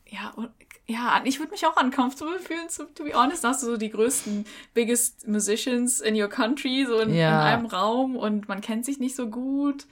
ja, 0.08 0.34
ja, 0.88 1.22
ich 1.24 1.40
würde 1.40 1.52
mich 1.52 1.66
auch 1.66 1.82
uncomfortable 1.82 2.40
fühlen, 2.40 2.68
to, 2.76 2.84
to 2.84 3.04
be 3.04 3.14
honest. 3.14 3.44
Da 3.44 3.50
hast 3.50 3.64
du 3.64 3.68
so 3.68 3.78
die 3.78 3.90
größten, 3.90 4.46
biggest 4.74 5.28
musicians 5.28 6.02
in 6.02 6.22
your 6.22 6.28
country, 6.28 6.86
so 6.86 7.00
in, 7.00 7.14
ja. 7.14 7.30
in 7.30 7.48
einem 7.48 7.66
Raum 7.66 8.18
und 8.18 8.48
man 8.50 8.62
kennt 8.62 8.86
sich 8.86 9.00
nicht 9.00 9.16
so 9.16 9.30
gut. 9.30 9.86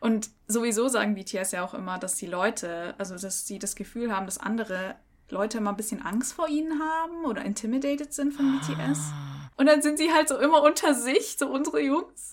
Und 0.00 0.30
sowieso 0.46 0.88
sagen 0.88 1.14
BTS 1.14 1.52
ja 1.52 1.64
auch 1.64 1.74
immer, 1.74 1.98
dass 1.98 2.16
die 2.16 2.26
Leute, 2.26 2.94
also 2.98 3.16
dass 3.18 3.46
sie 3.46 3.58
das 3.58 3.76
Gefühl 3.76 4.14
haben, 4.14 4.26
dass 4.26 4.38
andere 4.38 4.94
Leute 5.30 5.58
immer 5.58 5.70
ein 5.70 5.76
bisschen 5.76 6.02
Angst 6.02 6.34
vor 6.34 6.48
ihnen 6.48 6.80
haben 6.80 7.24
oder 7.24 7.44
intimidated 7.44 8.12
sind 8.12 8.32
von 8.32 8.58
BTS. 8.60 8.98
Ah. 9.12 9.50
Und 9.56 9.66
dann 9.66 9.82
sind 9.82 9.98
sie 9.98 10.12
halt 10.12 10.28
so 10.28 10.36
immer 10.38 10.62
unter 10.62 10.94
sich, 10.94 11.36
so 11.38 11.48
unsere 11.48 11.80
Jungs. 11.80 12.32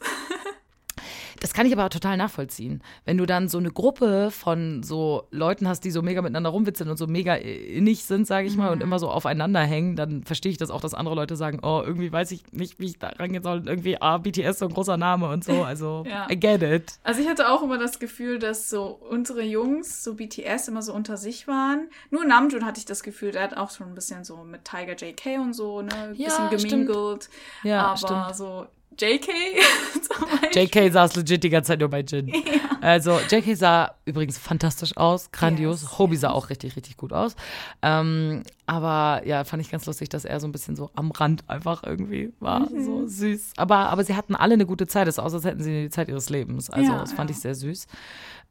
Das 1.43 1.53
kann 1.53 1.65
ich 1.65 1.73
aber 1.73 1.89
total 1.89 2.15
nachvollziehen. 2.15 2.81
Wenn 3.03 3.17
du 3.17 3.25
dann 3.25 3.49
so 3.49 3.57
eine 3.57 3.69
Gruppe 3.69 4.31
von 4.31 4.81
so 4.81 5.27
Leuten 5.29 5.67
hast, 5.67 5.81
die 5.81 5.91
so 5.91 6.01
mega 6.01 6.21
miteinander 6.21 6.51
rumwitzeln 6.51 6.89
und 6.89 6.95
so 6.95 7.05
mega 7.05 7.35
innig 7.35 8.05
sind, 8.05 8.25
sage 8.25 8.47
ich 8.47 8.55
mal, 8.55 8.67
mhm. 8.67 8.71
und 8.71 8.81
immer 8.81 8.97
so 8.97 9.09
aufeinander 9.09 9.59
hängen, 9.59 9.97
dann 9.97 10.23
verstehe 10.23 10.53
ich 10.53 10.57
das 10.57 10.69
auch, 10.69 10.79
dass 10.79 10.93
andere 10.93 11.15
Leute 11.15 11.35
sagen, 11.35 11.59
oh, 11.61 11.83
irgendwie 11.85 12.13
weiß 12.13 12.31
ich 12.31 12.53
nicht, 12.53 12.79
wie 12.79 12.85
ich 12.85 12.97
da 12.97 13.09
rangehen 13.09 13.43
soll. 13.43 13.61
Irgendwie, 13.67 14.01
ah, 14.01 14.19
BTS 14.19 14.59
so 14.59 14.67
ein 14.67 14.73
großer 14.73 14.95
Name 14.95 15.27
und 15.27 15.43
so. 15.43 15.63
Also, 15.63 16.05
ja. 16.09 16.29
I 16.31 16.39
get 16.39 16.63
it. 16.63 16.93
Also 17.03 17.19
ich 17.19 17.27
hatte 17.27 17.49
auch 17.49 17.61
immer 17.61 17.77
das 17.77 17.99
Gefühl, 17.99 18.39
dass 18.39 18.69
so 18.69 18.97
unsere 19.09 19.43
Jungs, 19.43 20.01
so 20.01 20.13
BTS, 20.13 20.69
immer 20.69 20.81
so 20.81 20.93
unter 20.93 21.17
sich 21.17 21.45
waren. 21.45 21.89
Nur 22.09 22.23
Namjoon 22.23 22.63
hatte 22.63 22.79
ich 22.79 22.85
das 22.85 23.03
Gefühl, 23.03 23.33
der 23.33 23.43
hat 23.43 23.57
auch 23.57 23.71
schon 23.71 23.87
ein 23.87 23.95
bisschen 23.95 24.23
so 24.23 24.45
mit 24.45 24.63
Tiger 24.63 24.95
JK 24.95 25.41
und 25.41 25.51
so, 25.51 25.81
ne, 25.81 25.93
ein 25.93 26.15
ja, 26.15 26.47
bisschen 26.47 26.71
gemingelt. 26.71 27.29
Ja, 27.63 27.87
aber 27.87 27.97
stimmt. 27.97 28.35
so 28.37 28.67
JK 28.99 29.27
zum 30.01 30.27
JK 30.53 30.91
saß 30.91 31.15
legit 31.15 31.43
die 31.43 31.49
ganze 31.49 31.69
Zeit 31.69 31.79
nur 31.79 31.89
bei 31.89 32.01
Jin. 32.01 32.27
Ja. 32.43 32.77
Also 32.81 33.17
JK 33.29 33.55
sah 33.55 33.95
übrigens 34.03 34.37
fantastisch 34.37 34.97
aus, 34.97 35.31
grandios. 35.31 35.83
Yes, 35.83 35.97
Hobie 35.99 36.13
yes. 36.13 36.21
sah 36.21 36.31
auch 36.31 36.49
richtig, 36.49 36.75
richtig 36.75 36.97
gut 36.97 37.13
aus. 37.13 37.35
Ähm, 37.81 38.43
aber 38.65 39.25
ja, 39.25 39.45
fand 39.45 39.61
ich 39.61 39.71
ganz 39.71 39.85
lustig, 39.85 40.09
dass 40.09 40.25
er 40.25 40.41
so 40.41 40.47
ein 40.47 40.51
bisschen 40.51 40.75
so 40.75 40.91
am 40.93 41.11
Rand 41.11 41.49
einfach 41.49 41.83
irgendwie 41.83 42.33
war. 42.41 42.69
Mhm. 42.69 42.83
So 42.83 43.07
süß. 43.07 43.53
Aber, 43.55 43.89
aber 43.89 44.03
sie 44.03 44.15
hatten 44.15 44.35
alle 44.35 44.55
eine 44.55 44.65
gute 44.65 44.85
Zeit. 44.85 45.07
Es 45.07 45.17
aus, 45.17 45.33
als 45.33 45.45
hätten 45.45 45.63
sie 45.63 45.83
die 45.83 45.89
Zeit 45.89 46.09
ihres 46.09 46.29
Lebens. 46.29 46.69
Also 46.69 46.91
ja, 46.91 46.99
das 46.99 47.13
fand 47.13 47.29
ja. 47.29 47.35
ich 47.35 47.41
sehr 47.41 47.55
süß. 47.55 47.87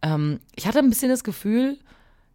Ähm, 0.01 0.41
ich 0.57 0.67
hatte 0.67 0.79
ein 0.79 0.89
bisschen 0.89 1.11
das 1.11 1.25
Gefühl, 1.25 1.79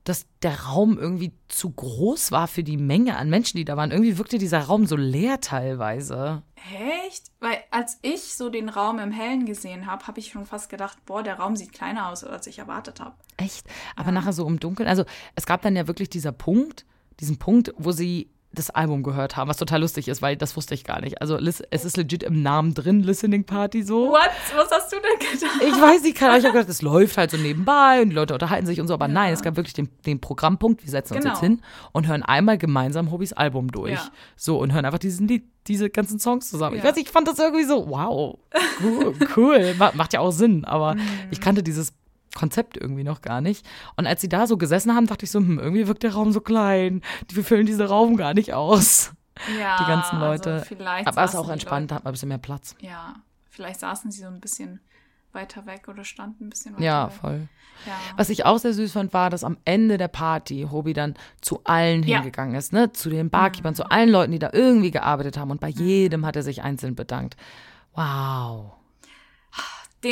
dass 0.08 0.26
der 0.42 0.62
Raum 0.62 0.98
irgendwie 0.98 1.34
zu 1.50 1.70
groß 1.70 2.32
war 2.32 2.48
für 2.48 2.64
die 2.64 2.78
Menge 2.78 3.18
an 3.18 3.30
Menschen, 3.30 3.58
die 3.58 3.66
da 3.66 3.76
waren. 3.76 3.92
Irgendwie 3.92 4.18
wirkte 4.18 4.38
dieser 4.38 4.62
Raum 4.62 4.86
so 4.86 4.96
leer 4.96 5.42
teilweise. 5.42 6.44
Echt? 7.06 7.32
Weil 7.42 7.58
als 7.72 8.00
ich 8.04 8.22
so 8.36 8.50
den 8.50 8.70
Raum 8.70 9.00
im 9.00 9.12
Hellen 9.12 9.46
gesehen 9.46 9.86
habe, 9.86 10.08
habe 10.08 10.20
ich 10.20 10.32
schon 10.32 10.46
fast 10.46 10.70
gedacht, 10.70 10.98
boah, 11.06 11.24
der 11.24 11.40
Raum 11.40 11.58
sieht 11.58 11.74
kleiner 11.74 12.08
aus, 12.08 12.24
als 12.24 12.48
ich 12.48 12.60
erwartet 12.60 13.02
habe. 13.02 13.16
Echt? 13.36 13.68
Aber 13.98 14.08
ja. 14.08 14.14
nachher 14.14 14.32
so 14.32 14.48
im 14.48 14.62
Dunkeln. 14.62 14.88
Also 14.88 15.04
es 15.36 15.46
gab 15.46 15.62
dann 15.62 15.76
ja 15.76 15.88
wirklich 15.88 16.10
dieser 16.10 16.32
Punkt, 16.32 16.86
diesen 17.20 17.38
Punkt, 17.38 17.74
wo 17.78 17.92
sie 17.92 18.32
das 18.58 18.70
Album 18.70 19.04
gehört 19.04 19.36
haben, 19.36 19.50
was 19.50 19.58
total 19.58 19.82
lustig 19.82 20.08
ist, 20.08 20.22
weil 20.22 20.36
das 20.36 20.56
wusste 20.56 20.74
ich 20.74 20.84
gar 20.84 21.02
nicht. 21.02 21.22
Also 21.22 21.38
es 21.38 21.62
ist 21.62 21.98
legit 21.98 22.24
im 22.24 22.42
Namen 22.42 22.74
drin, 22.74 23.04
Listening 23.04 23.44
Party 23.46 23.84
so. 23.84 24.10
What? 24.10 24.30
Was 24.56 24.70
hast 24.72 24.92
du 24.92 24.98
denn 24.98 25.20
gedacht? 25.20 25.62
Ich 25.62 25.82
weiß 25.82 26.02
nicht, 26.04 26.18
keine 26.18 26.32
Ahnung. 26.32 26.40
Ich 26.40 26.46
habe 26.46 26.58
gedacht, 26.58 26.70
es 26.70 26.82
läuft 26.82 27.18
halt 27.18 27.32
so 27.32 27.38
nebenbei 27.38 28.02
und 28.02 28.10
die 28.10 28.16
Leute 28.16 28.34
unterhalten 28.34 28.66
sich 28.66 28.82
und 28.82 28.88
so, 28.88 28.94
aber 28.94 29.08
ja. 29.08 29.14
nein, 29.14 29.34
es 29.34 29.42
gab 29.42 29.56
wirklich 29.56 29.74
den, 29.74 29.90
den 30.06 30.20
Programmpunkt, 30.20 30.84
wir 30.84 30.90
setzen 30.90 31.16
genau. 31.16 31.30
uns 31.30 31.40
jetzt 31.40 31.48
hin 31.48 31.62
und 31.92 32.08
hören 32.08 32.24
einmal 32.24 32.58
gemeinsam 32.58 33.12
Hobbys 33.12 33.34
Album 33.34 33.72
durch. 33.72 33.94
Ja. 33.94 34.10
So 34.36 34.60
und 34.60 34.74
hören 34.74 34.86
einfach 34.86 35.00
diesen 35.00 35.28
Lied, 35.28 35.46
diese 35.68 35.90
ganzen 35.90 36.20
Songs 36.20 36.50
zusammen. 36.50 36.76
Ja. 36.76 36.82
Ich 36.82 36.88
weiß 36.88 36.96
nicht, 36.96 37.08
ich 37.08 37.14
fand 37.14 37.28
das 37.28 37.40
irgendwie 37.40 37.66
so, 37.66 37.90
wow, 37.90 38.38
cool, 38.84 39.14
cool. 39.36 39.76
macht 39.78 40.14
ja 40.14 40.20
auch 40.20 40.32
Sinn, 40.32 40.66
aber 40.66 40.96
mhm. 40.96 41.02
ich 41.32 41.42
kannte 41.42 41.64
dieses 41.64 41.94
Konzept 42.38 42.78
irgendwie 42.78 43.04
noch 43.04 43.22
gar 43.22 43.42
nicht. 43.42 43.66
Und 43.96 44.06
als 44.06 44.22
sie 44.22 44.30
da 44.30 44.46
so 44.46 44.58
gesessen 44.58 44.94
haben, 44.94 45.08
dachte 45.08 45.26
ich 45.26 45.32
so, 45.32 45.40
hm, 45.40 45.58
irgendwie 45.58 45.88
wirkt 45.88 46.04
der 46.04 46.14
Raum 46.14 46.32
so 46.32 46.40
klein. 46.40 47.02
Die 47.32 47.42
füllen 47.42 47.66
diesen 47.66 47.86
Raum 47.86 48.16
gar 48.16 48.36
nicht 48.36 48.54
aus. 48.54 49.12
Ja, 49.60 49.78
die 49.80 49.86
ganzen 49.86 50.20
Leute. 50.20 50.54
Also 50.54 50.66
vielleicht 50.66 51.08
Aber 51.08 51.24
es 51.24 51.32
ist 51.32 51.36
auch 51.36 51.50
entspannt, 51.50 51.92
da 51.92 51.96
hat 51.96 52.04
man 52.04 52.12
ein 52.12 52.14
bisschen 52.14 52.30
mehr 52.30 52.38
Platz. 52.38 52.76
Ja, 52.80 53.16
vielleicht 53.50 53.80
saßen 53.80 54.12
sie 54.12 54.22
so 54.22 54.28
ein 54.28 54.40
bisschen 54.40 54.80
weiter 55.32 55.66
weg 55.66 55.88
oder 55.88 56.04
standen 56.04 56.46
ein 56.46 56.50
bisschen 56.50 56.74
weiter 56.74 56.84
ja, 56.84 57.08
weg. 57.08 57.14
Voll. 57.20 57.48
Ja, 57.86 57.94
voll. 57.94 58.18
Was 58.18 58.30
ich 58.30 58.46
auch 58.46 58.58
sehr 58.60 58.74
süß 58.74 58.92
fand, 58.92 59.14
war, 59.14 59.30
dass 59.30 59.44
am 59.44 59.58
Ende 59.66 59.98
der 59.98 60.08
Party 60.08 60.68
Hobi 60.72 60.94
dann 60.94 61.16
zu 61.42 61.62
allen 61.64 62.04
ja. 62.04 62.18
hingegangen 62.18 62.56
ist, 62.56 62.72
ne? 62.72 62.92
Zu 62.94 63.10
den 63.10 63.30
Barkeepern, 63.30 63.74
mhm. 63.74 63.78
zu 63.78 63.90
allen 63.90 64.10
Leuten, 64.10 64.32
die 64.32 64.40
da 64.40 64.52
irgendwie 64.54 64.92
gearbeitet 64.92 65.38
haben. 65.38 65.52
Und 65.52 65.60
bei 65.60 65.70
mhm. 65.70 65.86
jedem 65.86 66.26
hat 66.26 66.36
er 66.36 66.44
sich 66.44 66.64
einzeln 66.64 66.96
bedankt. 66.96 67.36
Wow 67.94 68.77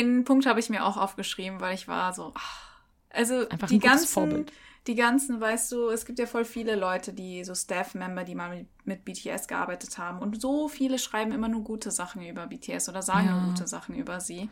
den 0.04 0.24
Punkt 0.24 0.46
habe 0.46 0.60
ich 0.60 0.70
mir 0.70 0.84
auch 0.84 0.96
aufgeschrieben, 0.96 1.60
weil 1.60 1.74
ich 1.74 1.88
war 1.88 2.12
so, 2.12 2.32
ach, 2.34 2.66
also 3.10 3.48
Einfach 3.48 3.68
die 3.68 3.78
ganzen, 3.78 4.06
Vorbild. 4.06 4.52
die 4.86 4.94
ganzen, 4.94 5.40
weißt 5.40 5.72
du, 5.72 5.88
es 5.88 6.04
gibt 6.04 6.18
ja 6.18 6.26
voll 6.26 6.44
viele 6.44 6.76
Leute, 6.76 7.12
die 7.12 7.44
so 7.44 7.54
Staff-Member, 7.54 8.24
die 8.24 8.34
mal 8.34 8.56
mit, 8.56 8.68
mit, 8.84 9.04
BTS 9.04 9.48
gearbeitet 9.48 9.96
haben 9.98 10.18
und 10.18 10.40
so 10.40 10.68
viele 10.68 10.98
schreiben 10.98 11.32
immer 11.32 11.48
nur 11.48 11.64
gute 11.64 11.90
Sachen 11.90 12.22
über 12.22 12.46
BTS 12.46 12.88
oder 12.88 13.02
sagen 13.02 13.26
ja. 13.26 13.38
nur 13.38 13.48
gute 13.50 13.66
Sachen 13.66 13.94
über 13.94 14.20
sie. 14.20 14.50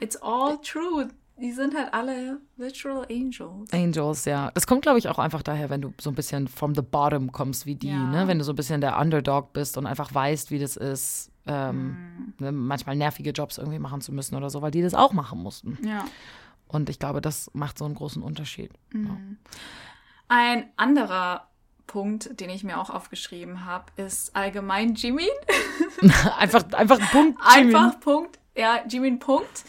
It's 0.00 0.16
all 0.16 0.58
true. 0.60 1.08
Die 1.36 1.50
sind 1.50 1.74
halt 1.74 1.92
alle 1.92 2.40
Literal 2.56 3.06
Angels. 3.10 3.72
Angels, 3.72 4.24
ja. 4.24 4.52
Das 4.54 4.68
kommt, 4.68 4.82
glaube 4.82 5.00
ich, 5.00 5.08
auch 5.08 5.18
einfach 5.18 5.42
daher, 5.42 5.68
wenn 5.68 5.82
du 5.82 5.92
so 6.00 6.10
ein 6.10 6.14
bisschen 6.14 6.46
from 6.46 6.76
the 6.76 6.82
bottom 6.82 7.32
kommst 7.32 7.66
wie 7.66 7.74
die, 7.74 7.88
ja. 7.88 8.08
ne? 8.08 8.28
Wenn 8.28 8.38
du 8.38 8.44
so 8.44 8.52
ein 8.52 8.56
bisschen 8.56 8.80
der 8.80 8.98
Underdog 8.98 9.52
bist 9.52 9.76
und 9.76 9.86
einfach 9.86 10.14
weißt, 10.14 10.52
wie 10.52 10.60
das 10.60 10.76
ist, 10.76 11.32
ähm, 11.46 12.34
mhm. 12.38 12.66
manchmal 12.66 12.96
nervige 12.96 13.30
Jobs 13.30 13.58
irgendwie 13.58 13.78
machen 13.78 14.00
zu 14.00 14.12
müssen 14.12 14.34
oder 14.34 14.50
so, 14.50 14.62
weil 14.62 14.70
die 14.70 14.82
das 14.82 14.94
auch 14.94 15.12
machen 15.12 15.42
mussten. 15.42 15.78
Ja. 15.84 16.04
Und 16.68 16.88
ich 16.88 16.98
glaube, 16.98 17.20
das 17.20 17.50
macht 17.54 17.78
so 17.78 17.84
einen 17.84 17.94
großen 17.94 18.22
Unterschied. 18.22 18.72
Mhm. 18.92 19.06
Ja. 19.06 19.16
Ein 20.28 20.64
anderer 20.76 21.48
Punkt, 21.86 22.40
den 22.40 22.50
ich 22.50 22.64
mir 22.64 22.80
auch 22.80 22.90
aufgeschrieben 22.90 23.64
habe, 23.64 23.84
ist 23.96 24.34
allgemein 24.34 24.94
Jimin. 24.94 25.28
einfach, 26.38 26.64
einfach 26.72 26.98
Punkt. 27.10 27.38
Jimin. 27.56 27.76
Einfach 27.76 28.00
Punkt. 28.00 28.38
Ja, 28.56 28.80
Jimin 28.88 29.18
Punkt. 29.18 29.64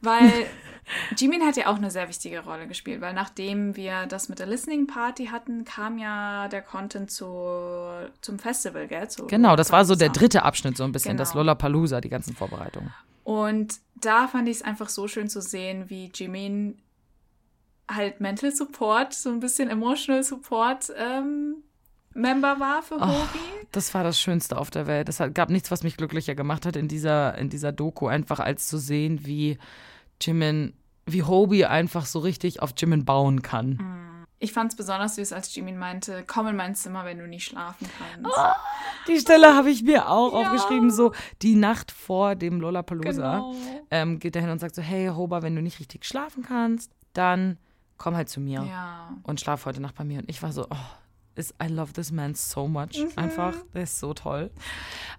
Weil 0.00 0.46
Jimin 1.16 1.42
hat 1.42 1.56
ja 1.56 1.66
auch 1.66 1.76
eine 1.76 1.90
sehr 1.90 2.08
wichtige 2.08 2.40
Rolle 2.40 2.66
gespielt, 2.66 3.00
weil 3.00 3.14
nachdem 3.14 3.76
wir 3.76 4.06
das 4.06 4.28
mit 4.28 4.38
der 4.38 4.46
Listening 4.46 4.86
Party 4.86 5.26
hatten, 5.26 5.64
kam 5.64 5.98
ja 5.98 6.48
der 6.48 6.62
Content 6.62 7.10
zu, 7.10 7.26
zum 8.20 8.38
Festival, 8.38 8.86
gell? 8.88 9.08
Zu 9.08 9.26
genau, 9.26 9.56
das 9.56 9.72
war 9.72 9.84
so 9.84 9.94
der 9.94 10.08
dritte 10.10 10.42
Abschnitt, 10.42 10.76
so 10.76 10.84
ein 10.84 10.92
bisschen, 10.92 11.12
genau. 11.12 11.22
das 11.22 11.34
Lollapalooza, 11.34 12.00
die 12.00 12.08
ganzen 12.08 12.34
Vorbereitungen. 12.34 12.92
Und 13.24 13.76
da 13.94 14.28
fand 14.28 14.48
ich 14.48 14.56
es 14.56 14.62
einfach 14.62 14.88
so 14.88 15.08
schön 15.08 15.28
zu 15.28 15.42
sehen, 15.42 15.90
wie 15.90 16.10
Jimin 16.14 16.78
halt 17.90 18.20
Mental 18.20 18.52
Support, 18.52 19.14
so 19.14 19.30
ein 19.30 19.40
bisschen 19.40 19.68
Emotional 19.68 20.22
Support 20.22 20.92
ähm, 20.96 21.56
Member 22.14 22.58
war 22.58 22.82
für 22.82 23.00
Hori. 23.00 23.12
Oh, 23.12 23.66
das 23.72 23.92
war 23.94 24.02
das 24.02 24.20
Schönste 24.20 24.56
auf 24.56 24.70
der 24.70 24.86
Welt. 24.86 25.08
Es 25.08 25.22
gab 25.34 25.50
nichts, 25.50 25.70
was 25.70 25.82
mich 25.82 25.96
glücklicher 25.96 26.34
gemacht 26.34 26.66
hat 26.66 26.76
in 26.76 26.88
dieser, 26.88 27.36
in 27.38 27.48
dieser 27.48 27.72
Doku, 27.72 28.06
einfach 28.06 28.40
als 28.40 28.66
zu 28.66 28.78
sehen, 28.78 29.26
wie 29.26 29.58
Jimin, 30.20 30.74
wie 31.06 31.22
Hobie 31.22 31.64
einfach 31.64 32.06
so 32.06 32.18
richtig 32.18 32.62
auf 32.62 32.72
Jimin 32.76 33.04
bauen 33.04 33.42
kann. 33.42 33.70
Mm. 33.70 34.08
Ich 34.40 34.52
fand 34.52 34.70
es 34.70 34.76
besonders 34.76 35.16
süß, 35.16 35.32
als 35.32 35.52
Jimin 35.52 35.78
meinte, 35.78 36.22
komm 36.24 36.46
in 36.46 36.54
mein 36.54 36.76
Zimmer, 36.76 37.04
wenn 37.04 37.18
du 37.18 37.26
nicht 37.26 37.46
schlafen 37.46 37.88
kannst. 37.98 38.24
Oh, 38.24 38.52
die 39.08 39.18
Stelle 39.18 39.56
habe 39.56 39.70
ich 39.70 39.82
mir 39.82 40.08
auch 40.08 40.32
ja. 40.32 40.52
aufgeschrieben, 40.52 40.92
so 40.92 41.12
die 41.42 41.56
Nacht 41.56 41.90
vor 41.90 42.36
dem 42.36 42.60
Lollapalooza. 42.60 43.10
Genau. 43.10 43.54
Ähm, 43.90 44.20
geht 44.20 44.36
er 44.36 44.42
hin 44.42 44.50
und 44.50 44.60
sagt 44.60 44.76
so, 44.76 44.82
hey 44.82 45.08
Hoba, 45.08 45.42
wenn 45.42 45.56
du 45.56 45.62
nicht 45.62 45.80
richtig 45.80 46.04
schlafen 46.04 46.44
kannst, 46.44 46.92
dann 47.14 47.58
komm 47.96 48.14
halt 48.14 48.28
zu 48.28 48.40
mir 48.40 48.62
ja. 48.62 49.16
und 49.24 49.40
schlaf 49.40 49.66
heute 49.66 49.80
Nacht 49.80 49.96
bei 49.96 50.04
mir. 50.04 50.20
Und 50.20 50.30
ich 50.30 50.40
war 50.40 50.52
so, 50.52 50.66
oh, 50.70 50.76
is, 51.34 51.52
I 51.60 51.66
love 51.66 51.92
this 51.92 52.12
man 52.12 52.34
so 52.34 52.68
much. 52.68 52.96
Mhm. 52.96 53.10
Einfach, 53.16 53.56
der 53.74 53.82
ist 53.82 53.98
so 53.98 54.14
toll. 54.14 54.50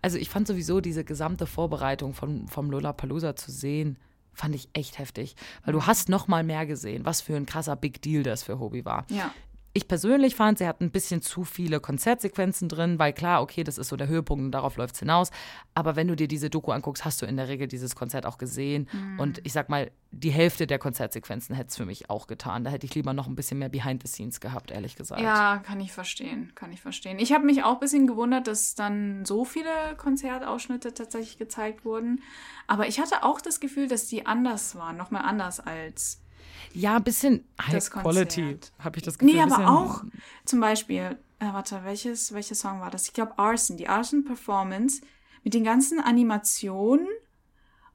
Also 0.02 0.18
ich 0.18 0.30
fand 0.30 0.48
sowieso 0.48 0.80
diese 0.80 1.04
gesamte 1.04 1.46
Vorbereitung 1.46 2.14
von, 2.14 2.48
vom 2.48 2.72
Lollapalooza 2.72 3.36
zu 3.36 3.52
sehen, 3.52 3.98
fand 4.34 4.56
ich 4.56 4.70
echt 4.74 5.00
heftig. 5.00 5.36
Weil 5.66 5.74
du 5.74 5.86
hast 5.86 6.10
noch 6.10 6.28
mal 6.28 6.44
mehr 6.44 6.66
gesehen, 6.66 7.06
was 7.06 7.22
für 7.22 7.36
ein 7.36 7.46
krasser 7.46 7.76
Big 7.76 8.02
Deal 8.02 8.24
das 8.24 8.44
für 8.44 8.60
Hobie 8.60 8.86
war. 8.86 9.06
Ja 9.10 9.32
ich 9.80 9.88
persönlich 9.88 10.36
fand, 10.36 10.58
sie 10.58 10.68
hat 10.68 10.82
ein 10.82 10.92
bisschen 10.92 11.22
zu 11.22 11.46
viele 11.46 11.80
Konzertsequenzen 11.80 12.68
drin, 12.68 13.00
weil 13.00 13.14
klar, 13.14 13.42
okay, 13.42 13.64
das 13.64 13.78
ist 13.78 13.88
so 13.88 13.96
der 13.96 14.08
Höhepunkt 14.08 14.44
und 14.44 14.52
darauf 14.52 14.76
läuft 14.76 14.96
es 14.96 15.00
hinaus. 15.00 15.32
Aber 15.74 15.96
wenn 15.96 16.08
du 16.08 16.16
dir 16.16 16.28
diese 16.28 16.50
Doku 16.50 16.72
anguckst, 16.72 17.06
hast 17.06 17.22
du 17.22 17.26
in 17.26 17.38
der 17.38 17.48
Regel 17.48 17.68
dieses 17.68 17.96
Konzert 17.96 18.26
auch 18.26 18.38
gesehen. 18.38 18.90
Mhm. 18.92 19.20
Und 19.20 19.42
ich 19.46 19.54
sag 19.54 19.70
mal, 19.70 19.90
die 20.12 20.32
Hälfte 20.32 20.68
der 20.68 20.80
Konzertsequenzen 20.80 21.56
hätte 21.56 21.70
es 21.70 21.78
für 21.78 21.86
mich 21.86 22.10
auch 22.10 22.28
getan. 22.28 22.66
Da 22.66 22.72
hätte 22.72 22.86
ich 22.86 22.94
lieber 22.94 23.14
noch 23.14 23.28
ein 23.28 23.36
bisschen 23.36 23.60
mehr 23.60 23.70
Behind 23.70 24.02
the 24.06 24.12
Scenes 24.12 24.42
gehabt, 24.42 24.72
ehrlich 24.72 24.98
gesagt. 24.98 25.22
Ja, 25.22 25.60
kann 25.66 25.80
ich 25.80 25.94
verstehen, 25.94 26.52
kann 26.56 26.74
ich 26.74 26.82
verstehen. 26.82 27.18
Ich 27.18 27.32
habe 27.32 27.46
mich 27.46 27.64
auch 27.64 27.76
ein 27.76 27.80
bisschen 27.80 28.06
gewundert, 28.06 28.48
dass 28.48 28.76
dann 28.76 29.24
so 29.24 29.46
viele 29.46 29.72
Konzertausschnitte 29.98 30.94
tatsächlich 30.94 31.38
gezeigt 31.38 31.86
wurden. 31.86 32.22
Aber 32.68 32.88
ich 32.88 33.00
hatte 33.00 33.24
auch 33.24 33.40
das 33.40 33.62
Gefühl, 33.62 33.88
dass 33.88 34.08
die 34.08 34.26
anders 34.26 34.76
waren, 34.76 34.98
nochmal 34.98 35.24
anders 35.24 35.62
als 35.62 36.20
ja, 36.74 36.98
ein 36.98 37.04
bisschen 37.04 37.46
High 37.62 37.90
Quality, 37.90 38.60
habe 38.80 38.98
ich 38.98 39.04
das 39.04 39.18
Gefühl. 39.18 39.36
Nee, 39.36 39.42
aber 39.42 39.70
auch 39.70 40.04
zum 40.46 40.60
Beispiel, 40.60 41.18
äh, 41.40 41.46
warte, 41.54 41.82
welches, 41.84 42.34
welches 42.34 42.60
Song 42.60 42.80
war 42.80 42.92
das? 42.92 43.08
Ich 43.08 43.14
glaube 43.14 43.38
Arson, 43.38 43.78
die 43.78 43.88
Arson 43.88 44.24
Performance 44.24 45.02
mit 45.44 45.54
den 45.54 45.64
ganzen 45.64 46.00
Animationen. 46.00 47.08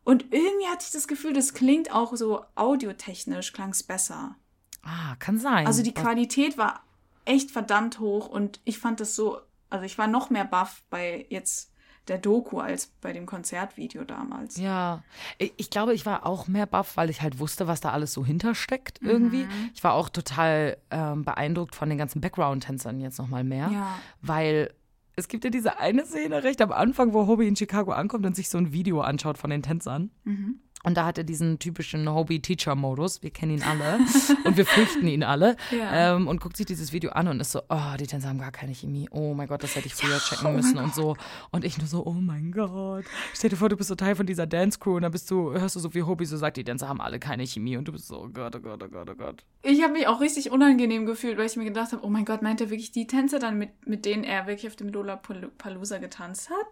Und 0.02 0.32
irgendwie 0.32 0.66
hatte 0.66 0.84
ich 0.86 0.92
das 0.92 1.08
Gefühl, 1.08 1.32
das 1.32 1.54
klingt 1.54 1.92
auch 1.92 2.14
so 2.16 2.44
audiotechnisch, 2.56 3.52
klang 3.52 3.70
es 3.70 3.82
besser. 3.82 4.36
Ah, 4.82 5.16
kann 5.18 5.38
sein. 5.38 5.66
Also 5.66 5.82
die 5.82 5.94
Qualität 5.94 6.58
war 6.58 6.82
echt 7.24 7.50
verdammt 7.50 8.00
hoch 8.00 8.28
und 8.28 8.60
ich 8.64 8.78
fand 8.78 9.00
das 9.00 9.16
so, 9.16 9.40
also 9.70 9.84
ich 9.86 9.96
war 9.96 10.06
noch 10.06 10.28
mehr 10.28 10.44
baff 10.44 10.82
bei 10.90 11.26
jetzt 11.30 11.72
der 12.08 12.18
Doku 12.18 12.58
als 12.58 12.92
bei 13.00 13.12
dem 13.12 13.26
Konzertvideo 13.26 14.04
damals. 14.04 14.56
Ja, 14.56 15.02
ich 15.38 15.70
glaube, 15.70 15.94
ich 15.94 16.04
war 16.04 16.26
auch 16.26 16.48
mehr 16.48 16.66
baff, 16.66 16.96
weil 16.96 17.10
ich 17.10 17.22
halt 17.22 17.38
wusste, 17.38 17.66
was 17.66 17.80
da 17.80 17.90
alles 17.90 18.12
so 18.12 18.24
hintersteckt 18.24 19.00
irgendwie. 19.02 19.44
Mhm. 19.44 19.70
Ich 19.74 19.82
war 19.82 19.94
auch 19.94 20.08
total 20.08 20.76
ähm, 20.90 21.24
beeindruckt 21.24 21.74
von 21.74 21.88
den 21.88 21.98
ganzen 21.98 22.20
Background-Tänzern 22.20 23.00
jetzt 23.00 23.18
nochmal 23.18 23.44
mehr, 23.44 23.70
ja. 23.72 23.98
weil 24.20 24.70
es 25.16 25.28
gibt 25.28 25.44
ja 25.44 25.50
diese 25.50 25.78
eine 25.78 26.04
Szene 26.04 26.42
recht 26.42 26.60
am 26.60 26.72
Anfang, 26.72 27.12
wo 27.12 27.26
Hobie 27.26 27.46
in 27.46 27.56
Chicago 27.56 27.92
ankommt 27.92 28.26
und 28.26 28.34
sich 28.34 28.48
so 28.48 28.58
ein 28.58 28.72
Video 28.72 29.00
anschaut 29.00 29.38
von 29.38 29.50
den 29.50 29.62
Tänzern. 29.62 30.10
Mhm. 30.24 30.60
Und 30.84 30.98
da 30.98 31.06
hat 31.06 31.16
er 31.16 31.24
diesen 31.24 31.58
typischen 31.58 32.08
Hobby-Teacher-Modus. 32.08 33.22
Wir 33.22 33.30
kennen 33.30 33.52
ihn 33.52 33.62
alle 33.62 33.98
und 34.44 34.56
wir 34.58 34.66
fürchten 34.66 35.08
ihn 35.08 35.22
alle. 35.22 35.56
Ja. 35.70 36.14
Ähm, 36.14 36.28
und 36.28 36.40
guckt 36.40 36.58
sich 36.58 36.66
dieses 36.66 36.92
Video 36.92 37.10
an 37.12 37.26
und 37.26 37.40
ist 37.40 37.52
so, 37.52 37.62
oh, 37.70 37.96
die 37.98 38.06
Tänzer 38.06 38.28
haben 38.28 38.38
gar 38.38 38.52
keine 38.52 38.74
Chemie. 38.74 39.08
Oh 39.10 39.32
mein 39.32 39.48
Gott, 39.48 39.62
das 39.62 39.74
hätte 39.74 39.86
ich 39.86 39.94
früher 39.94 40.12
ja, 40.12 40.18
checken 40.18 40.48
oh 40.48 40.52
müssen 40.52 40.76
und 40.76 40.94
so. 40.94 41.16
Und 41.50 41.64
ich 41.64 41.78
nur 41.78 41.86
so, 41.86 42.04
oh 42.04 42.12
mein 42.12 42.52
Gott. 42.52 43.04
Stell 43.32 43.48
dir 43.48 43.56
vor, 43.56 43.70
du 43.70 43.76
bist 43.76 43.88
so 43.88 43.94
Teil 43.94 44.14
von 44.14 44.26
dieser 44.26 44.46
Dance-Crew 44.46 44.96
und 44.96 45.02
dann 45.02 45.12
bist 45.12 45.30
du, 45.30 45.52
hörst 45.52 45.74
du 45.74 45.80
so 45.80 45.94
wie 45.94 46.02
Hobby 46.02 46.26
so 46.26 46.36
sagt, 46.36 46.58
die 46.58 46.64
Tänzer 46.64 46.86
haben 46.86 47.00
alle 47.00 47.18
keine 47.18 47.46
Chemie. 47.46 47.78
Und 47.78 47.88
du 47.88 47.92
bist 47.92 48.06
so, 48.06 48.20
oh 48.20 48.28
Gott, 48.28 48.54
oh 48.54 48.60
Gott, 48.60 48.82
oh 48.82 48.88
Gott, 48.88 49.08
oh 49.10 49.14
Gott. 49.14 49.42
Ich 49.62 49.82
habe 49.82 49.94
mich 49.94 50.06
auch 50.06 50.20
richtig 50.20 50.50
unangenehm 50.50 51.06
gefühlt, 51.06 51.38
weil 51.38 51.46
ich 51.46 51.56
mir 51.56 51.64
gedacht 51.64 51.92
habe, 51.92 52.04
oh 52.04 52.10
mein 52.10 52.26
Gott, 52.26 52.42
meint 52.42 52.60
er 52.60 52.68
wirklich 52.68 52.92
die 52.92 53.06
Tänzer 53.06 53.38
dann, 53.38 53.56
mit, 53.56 53.86
mit 53.86 54.04
denen 54.04 54.24
er 54.24 54.46
wirklich 54.46 54.66
auf 54.66 54.76
dem 54.76 54.88
Lola 54.88 55.16
Palooza 55.16 55.96
getanzt 55.96 56.50
hat? 56.50 56.66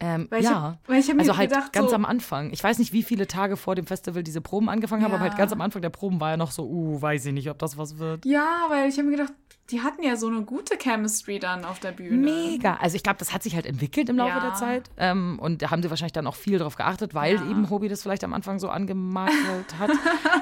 Ähm, 0.00 0.26
Weil 0.30 0.40
ich 0.40 0.46
ja, 0.46 0.60
hab- 0.60 0.88
weil 0.88 0.98
ich 1.00 1.08
hab 1.08 1.14
mir 1.16 1.20
also 1.22 1.36
halt 1.36 1.50
gedacht, 1.50 1.72
ganz 1.72 1.90
so- 1.90 1.94
am 1.94 2.04
Anfang. 2.04 2.50
Ich 2.52 2.62
weiß 2.62 2.78
nicht, 2.78 2.92
wie 2.92 3.02
viele 3.04 3.26
Tage 3.26 3.56
vor 3.56 3.74
dem 3.76 3.86
Festival 3.86 4.22
diese 4.24 4.40
Proben 4.40 4.68
angefangen 4.68 5.04
haben, 5.04 5.12
aber 5.12 5.22
halt 5.22 5.36
ganz 5.36 5.52
am 5.52 5.60
Anfang 5.60 5.82
der 5.82 5.90
Proben 5.90 6.20
war 6.20 6.30
ja 6.32 6.36
noch 6.36 6.50
so, 6.50 6.64
uh, 6.68 7.00
weiß 7.00 7.26
ich 7.26 7.32
nicht, 7.32 7.48
ob 7.48 7.58
das 7.58 7.78
was 7.78 7.98
wird. 7.98 8.24
Ja, 8.26 8.66
weil 8.68 8.88
ich 8.88 8.98
habe 8.98 9.08
mir 9.08 9.16
gedacht, 9.16 9.32
die 9.70 9.80
hatten 9.80 10.02
ja 10.02 10.14
so 10.16 10.26
eine 10.26 10.42
gute 10.42 10.76
Chemistry 10.76 11.38
dann 11.38 11.64
auf 11.64 11.78
der 11.78 11.92
Bühne. 11.92 12.16
Mega. 12.30 12.74
Also 12.82 12.96
ich 12.96 13.02
glaube, 13.02 13.18
das 13.18 13.32
hat 13.32 13.42
sich 13.42 13.54
halt 13.54 13.64
entwickelt 13.64 14.08
im 14.10 14.16
Laufe 14.16 14.30
Ja. 14.36 14.40
der 14.40 14.54
Zeit. 14.54 14.90
Ähm, 14.98 15.38
und 15.40 15.62
da 15.62 15.70
haben 15.70 15.82
sie 15.82 15.88
wahrscheinlich 15.88 16.12
dann 16.12 16.26
auch 16.26 16.34
viel 16.34 16.58
drauf 16.58 16.76
geachtet, 16.76 17.14
weil 17.14 17.36
Ja. 17.36 17.50
eben 17.50 17.70
Hobie 17.70 17.88
das 17.88 18.02
vielleicht 18.02 18.24
am 18.24 18.34
Anfang 18.34 18.58
so 18.58 18.68
angemakelt 18.68 19.78
hat. 19.78 19.90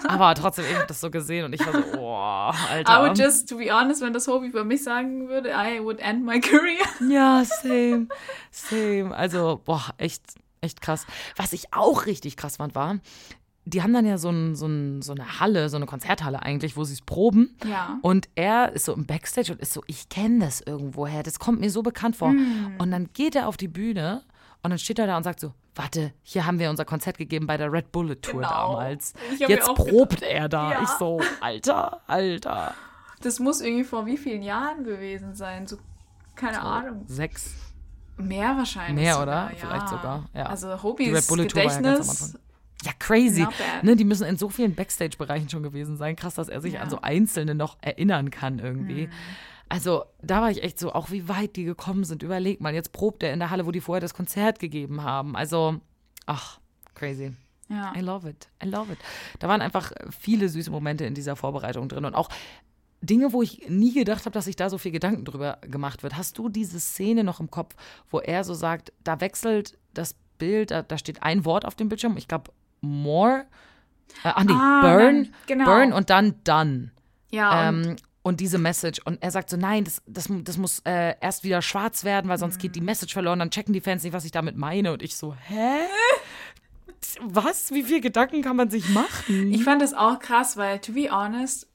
Aber 0.09 0.35
trotzdem, 0.35 0.65
ich 0.69 0.75
habe 0.77 0.87
das 0.89 1.01
so 1.01 1.11
gesehen 1.11 1.45
und 1.45 1.53
ich 1.53 1.65
war 1.65 1.73
so, 1.73 1.99
oh, 1.99 2.53
Alter. 2.71 2.93
I 2.93 3.07
would 3.09 3.17
just, 3.19 3.49
to 3.49 3.57
be 3.59 3.71
honest, 3.73 4.01
wenn 4.03 4.13
das 4.13 4.27
Hobby 4.27 4.47
über 4.49 4.65
mich 4.65 4.83
sagen 4.83 5.29
würde, 5.29 5.51
I 5.51 5.81
would 5.81 6.01
end 6.01 6.25
my 6.25 6.41
career. 6.41 6.85
Ja, 7.09 7.45
same, 7.45 8.09
same. 8.51 9.15
Also, 9.15 9.61
boah, 9.65 9.85
echt, 9.99 10.23
echt 10.61 10.81
krass. 10.83 11.07
Was 11.37 11.53
ich 11.53 11.73
auch 11.73 12.07
richtig 12.07 12.37
krass 12.37 12.57
fand, 12.57 12.75
war, 12.75 12.99
die 13.65 13.83
haben 13.83 13.93
dann 13.93 14.05
ja 14.05 14.19
so, 14.19 14.29
ein, 14.31 14.57
so, 14.57 14.67
ein, 14.67 15.03
so 15.03 15.13
eine 15.13 15.41
Halle, 15.41 15.69
so 15.69 15.77
eine 15.77 15.87
Konzerthalle 15.87 16.43
eigentlich, 16.43 16.77
wo 16.77 16.85
sie 16.85 16.95
es 16.95 17.01
proben. 17.01 17.57
Ja. 17.65 17.99
Und 18.03 18.29
er 18.35 18.73
ist 18.73 18.87
so 18.87 18.93
im 18.93 19.07
Backstage 19.07 19.53
und 19.53 19.61
ist 19.61 19.73
so, 19.73 19.83
ich 19.87 20.09
kenne 20.09 20.45
das 20.45 20.61
irgendwoher, 20.61 21.23
das 21.23 21.39
kommt 21.39 21.61
mir 21.61 21.71
so 21.71 21.83
bekannt 21.83 22.17
vor. 22.17 22.31
Hm. 22.31 22.75
Und 22.79 22.91
dann 22.91 23.11
geht 23.13 23.37
er 23.37 23.47
auf 23.47 23.57
die 23.57 23.69
Bühne 23.69 24.23
und 24.63 24.71
dann 24.71 24.79
steht 24.79 24.99
er 24.99 25.07
da 25.07 25.17
und 25.17 25.23
sagt 25.23 25.39
so, 25.41 25.53
warte, 25.75 26.13
hier 26.23 26.45
haben 26.45 26.59
wir 26.59 26.71
unser 26.71 26.85
Konzert 26.85 27.19
gegeben 27.19 27.47
bei 27.47 27.57
der 27.57 27.73
Red 27.73 27.93
Bullet 27.93 28.17
Tour 28.17 28.41
Genau. 28.43 28.49
damals. 28.49 29.15
Jetzt 29.39 29.73
probt 29.75 30.23
er 30.23 30.49
da. 30.49 30.73
Ja. 30.73 30.83
Ich 30.83 30.89
so, 30.89 31.21
Alter, 31.41 32.01
Alter. 32.07 32.75
Das 33.23 33.39
muss 33.39 33.61
irgendwie 33.61 33.85
vor 33.85 34.07
wie 34.07 34.17
vielen 34.17 34.43
Jahren 34.43 34.85
gewesen 34.85 35.35
sein? 35.35 35.67
So, 35.67 35.77
keine 36.35 36.61
Ahnung. 36.61 37.05
Sechs. 37.07 37.55
Mehr 38.17 38.57
wahrscheinlich. 38.57 39.05
Mehr, 39.05 39.15
sogar, 39.15 39.47
oder? 39.47 39.51
Ja. 39.53 39.57
Vielleicht 39.57 39.89
sogar, 39.89 40.29
ja. 40.35 40.47
Also 40.47 40.71
am 40.71 40.81
Gedächtnis. 41.37 42.39
Ja, 42.85 42.93
crazy. 42.99 43.47
Ne, 43.83 43.97
die 43.97 44.05
müssen 44.05 44.27
in 44.27 44.37
so 44.37 44.49
vielen 44.49 44.75
Backstage-Bereichen 44.75 45.49
schon 45.49 45.63
gewesen 45.63 45.97
sein. 45.97 46.17
Krass, 46.17 46.35
dass 46.35 46.49
er 46.49 46.61
sich 46.61 46.75
Ja. 46.75 46.81
Mhm. 46.81 46.85
an 46.85 46.91
so 46.91 47.01
Einzelne 47.03 47.55
noch 47.55 47.77
erinnern 47.81 48.31
kann 48.31 48.59
irgendwie. 48.59 49.09
Also 49.69 50.05
da 50.21 50.43
war 50.43 50.51
ich 50.51 50.63
echt 50.63 50.79
so, 50.79 50.93
auch 50.93 51.11
wie 51.11 51.29
weit 51.29 51.57
die 51.57 51.65
gekommen 51.65 52.05
sind. 52.05 52.23
Überleg 52.23 52.61
mal, 52.61 52.75
jetzt 52.75 52.93
probt 52.93 53.23
er 53.23 53.33
in 53.33 53.39
der 53.39 53.51
Halle, 53.51 53.65
wo 53.67 53.71
die 53.71 53.81
vorher 53.81 54.01
das 54.01 54.15
Konzert 54.15 54.59
gegeben 54.59 55.03
haben. 55.03 55.35
Also, 55.37 55.81
ach, 56.27 56.59
crazy. 56.95 57.33
ja. 57.69 57.95
I 57.97 58.01
love 58.01 58.29
it. 58.29 58.49
I 58.63 58.69
love 58.69 58.93
it. 58.93 58.99
Da 59.39 59.49
waren 59.49 59.63
einfach 59.63 59.93
viele 60.11 60.49
süße 60.49 60.71
Momente 60.71 61.05
in 61.07 61.15
dieser 61.15 61.37
Vorbereitung 61.37 61.89
drin 61.89 62.05
und 62.05 62.15
auch 62.15 62.29
Dinge, 63.01 63.33
wo 63.33 63.43
ich 63.43 63.69
nie 63.69 63.95
gedacht 63.95 64.27
habe, 64.27 64.35
dass 64.35 64.45
sich 64.45 64.57
da 64.57 64.69
so 64.71 64.79
viel 64.79 64.93
Gedanken 64.93 65.25
drüber 65.25 65.59
gemacht 65.63 66.03
wird. 66.03 66.17
Hast 66.17 66.37
du 66.39 66.49
diese 66.49 66.79
Szene 66.79 67.25
noch 67.25 67.41
im 67.41 67.51
Kopf, 67.51 67.75
wo 68.11 68.21
er 68.21 68.45
so 68.45 68.55
sagt, 68.55 68.93
da 69.03 69.21
wechselt 69.21 69.77
das 69.95 70.15
Bild, 70.39 70.71
da, 70.71 70.83
da 70.83 70.99
steht 70.99 71.23
ein 71.23 71.45
Wort 71.45 71.65
auf 71.65 71.75
dem 71.75 71.89
Bildschirm, 71.89 72.17
ich 72.17 72.29
glaube 72.29 72.53
more, 72.83 73.47
äh, 74.25 74.29
ah 74.29 74.45
nee, 74.45 74.53
Ah, 74.53 74.81
burn, 74.83 75.25
dann- 75.25 75.35
genau. 75.47 75.65
burn 75.65 75.93
und 75.95 76.11
dann 76.11 76.35
done. 76.45 76.91
Ja, 77.31 77.69
und 77.71 77.85
Ähm, 77.87 77.97
und 78.25 78.39
diese 78.39 78.59
Message. 78.59 79.01
Und 79.05 79.21
er 79.21 79.33
sagt 79.33 79.51
so, 79.51 79.57
nein, 79.57 79.83
das, 79.83 80.01
das, 80.07 80.29
das 80.31 80.57
muss 80.57 80.79
äh, 80.85 81.15
erst 81.21 81.43
wieder 81.43 81.61
schwarz 81.61 82.05
werden, 82.05 82.29
weil 82.29 82.39
sonst 82.39 82.61
geht 82.61 82.77
die 82.77 82.81
Message 82.81 83.13
verloren, 83.15 83.41
dann 83.41 83.51
checken 83.51 83.73
die 83.73 83.81
Fans 83.81 84.05
nicht, 84.05 84.13
was 84.13 84.25
ich 84.25 84.31
damit 84.31 84.57
meine. 84.57 84.93
Und 84.93 85.03
ich 85.03 85.17
so, 85.17 85.35
hä? 85.35 85.79
Was? 87.21 87.73
Wie 87.73 87.83
viel 87.83 88.01
Gedanken 88.01 88.43
kann 88.43 88.55
man 88.57 88.71
sich 88.71 88.89
machen? 88.91 89.53
Ich 89.53 89.65
fand 89.65 89.83
das 89.83 89.93
auch 89.93 90.19
krass, 90.21 90.57
weil, 90.57 90.79
to 90.79 90.93
be 90.93 91.09
honest, 91.11 91.67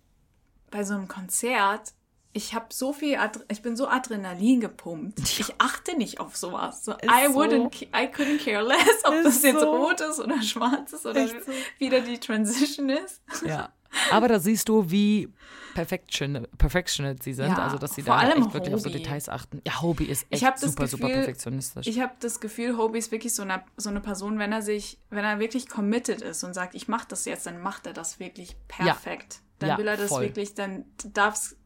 bei 0.71 0.83
so 0.85 0.93
einem 0.93 1.07
Konzert, 1.09 1.93
ich 2.37 2.53
habe 2.53 2.67
so 2.69 2.93
viel, 2.93 3.15
Adre 3.17 3.43
ich 3.49 3.61
bin 3.63 3.75
so 3.75 3.87
Adrenalin 3.87 4.61
gepumpt. 4.61 5.19
Ich 5.19 5.55
achte 5.57 5.97
nicht 5.97 6.19
auf 6.19 6.37
sowas. 6.37 6.85
So, 6.85 6.91
I 6.93 7.25
so. 7.27 7.33
wouldn't, 7.33 7.81
I 7.87 8.07
couldn't 8.07 8.43
care 8.43 8.63
less, 8.63 9.03
ob 9.03 9.15
Ist 9.15 9.25
das 9.25 9.43
jetzt 9.43 9.59
so. 9.59 9.75
rot 9.75 9.99
ist 10.01 10.19
oder 10.19 10.41
schwarz 10.41 10.93
ist 10.93 11.05
oder 11.05 11.27
so. 11.27 11.35
wieder 11.79 11.99
die 12.01 12.19
Transition 12.19 12.89
ist. 12.89 13.21
Ja. 13.45 13.69
Aber 14.11 14.27
da 14.27 14.39
siehst 14.39 14.69
du, 14.69 14.91
wie 14.91 15.29
perfection, 15.73 16.47
perfectionate 16.57 17.23
sie 17.23 17.33
sind. 17.33 17.47
Ja, 17.47 17.57
also, 17.57 17.77
dass 17.77 17.95
sie 17.95 18.03
da 18.03 18.29
echt 18.29 18.53
wirklich 18.53 18.75
auf 18.75 18.81
so. 18.81 18.89
Details 18.89 19.29
achten. 19.29 19.61
Ja, 19.65 19.81
Hobie 19.81 20.05
ist 20.05 20.27
echt 20.29 20.41
super, 20.59 20.87
super 20.87 21.07
Gefühl, 21.07 21.23
perfektionistisch. 21.23 21.87
Ich 21.87 21.99
habe 21.99 22.13
das 22.19 22.39
Gefühl, 22.39 22.77
Hobie 22.77 22.99
ist 22.99 23.11
wirklich 23.11 23.33
so 23.33 23.41
eine, 23.43 23.63
so 23.77 23.89
eine 23.89 24.01
Person, 24.01 24.37
wenn 24.37 24.51
er 24.51 24.61
sich, 24.61 24.99
wenn 25.09 25.25
er 25.25 25.39
wirklich 25.39 25.67
committed 25.67 26.21
ist 26.21 26.43
und 26.43 26.53
sagt, 26.53 26.75
ich 26.75 26.87
mache 26.87 27.07
das 27.09 27.25
jetzt, 27.25 27.47
dann 27.47 27.61
macht 27.61 27.87
er 27.87 27.93
das 27.93 28.19
wirklich 28.19 28.55
perfekt. 28.67 29.39
Dann 29.59 29.69
Ja, 29.69 29.77
will 29.79 29.87
er 29.87 29.97
das 29.97 30.09
voll. 30.09 30.23
wirklich, 30.25 30.53
dann 30.53 30.85
darf 31.13 31.33
es, 31.35 31.56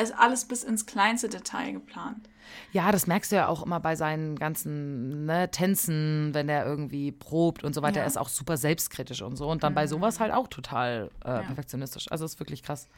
also 0.00 0.14
alles 0.16 0.44
bis 0.46 0.64
ins 0.64 0.86
kleinste 0.86 1.28
Detail 1.28 1.72
geplant. 1.72 2.28
Ja, 2.72 2.90
das 2.90 3.06
merkst 3.06 3.30
du 3.30 3.36
ja 3.36 3.46
auch 3.46 3.62
immer 3.64 3.78
bei 3.78 3.94
seinen 3.94 4.36
ganzen 4.36 5.24
ne, 5.26 5.50
Tänzen, 5.52 6.30
wenn 6.34 6.48
er 6.48 6.66
irgendwie 6.66 7.12
probt 7.12 7.62
und 7.62 7.74
so 7.76 7.82
weiter. 7.82 7.96
Ja. 7.98 8.02
Er 8.02 8.06
ist 8.08 8.16
auch 8.18 8.28
super 8.28 8.56
selbstkritisch 8.56 9.22
und 9.22 9.36
so. 9.36 9.48
Und 9.48 9.62
dann 9.62 9.72
bei 9.74 9.86
sowas 9.86 10.18
halt 10.18 10.32
auch 10.32 10.48
total 10.48 11.10
äh, 11.24 11.28
Ja. 11.28 11.42
perfektionistisch. 11.42 12.10
Also 12.10 12.24
ist 12.24 12.40
wirklich 12.40 12.64
krass. 12.64 12.88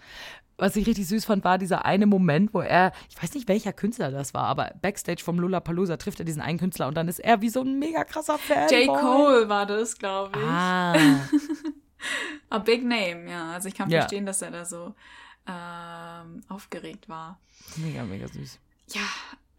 Was 0.57 0.75
ich 0.77 0.87
richtig 0.87 1.07
süß 1.07 1.27
fand, 1.27 1.45
war 1.45 1.59
dieser 1.59 1.85
eine 1.85 2.07
Moment, 2.07 2.55
wo 2.55 2.61
er, 2.61 2.93
ich 3.11 3.23
weiß 3.23 3.35
nicht, 3.35 3.47
welcher 3.49 3.75
Künstler 3.75 4.11
das 4.11 4.33
war, 4.33 4.45
aber 4.45 4.73
Backstage 4.81 5.23
vom 5.23 5.39
Lollapalooza 5.39 5.99
trifft 5.99 6.21
er 6.21 6.25
diesen 6.25 6.41
einen 6.41 6.59
Künstler 6.59 6.89
und 6.89 6.97
dann 6.97 7.09
ist 7.09 7.19
er 7.19 7.43
wie 7.43 7.51
so 7.51 7.61
ein 7.61 7.79
mega 7.79 8.05
krasser 8.05 8.39
Fan. 8.39 8.71
J. 8.71 8.87
Cole 8.89 9.49
war 9.51 9.67
das, 9.67 9.99
glaube 9.99 10.39
ich. 10.39 10.45
Ah, 10.47 10.95
A 12.51 12.59
big 12.59 12.85
name, 12.85 13.31
ja. 13.31 13.53
Also 13.53 13.69
ich 13.69 13.75
kann 13.75 13.91
Ja. 13.91 14.01
verstehen, 14.01 14.25
dass 14.27 14.41
er 14.43 14.51
da 14.51 14.65
so 14.65 14.95
ähm, 15.47 16.43
aufgeregt 16.49 17.09
war. 17.09 17.39
mega, 17.77 18.03
mega 18.05 18.29
süß. 18.29 18.59
Ja, 18.89 19.01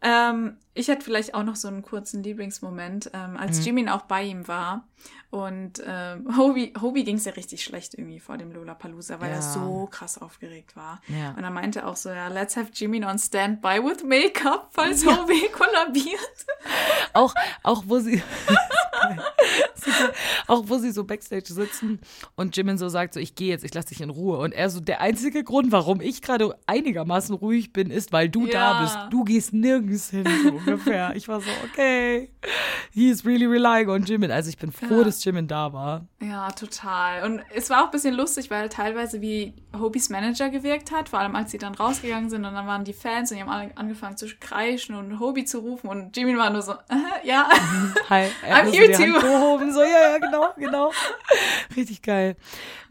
ähm, 0.02 0.56
ich 0.74 0.90
hatte 0.90 1.02
vielleicht 1.02 1.34
auch 1.34 1.44
noch 1.44 1.56
so 1.56 1.68
einen 1.68 1.82
kurzen 1.82 2.22
Lieblingsmoment, 2.22 3.10
ähm, 3.14 3.36
als 3.38 3.58
Mhm. 3.60 3.64
Jimin 3.64 3.88
auch 3.88 4.02
bei 4.02 4.22
ihm 4.22 4.46
war. 4.48 4.86
Und 5.30 5.82
ähm, 5.84 6.28
Hobie, 6.36 6.72
Hobie 6.80 7.04
ging 7.04 7.16
es 7.16 7.24
ja 7.24 7.32
richtig 7.32 7.64
schlecht 7.64 7.94
irgendwie 7.94 8.20
vor 8.20 8.36
dem 8.36 8.52
Lollapalooza, 8.52 9.18
weil 9.20 9.30
Ja. 9.30 9.36
er 9.36 9.42
so 9.42 9.88
krass 9.90 10.18
aufgeregt 10.18 10.76
war. 10.76 11.00
Ja. 11.08 11.30
Und 11.30 11.42
er 11.42 11.50
meinte 11.50 11.86
auch 11.86 11.96
so, 11.96 12.10
ja, 12.10 12.28
let's 12.28 12.56
have 12.56 12.70
Jimin 12.72 13.04
on 13.04 13.18
standby 13.18 13.80
with 13.82 14.04
Make-up, 14.04 14.68
falls 14.72 15.04
Hobie 15.06 15.48
kollabiert. 15.52 16.46
Auch, 17.14 17.34
auch 17.62 17.82
wo 17.86 17.98
sie 17.98 18.22
Auch 20.46 20.64
wo 20.68 20.78
sie 20.78 20.90
so 20.90 21.04
backstage 21.04 21.52
sitzen 21.52 22.00
und 22.36 22.56
Jimin 22.56 22.78
so 22.78 22.88
sagt 22.88 23.14
so 23.14 23.20
ich 23.20 23.34
gehe 23.34 23.48
jetzt 23.48 23.64
ich 23.64 23.74
lasse 23.74 23.88
dich 23.88 24.00
in 24.00 24.10
Ruhe 24.10 24.38
und 24.38 24.52
er 24.52 24.70
so 24.70 24.80
der 24.80 25.00
einzige 25.00 25.44
Grund 25.44 25.72
warum 25.72 26.00
ich 26.00 26.22
gerade 26.22 26.54
einigermaßen 26.66 27.34
ruhig 27.34 27.72
bin 27.72 27.90
ist 27.90 28.12
weil 28.12 28.28
du 28.28 28.46
da 28.46 28.72
Ja. 28.72 28.80
bist 28.82 28.98
du 29.10 29.24
gehst 29.24 29.52
nirgends 29.52 30.10
hin 30.10 30.24
so 30.44 30.50
ungefähr 30.54 31.14
ich 31.16 31.28
war 31.28 31.40
so 31.40 31.50
okay 31.70 32.30
he 32.92 33.08
is 33.10 33.24
really 33.24 33.46
relying 33.46 33.88
on 33.88 34.04
Jimin 34.04 34.30
also 34.30 34.48
ich 34.48 34.58
bin 34.58 34.72
froh 34.72 34.98
Ja. 34.98 35.04
dass 35.04 35.24
Jimin 35.24 35.46
da 35.48 35.72
war 35.72 36.06
Ja, 36.20 36.50
total. 36.52 37.24
Und 37.24 37.42
es 37.54 37.68
war 37.70 37.82
auch 37.82 37.86
ein 37.86 37.90
bisschen 37.90 38.14
lustig, 38.14 38.50
weil 38.50 38.68
teilweise 38.68 39.20
wie 39.20 39.52
Hobies 39.78 40.08
Manager 40.08 40.48
gewirkt 40.48 40.90
hat, 40.90 41.08
vor 41.10 41.18
allem 41.18 41.34
als 41.36 41.50
sie 41.50 41.58
dann 41.58 41.74
rausgegangen 41.74 42.30
sind 42.30 42.44
und 42.44 42.54
dann 42.54 42.66
waren 42.66 42.84
die 42.84 42.92
Fans 42.94 43.30
und 43.30 43.36
die 43.36 43.42
haben 43.42 43.50
alle 43.50 43.70
angefangen 43.76 44.16
zu 44.16 44.26
kreischen 44.40 44.94
und 44.94 45.20
Hobie 45.20 45.44
zu 45.44 45.58
rufen 45.58 45.88
und 45.88 46.16
Jimin 46.16 46.38
war 46.38 46.50
nur 46.50 46.62
so, 46.62 46.72
äh, 46.72 46.76
ja. 47.28 47.48
Hi, 48.08 48.28
I'm 48.50 48.70
here 48.70 48.90
too. 48.92 49.18
So, 49.74 49.82
ja, 49.82 50.12
ja, 50.12 50.18
genau, 50.18 50.48
genau. 50.56 50.92
Richtig 51.76 52.02
geil. 52.02 52.36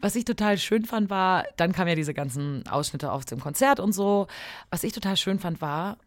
Was 0.00 0.14
ich 0.16 0.24
total 0.24 0.58
schön 0.58 0.84
fand, 0.84 1.10
war, 1.10 1.44
dann 1.56 1.72
kamen 1.72 1.88
ja 1.88 1.94
diese 1.94 2.14
ganzen 2.14 2.66
Ausschnitte 2.68 3.10
aus 3.12 3.24
dem 3.24 3.40
Konzert 3.40 3.80
und 3.80 3.92
so. 3.92 4.26
Was 4.70 4.84
ich 4.84 4.92
total 4.92 5.16
schön 5.16 5.38
fand, 5.38 5.60
war 5.60 5.98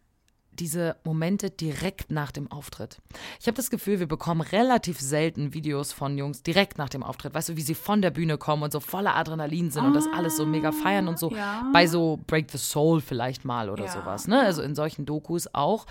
diese 0.52 0.96
Momente 1.04 1.50
direkt 1.50 2.10
nach 2.10 2.32
dem 2.32 2.50
Auftritt. 2.50 2.98
Ich 3.40 3.46
habe 3.46 3.56
das 3.56 3.70
Gefühl, 3.70 4.00
wir 4.00 4.08
bekommen 4.08 4.40
relativ 4.40 4.98
selten 4.98 5.54
Videos 5.54 5.92
von 5.92 6.18
Jungs 6.18 6.42
direkt 6.42 6.78
nach 6.78 6.88
dem 6.88 7.04
Auftritt. 7.04 7.32
Weißt 7.32 7.50
du, 7.50 7.56
wie 7.56 7.62
sie 7.62 7.76
von 7.76 8.02
der 8.02 8.10
Bühne 8.10 8.38
kommen 8.38 8.64
und 8.64 8.72
so 8.72 8.80
voller 8.80 9.14
Adrenalin 9.14 9.70
sind 9.70 9.84
und 9.84 9.94
das 9.94 10.06
alles 10.12 10.36
so 10.36 10.44
mega 10.44 10.72
feiern 10.72 11.06
und 11.06 11.16
so. 11.16 11.30
ja. 11.30 11.64
Bei 11.72 11.86
so 11.86 12.18
Break 12.26 12.50
the 12.50 12.58
Soul 12.58 13.00
vielleicht 13.00 13.44
mal 13.44 13.70
oder 13.70 13.84
Ja. 13.84 13.92
sowas, 13.92 14.26
ne? 14.26 14.40
Also 14.40 14.62
in 14.62 14.74
solchen 14.74 15.06
Dokus 15.06 15.46
auch. 15.54 15.86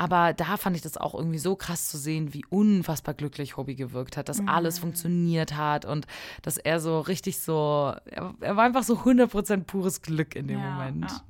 Aber 0.00 0.32
da 0.32 0.56
fand 0.56 0.76
ich 0.76 0.80
das 0.82 0.96
auch 0.96 1.14
irgendwie 1.14 1.38
so 1.38 1.56
krass 1.56 1.88
zu 1.88 1.98
sehen, 1.98 2.32
wie 2.32 2.42
unfassbar 2.48 3.12
glücklich 3.12 3.58
Hobby 3.58 3.74
gewirkt 3.74 4.16
hat, 4.16 4.30
dass 4.30 4.40
alles 4.46 4.78
funktioniert 4.78 5.58
hat 5.58 5.84
und 5.84 6.06
dass 6.40 6.56
er 6.56 6.80
so 6.80 7.00
richtig 7.00 7.38
so, 7.40 7.92
er, 8.06 8.32
er 8.40 8.56
war 8.56 8.64
einfach 8.64 8.82
so 8.82 8.94
100% 8.94 9.64
pures 9.64 10.00
Glück 10.00 10.34
in 10.36 10.48
dem 10.48 10.58
Ja, 10.58 10.70
Moment. 10.70 11.10
ja. 11.10 11.20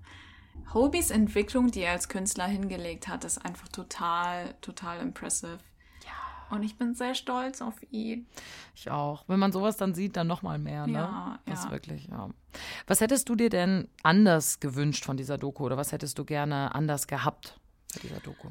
Hobies 0.72 1.10
Entwicklung, 1.10 1.72
die 1.72 1.80
er 1.80 1.90
als 1.92 2.08
Künstler 2.08 2.46
hingelegt 2.46 3.08
hat, 3.08 3.24
ist 3.24 3.44
einfach 3.44 3.66
total, 3.66 4.54
total 4.60 5.00
impressive. 5.00 5.58
Ja. 6.04 6.56
Und 6.56 6.62
ich 6.62 6.78
bin 6.78 6.94
sehr 6.94 7.16
stolz 7.16 7.60
auf 7.60 7.74
ihn. 7.90 8.28
Ich 8.76 8.88
auch. 8.88 9.24
Wenn 9.26 9.40
man 9.40 9.50
sowas 9.50 9.78
dann 9.78 9.94
sieht, 9.94 10.16
dann 10.16 10.28
nochmal 10.28 10.60
mehr, 10.60 10.86
ne? 10.86 10.92
Ja, 10.92 11.38
Das 11.44 11.64
ja. 11.64 11.70
wirklich, 11.72 12.06
ja. 12.06 12.30
Was 12.86 13.00
hättest 13.00 13.28
du 13.28 13.34
dir 13.34 13.50
denn 13.50 13.88
anders 14.04 14.60
gewünscht 14.60 15.04
von 15.04 15.16
dieser 15.16 15.38
Doku 15.38 15.64
oder 15.64 15.76
was 15.76 15.90
hättest 15.90 16.18
du 16.20 16.24
gerne 16.24 16.72
anders 16.72 17.08
gehabt 17.08 17.59
bei 17.92 18.00
dieser 18.00 18.20
Doku? 18.20 18.48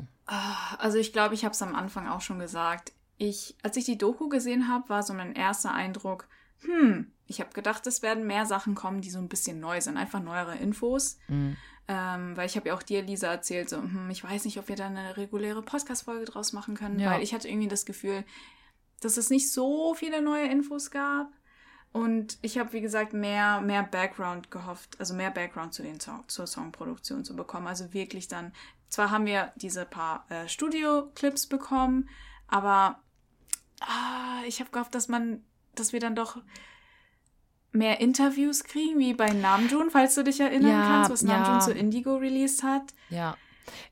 Also 0.77 0.97
ich 0.97 1.13
glaube, 1.13 1.33
ich 1.35 1.43
habe 1.45 1.53
es 1.53 1.61
am 1.61 1.75
Anfang 1.75 2.07
auch 2.07 2.21
schon 2.21 2.39
gesagt. 2.39 2.91
Ich, 3.17 3.55
als 3.63 3.75
ich 3.77 3.85
die 3.85 3.97
Doku 3.97 4.29
gesehen 4.29 4.67
habe, 4.67 4.89
war 4.89 5.03
so 5.03 5.13
mein 5.13 5.33
erster 5.33 5.73
Eindruck, 5.73 6.27
hm, 6.61 7.11
ich 7.25 7.39
habe 7.39 7.53
gedacht, 7.53 7.85
es 7.87 8.01
werden 8.01 8.25
mehr 8.27 8.45
Sachen 8.45 8.75
kommen, 8.75 9.01
die 9.01 9.09
so 9.09 9.19
ein 9.19 9.29
bisschen 9.29 9.59
neu 9.59 9.79
sind, 9.81 9.97
einfach 9.97 10.21
neuere 10.21 10.55
Infos. 10.57 11.17
Mhm. 11.27 11.55
Ähm, 11.87 12.37
weil 12.37 12.45
ich 12.45 12.55
habe 12.55 12.69
ja 12.69 12.75
auch 12.75 12.83
dir, 12.83 13.01
Lisa, 13.01 13.27
erzählt, 13.27 13.69
so, 13.69 13.77
hm, 13.77 14.09
ich 14.09 14.23
weiß 14.23 14.45
nicht, 14.45 14.59
ob 14.59 14.67
wir 14.67 14.75
da 14.75 14.85
eine 14.87 15.17
reguläre 15.17 15.61
Podcast-Folge 15.61 16.25
draus 16.25 16.53
machen 16.53 16.75
können, 16.75 16.99
Ja. 16.99 17.11
weil 17.11 17.23
ich 17.23 17.33
hatte 17.33 17.47
irgendwie 17.47 17.67
das 17.67 17.85
Gefühl, 17.85 18.23
dass 19.01 19.17
es 19.17 19.29
nicht 19.29 19.51
so 19.51 19.95
viele 19.95 20.21
neue 20.21 20.47
Infos 20.49 20.91
gab. 20.91 21.31
Und 21.91 22.37
ich 22.43 22.59
habe, 22.59 22.73
wie 22.73 22.81
gesagt, 22.81 23.13
mehr, 23.13 23.61
mehr 23.61 23.81
Background 23.81 24.51
gehofft, 24.51 24.99
also 24.99 25.15
mehr 25.15 25.31
Background 25.31 25.73
zu 25.73 25.81
den 25.81 25.99
Song, 25.99 26.23
zur 26.27 26.45
Songproduktion 26.45 27.25
zu 27.25 27.35
bekommen. 27.35 27.65
Also 27.65 27.91
wirklich 27.93 28.27
dann, 28.27 28.53
zwar 28.89 29.11
haben 29.11 29.25
wir 29.25 29.51
diese 29.55 29.85
paar 29.85 30.25
äh, 30.29 30.47
Studio-Clips 30.47 31.47
bekommen, 31.47 32.09
aber 32.47 32.99
ah, 33.81 34.43
ich 34.47 34.59
habe 34.59 34.71
gehofft, 34.71 34.95
dass 34.95 35.07
man, 35.07 35.43
dass 35.75 35.93
wir 35.93 35.99
dann 35.99 36.15
doch 36.15 36.37
mehr 37.71 37.99
Interviews 37.99 38.63
kriegen, 38.63 38.99
wie 38.99 39.13
bei 39.13 39.29
Namjoon, 39.29 39.91
falls 39.91 40.15
du 40.15 40.23
dich 40.23 40.39
erinnern 40.39 40.71
Ja, 40.71 40.87
kannst, 40.87 41.11
was 41.11 41.21
Namjoon 41.21 41.55
ja. 41.55 41.59
zu 41.59 41.71
Indigo 41.71 42.15
released 42.17 42.63
hat. 42.63 42.93
Ja. 43.09 43.37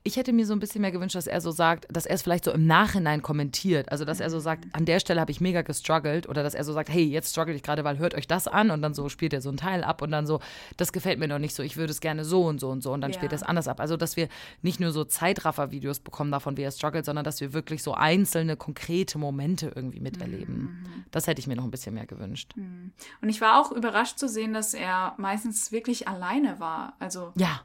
Ich 0.02 0.16
hätte 0.16 0.32
mir 0.32 0.46
so 0.46 0.52
ein 0.52 0.60
bisschen 0.60 0.80
mehr 0.82 0.90
gewünscht, 0.92 1.14
dass 1.14 1.26
er 1.26 1.40
so 1.40 1.50
sagt, 1.50 1.86
dass 1.90 2.06
er 2.06 2.14
es 2.14 2.22
vielleicht 2.22 2.44
so 2.44 2.52
im 2.52 2.66
Nachhinein 2.66 3.22
kommentiert. 3.22 3.90
Also, 3.90 4.04
dass 4.04 4.20
er 4.20 4.30
so 4.30 4.38
sagt, 4.40 4.66
an 4.72 4.84
der 4.84 5.00
Stelle 5.00 5.20
habe 5.20 5.30
ich 5.30 5.40
mega 5.40 5.62
gestruggelt. 5.62 6.28
Oder 6.28 6.42
dass 6.42 6.54
er 6.54 6.64
so 6.64 6.72
sagt, 6.72 6.88
hey, 6.88 7.04
jetzt 7.04 7.30
struggle 7.30 7.54
ich 7.54 7.62
gerade, 7.62 7.84
weil 7.84 7.98
hört 7.98 8.14
euch 8.14 8.26
das 8.26 8.48
an. 8.48 8.70
Und 8.70 8.82
dann 8.82 8.94
so 8.94 9.08
spielt 9.08 9.32
er 9.32 9.40
so 9.40 9.50
ein 9.50 9.56
Teil 9.56 9.84
ab 9.84 10.02
und 10.02 10.10
dann 10.10 10.26
so, 10.26 10.40
das 10.76 10.92
gefällt 10.92 11.18
mir 11.18 11.28
noch 11.28 11.38
nicht 11.38 11.54
so, 11.54 11.62
ich 11.62 11.76
würde 11.76 11.90
es 11.90 12.00
gerne 12.00 12.24
so 12.24 12.44
und 12.44 12.60
so 12.60 12.70
und 12.70 12.82
so. 12.82 12.92
Und 12.92 13.00
dann 13.00 13.10
Ja. 13.12 13.16
spielt 13.16 13.32
er 13.32 13.36
es 13.36 13.42
anders 13.42 13.68
ab. 13.68 13.80
Also, 13.80 13.96
dass 13.96 14.16
wir 14.16 14.28
nicht 14.62 14.80
nur 14.80 14.92
so 14.92 15.04
Zeitraffer-Videos 15.04 16.00
bekommen 16.00 16.30
davon, 16.30 16.56
wie 16.56 16.62
er 16.62 16.70
struggelt, 16.70 17.04
sondern 17.04 17.24
dass 17.24 17.40
wir 17.40 17.52
wirklich 17.52 17.82
so 17.82 17.94
einzelne, 17.94 18.56
konkrete 18.56 19.18
Momente 19.18 19.72
irgendwie 19.74 20.00
miterleben. 20.00 21.04
Das 21.10 21.26
hätte 21.26 21.40
ich 21.40 21.46
mir 21.46 21.56
noch 21.56 21.64
ein 21.64 21.70
bisschen 21.70 21.94
mehr 21.94 22.06
gewünscht. 22.06 22.54
Und 22.56 23.28
ich 23.28 23.40
war 23.40 23.60
auch 23.60 23.72
überrascht 23.72 24.18
zu 24.18 24.28
sehen, 24.28 24.52
dass 24.54 24.74
er 24.74 25.14
meistens 25.18 25.72
wirklich 25.72 26.08
alleine 26.08 26.60
war. 26.60 26.94
Also 26.98 27.32
Ja. 27.36 27.60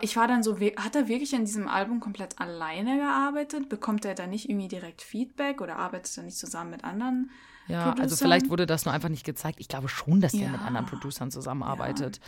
Ich 0.00 0.16
war 0.16 0.28
dann 0.28 0.42
so, 0.42 0.58
hat 0.60 0.94
er 0.96 1.08
wirklich 1.08 1.34
an 1.34 1.44
diesem 1.44 1.66
Album 1.68 2.00
komplett 2.00 2.38
alleine 2.40 2.98
gearbeitet? 2.98 3.68
Bekommt 3.68 4.04
er 4.04 4.14
da 4.14 4.26
nicht 4.26 4.48
irgendwie 4.48 4.68
direkt 4.68 5.02
Feedback 5.02 5.60
oder 5.60 5.76
arbeitet 5.76 6.16
er 6.16 6.22
nicht 6.22 6.38
zusammen 6.38 6.70
mit 6.70 6.84
anderen? 6.84 7.30
Ja, 7.66 7.90
also 7.90 7.98
Producern? 8.00 8.18
vielleicht 8.18 8.50
wurde 8.50 8.66
das 8.66 8.84
nur 8.84 8.94
einfach 8.94 9.08
nicht 9.08 9.24
gezeigt. 9.24 9.60
Ich 9.60 9.68
glaube 9.68 9.88
schon, 9.88 10.20
dass 10.20 10.34
er 10.34 10.40
Ja. 10.42 10.48
mit 10.50 10.62
anderen 10.62 10.86
Producern 10.86 11.30
zusammenarbeitet. 11.30 12.20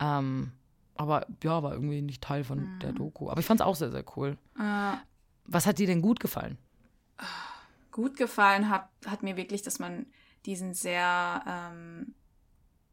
Ähm, 0.00 0.52
aber 0.96 1.26
ja, 1.42 1.62
war 1.62 1.72
irgendwie 1.72 2.02
nicht 2.02 2.22
Teil 2.22 2.42
von 2.44 2.60
Mhm. 2.60 2.78
der 2.80 2.92
Doku. 2.92 3.28
Aber 3.30 3.40
ich 3.40 3.46
fand 3.46 3.60
es 3.60 3.66
auch 3.66 3.76
sehr, 3.76 3.90
sehr 3.90 4.04
cool. 4.16 4.36
Äh, 4.58 4.96
Was 5.44 5.66
hat 5.66 5.78
dir 5.78 5.86
denn 5.86 6.02
gut 6.02 6.20
gefallen? 6.20 6.58
gut 7.92 8.16
gefallen 8.16 8.68
hat, 8.68 8.90
hat 9.06 9.22
mir 9.22 9.36
wirklich, 9.36 9.62
dass 9.62 9.78
man 9.78 10.06
diesen 10.44 10.74
sehr 10.74 11.42
ähm, 11.46 12.14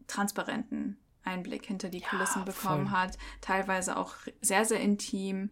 transparenten 0.07 0.97
Einblick 1.23 1.65
hinter 1.65 1.89
die 1.89 2.01
Kulissen 2.01 2.45
bekommen 2.45 2.87
voll. 2.87 2.97
hat. 2.97 3.17
Teilweise 3.41 3.97
auch 3.97 4.13
sehr, 4.41 4.65
sehr 4.65 4.79
intim. 4.79 5.49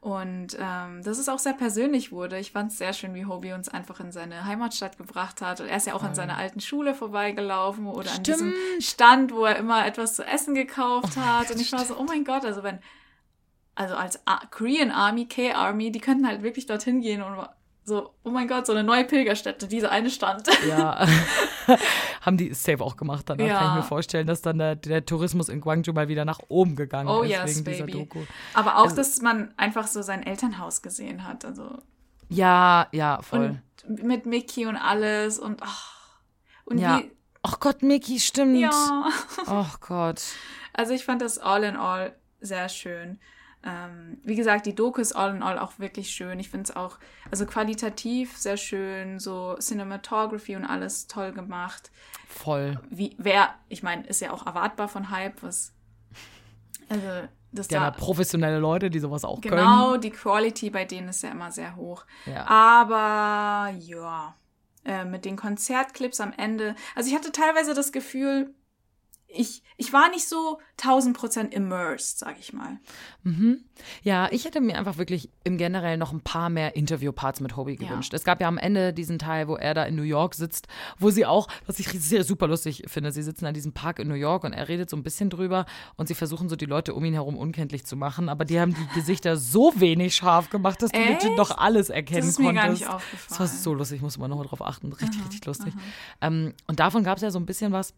Und 0.00 0.56
ähm, 0.60 1.02
dass 1.02 1.18
es 1.18 1.28
auch 1.28 1.38
sehr 1.38 1.54
persönlich 1.54 2.12
wurde. 2.12 2.38
Ich 2.38 2.52
fand 2.52 2.70
es 2.70 2.78
sehr 2.78 2.92
schön, 2.92 3.14
wie 3.14 3.26
Hobie 3.26 3.54
uns 3.54 3.68
einfach 3.68 3.98
in 3.98 4.12
seine 4.12 4.44
Heimatstadt 4.44 4.98
gebracht 4.98 5.40
hat. 5.40 5.60
Und 5.60 5.66
er 5.66 5.76
ist 5.78 5.86
ja 5.86 5.94
auch 5.94 6.04
an 6.04 6.14
seiner 6.14 6.36
alten 6.36 6.60
Schule 6.60 6.94
vorbeigelaufen 6.94 7.86
oder 7.86 8.12
an 8.12 8.22
diesem 8.22 8.52
Stimmt. 8.52 8.84
Stand, 8.84 9.32
wo 9.32 9.44
er 9.44 9.56
immer 9.56 9.84
etwas 9.84 10.14
zu 10.14 10.24
essen 10.24 10.54
gekauft 10.54 11.16
hat. 11.16 11.50
Und 11.50 11.60
ich 11.60 11.72
war 11.72 11.84
so, 11.84 11.98
oh 11.98 12.04
mein 12.04 12.24
Gott, 12.24 12.44
also 12.44 12.62
wenn, 12.62 12.78
also 13.74 13.96
als 13.96 14.24
A 14.26 14.46
Korean 14.50 14.92
Army, 14.92 15.26
K-Army, 15.26 15.90
die 15.90 16.00
könnten 16.00 16.26
halt 16.28 16.42
wirklich 16.42 16.66
dorthin 16.66 17.00
gehen 17.00 17.22
und 17.22 17.36
so, 17.84 18.10
oh 18.24 18.30
mein 18.30 18.48
Gott, 18.48 18.66
so 18.66 18.72
eine 18.72 18.82
neue 18.82 19.04
Pilgerstätte, 19.04 19.68
diese 19.68 19.90
eine 19.90 20.10
Stand. 20.10 20.48
Ja, 20.68 21.06
haben 22.26 22.36
die 22.36 22.52
safe 22.52 22.82
auch 22.84 22.96
gemacht. 22.96 23.24
Danach 23.30 23.46
Ja. 23.46 23.58
kann 23.58 23.68
ich 23.70 23.84
mir 23.84 23.88
vorstellen, 23.88 24.26
dass 24.26 24.42
dann 24.42 24.58
der, 24.58 24.74
der 24.76 25.06
Tourismus 25.06 25.48
in 25.48 25.60
Guangzhou 25.60 25.92
mal 25.94 26.08
wieder 26.08 26.24
nach 26.24 26.40
oben 26.48 26.76
gegangen 26.76 27.08
Oh 27.08 27.22
ist 27.22 27.30
yes, 27.30 27.56
wegen 27.56 27.64
dieser 27.64 27.86
baby. 27.86 27.98
Doku. 28.00 28.18
Aber 28.52 28.76
auch, 28.78 28.84
Also- 28.84 28.96
dass 28.96 29.22
man 29.22 29.54
einfach 29.56 29.86
so 29.86 30.02
sein 30.02 30.22
Elternhaus 30.24 30.82
gesehen 30.82 31.26
hat. 31.26 31.44
Also 31.44 31.78
Ja, 32.28 32.88
ja, 32.92 33.22
voll. 33.22 33.62
und 33.88 34.02
mit 34.02 34.26
Mickey 34.26 34.66
und 34.66 34.76
alles 34.76 35.38
und 35.38 35.62
ach, 35.62 36.18
und 36.64 36.78
ja. 36.78 36.98
wie, 36.98 37.10
Ach 37.42 37.60
Gott, 37.60 37.82
Mickey, 37.84 38.18
stimmt. 38.18 38.56
ja. 38.58 39.08
Ach 39.46 39.78
Gott. 39.80 40.20
Also 40.72 40.92
ich 40.92 41.04
fand 41.04 41.22
das 41.22 41.38
all 41.38 41.62
in 41.62 41.76
all 41.76 42.16
sehr 42.40 42.68
schön. 42.68 43.20
Ähm, 43.66 44.18
wie 44.22 44.36
gesagt, 44.36 44.64
die 44.66 44.74
Doku 44.76 45.00
ist 45.00 45.12
all 45.12 45.34
in 45.34 45.42
all 45.42 45.58
auch 45.58 45.78
wirklich 45.78 46.10
schön. 46.10 46.38
Ich 46.38 46.50
finde 46.50 46.70
es 46.70 46.76
auch, 46.76 46.98
also 47.30 47.46
qualitativ 47.46 48.36
sehr 48.36 48.56
schön, 48.56 49.18
so 49.18 49.56
Cinematography 49.60 50.54
und 50.54 50.64
alles 50.64 51.08
toll 51.08 51.32
gemacht. 51.32 51.90
Voll. 52.28 52.78
Wie, 52.90 53.16
wer, 53.18 53.54
ich 53.68 53.82
meine, 53.82 54.06
ist 54.06 54.20
ja 54.20 54.32
auch 54.32 54.46
erwartbar 54.46 54.88
von 54.88 55.10
Hype, 55.10 55.42
was, 55.42 55.74
also, 56.88 57.06
das 57.50 57.66
haben 57.66 57.80
da, 57.80 57.84
ja 57.86 57.90
professionelle 57.90 58.58
Leute, 58.58 58.88
die 58.88 59.00
sowas 59.00 59.24
auch 59.24 59.40
können. 59.40 59.56
genau, 59.56 59.96
die 59.96 60.10
Quality 60.10 60.70
bei 60.70 60.84
denen 60.84 61.08
ist 61.08 61.24
ja 61.24 61.30
immer 61.30 61.50
sehr 61.50 61.74
hoch. 61.74 62.04
Ja. 62.26 62.46
Aber 62.46 63.72
ja, 63.78 64.36
äh, 64.84 65.04
mit 65.04 65.24
den 65.24 65.36
Konzertclips 65.36 66.20
am 66.20 66.32
Ende. 66.36 66.76
Also 66.94 67.10
ich 67.10 67.16
hatte 67.16 67.32
teilweise 67.32 67.74
das 67.74 67.90
Gefühl, 67.90 68.54
ich, 69.38 69.62
ich 69.76 69.92
war 69.92 70.08
nicht 70.10 70.28
so 70.28 70.58
1000% 70.80 71.50
immersed, 71.50 72.18
sag 72.18 72.38
ich 72.38 72.52
mal. 72.52 72.78
Ja, 74.02 74.28
ich 74.30 74.44
hätte 74.44 74.60
mir 74.60 74.78
einfach 74.78 74.98
wirklich 74.98 75.30
im 75.44 75.58
Generell 75.58 75.96
noch 75.96 76.12
ein 76.12 76.20
paar 76.20 76.48
mehr 76.48 76.76
Interviewparts 76.76 77.40
mit 77.40 77.56
Hobie 77.56 77.76
Ja. 77.80 77.88
gewünscht. 77.88 78.14
Es 78.14 78.24
gab 78.24 78.40
ja 78.40 78.48
am 78.48 78.58
Ende 78.58 78.92
diesen 78.92 79.18
Teil, 79.18 79.48
wo 79.48 79.56
er 79.56 79.74
da 79.74 79.84
in 79.84 79.96
New 79.96 80.02
York 80.02 80.34
sitzt, 80.34 80.68
wo 80.98 81.10
sie 81.10 81.26
auch, 81.26 81.48
was 81.66 81.78
ich 81.78 81.88
sehr 81.88 82.24
super 82.24 82.46
lustig 82.46 82.84
finde, 82.86 83.10
sie 83.12 83.22
sitzen 83.22 83.46
an 83.46 83.54
diesem 83.54 83.72
Park 83.72 83.98
in 83.98 84.08
New 84.08 84.14
York 84.14 84.44
und 84.44 84.52
er 84.52 84.68
redet 84.68 84.88
so 84.90 84.96
ein 84.96 85.02
bisschen 85.02 85.28
drüber 85.30 85.66
und 85.96 86.06
sie 86.08 86.14
versuchen 86.14 86.48
so 86.48 86.56
die 86.56 86.66
Leute 86.66 86.94
um 86.94 87.04
ihn 87.04 87.14
herum 87.14 87.36
unkenntlich 87.36 87.84
zu 87.84 87.96
machen, 87.96 88.28
aber 88.28 88.44
die 88.44 88.60
haben 88.60 88.74
die 88.74 88.86
Gesichter 88.94 89.36
so 89.36 89.72
wenig 89.76 90.14
scharf 90.14 90.50
gemacht, 90.50 90.80
dass 90.82 90.90
du 90.92 90.98
legit 90.98 91.36
noch 91.36 91.56
alles 91.58 91.90
erkennen 91.90 92.20
Das 92.20 92.28
ist 92.30 92.38
mir 92.38 92.46
konntest. 92.46 92.64
gar 92.64 92.70
nicht 92.70 92.82
Das 92.82 92.88
war 92.88 92.96
aufgefallen. 92.96 93.50
so 93.50 93.74
lustig, 93.74 93.96
ich 93.96 94.02
muss 94.02 94.16
immer 94.16 94.28
noch 94.28 94.36
mal 94.36 94.44
drauf 94.46 94.62
achten. 94.62 94.92
Richtig, 94.92 95.22
richtig 95.24 95.44
lustig. 95.46 95.74
Ähm, 96.20 96.54
und 96.66 96.80
davon 96.80 97.02
gab 97.04 97.16
es 97.16 97.22
ja 97.22 97.30
so 97.30 97.38
ein 97.38 97.46
bisschen 97.46 97.72
was. 97.72 97.92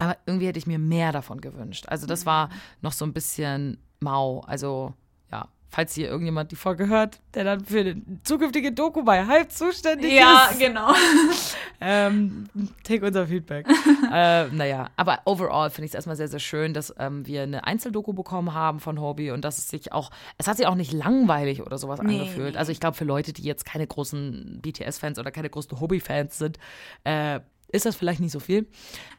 Aber 0.00 0.16
irgendwie 0.26 0.46
hätte 0.48 0.58
ich 0.58 0.66
mir 0.66 0.78
mehr 0.80 1.12
davon 1.12 1.40
gewünscht. 1.40 1.84
Also 1.88 2.06
das 2.06 2.26
war 2.26 2.48
noch 2.80 2.92
so 2.92 3.04
ein 3.04 3.12
bisschen 3.12 3.78
mau. 4.00 4.40
Also 4.40 4.94
ja, 5.30 5.46
falls 5.68 5.94
hier 5.94 6.08
irgendjemand 6.08 6.50
die 6.50 6.56
Folge 6.56 6.88
hört, 6.88 7.20
der 7.34 7.44
dann 7.44 7.64
für 7.64 7.84
die 7.84 8.02
zukünftige 8.24 8.72
Doku 8.72 9.04
bei 9.04 9.26
Hype 9.26 9.52
zuständig 9.52 10.12
Ja, 10.12 10.48
ist, 10.50 10.58
genau. 10.58 10.92
ähm, 11.80 12.48
take 12.82 13.06
unser 13.06 13.26
Feedback. 13.26 13.66
äh, 14.12 14.46
naja, 14.48 14.88
aber 14.96 15.20
overall 15.26 15.70
finde 15.70 15.84
ich 15.86 15.90
es 15.90 15.94
erstmal 15.94 16.16
sehr, 16.16 16.28
sehr 16.28 16.40
schön, 16.40 16.74
dass 16.74 16.92
ähm, 16.98 17.26
wir 17.26 17.42
eine 17.42 17.64
Einzeldoku 17.64 18.12
bekommen 18.12 18.54
haben 18.54 18.80
von 18.80 19.00
Hobie 19.00 19.30
und 19.30 19.44
dass 19.44 19.58
es 19.58 19.68
sich 19.68 19.92
auch, 19.92 20.10
es 20.38 20.48
hat 20.48 20.56
sich 20.56 20.66
auch 20.66 20.74
nicht 20.74 20.92
langweilig 20.92 21.62
oder 21.62 21.78
sowas 21.78 22.00
Nee, 22.02 22.20
angefühlt. 22.20 22.52
nee. 22.54 22.58
Also 22.58 22.72
ich 22.72 22.80
glaube, 22.80 22.96
für 22.96 23.04
Leute, 23.04 23.32
die 23.32 23.42
jetzt 23.42 23.64
keine 23.64 23.86
großen 23.86 24.60
BTS-Fans 24.62 25.18
oder 25.18 25.30
keine 25.30 25.50
großen 25.50 25.78
Hobie-Fans 25.78 26.38
sind, 26.38 26.58
äh, 27.04 27.40
ist 27.72 27.86
das 27.86 27.96
vielleicht 27.96 28.20
nicht 28.20 28.32
so 28.32 28.40
viel. 28.40 28.68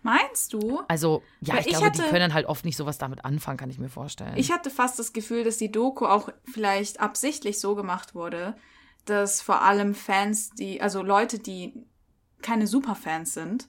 Meinst 0.03 0.53
du? 0.53 0.81
Also, 0.87 1.23
ja, 1.41 1.53
Weil 1.53 1.61
ich 1.61 1.67
ich 1.67 1.73
glaube, 1.77 1.91
die 1.91 2.01
hatte- 2.01 2.09
können 2.11 2.33
halt 2.33 2.45
oft 2.47 2.65
nicht 2.65 2.77
sowas 2.77 2.97
damit 2.97 3.23
anfangen, 3.25 3.57
kann 3.57 3.69
ich 3.69 3.79
mir 3.79 3.89
vorstellen. 3.89 4.33
Ich 4.37 4.51
hatte 4.51 4.69
fast 4.69 4.99
das 4.99 5.13
Gefühl, 5.13 5.43
dass 5.43 5.57
die 5.57 5.71
Doku 5.71 6.05
auch 6.05 6.29
vielleicht 6.51 6.99
absichtlich 6.99 7.59
so 7.59 7.75
gemacht 7.75 8.13
wurde, 8.15 8.55
dass 9.05 9.41
vor 9.41 9.61
allem 9.61 9.95
Fans, 9.95 10.51
die, 10.51 10.81
also 10.81 11.01
Leute, 11.01 11.39
die 11.39 11.73
keine 12.41 12.67
Superfans 12.67 13.33
sind, 13.33 13.67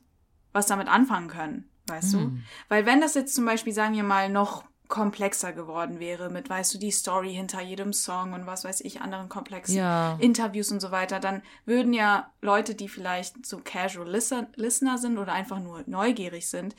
was 0.53 0.66
damit 0.66 0.89
anfangen 0.89 1.28
können, 1.28 1.70
weißt 1.87 2.14
Hm. 2.14 2.20
du? 2.20 2.39
Weil 2.68 2.87
wenn 2.87 3.01
das 3.01 3.14
jetzt 3.14 3.35
zum 3.35 3.45
Beispiel, 3.45 3.72
sagen 3.72 3.95
wir 3.95 4.03
mal, 4.03 4.28
noch 4.28 4.64
komplexer 4.93 5.55
geworden 5.55 5.99
wäre 6.01 6.28
mit, 6.28 6.51
weißt 6.51 6.74
du, 6.74 6.78
die 6.78 6.90
Story 6.90 7.32
hinter 7.32 7.62
jedem 7.62 7.95
Song 7.95 8.34
und 8.34 8.45
was 8.47 8.62
weiß 8.62 8.82
ich, 8.82 9.01
anderen 9.01 9.30
komplexen 9.30 9.76
Ja. 9.76 10.16
Interviews 10.20 10.70
und 10.70 10.80
so 10.80 10.90
weiter, 10.90 11.18
dann 11.18 11.43
würden 11.64 11.95
ja 11.95 12.30
Leute, 12.43 12.74
die 12.74 12.88
vielleicht 12.90 13.47
so 13.47 13.59
Casual 13.64 14.07
Listen- 14.07 14.49
Listener 14.57 14.99
sind 14.99 15.16
oder 15.16 15.32
einfach 15.32 15.61
nur 15.61 15.82
neugierig 15.86 16.47
sind, 16.47 16.76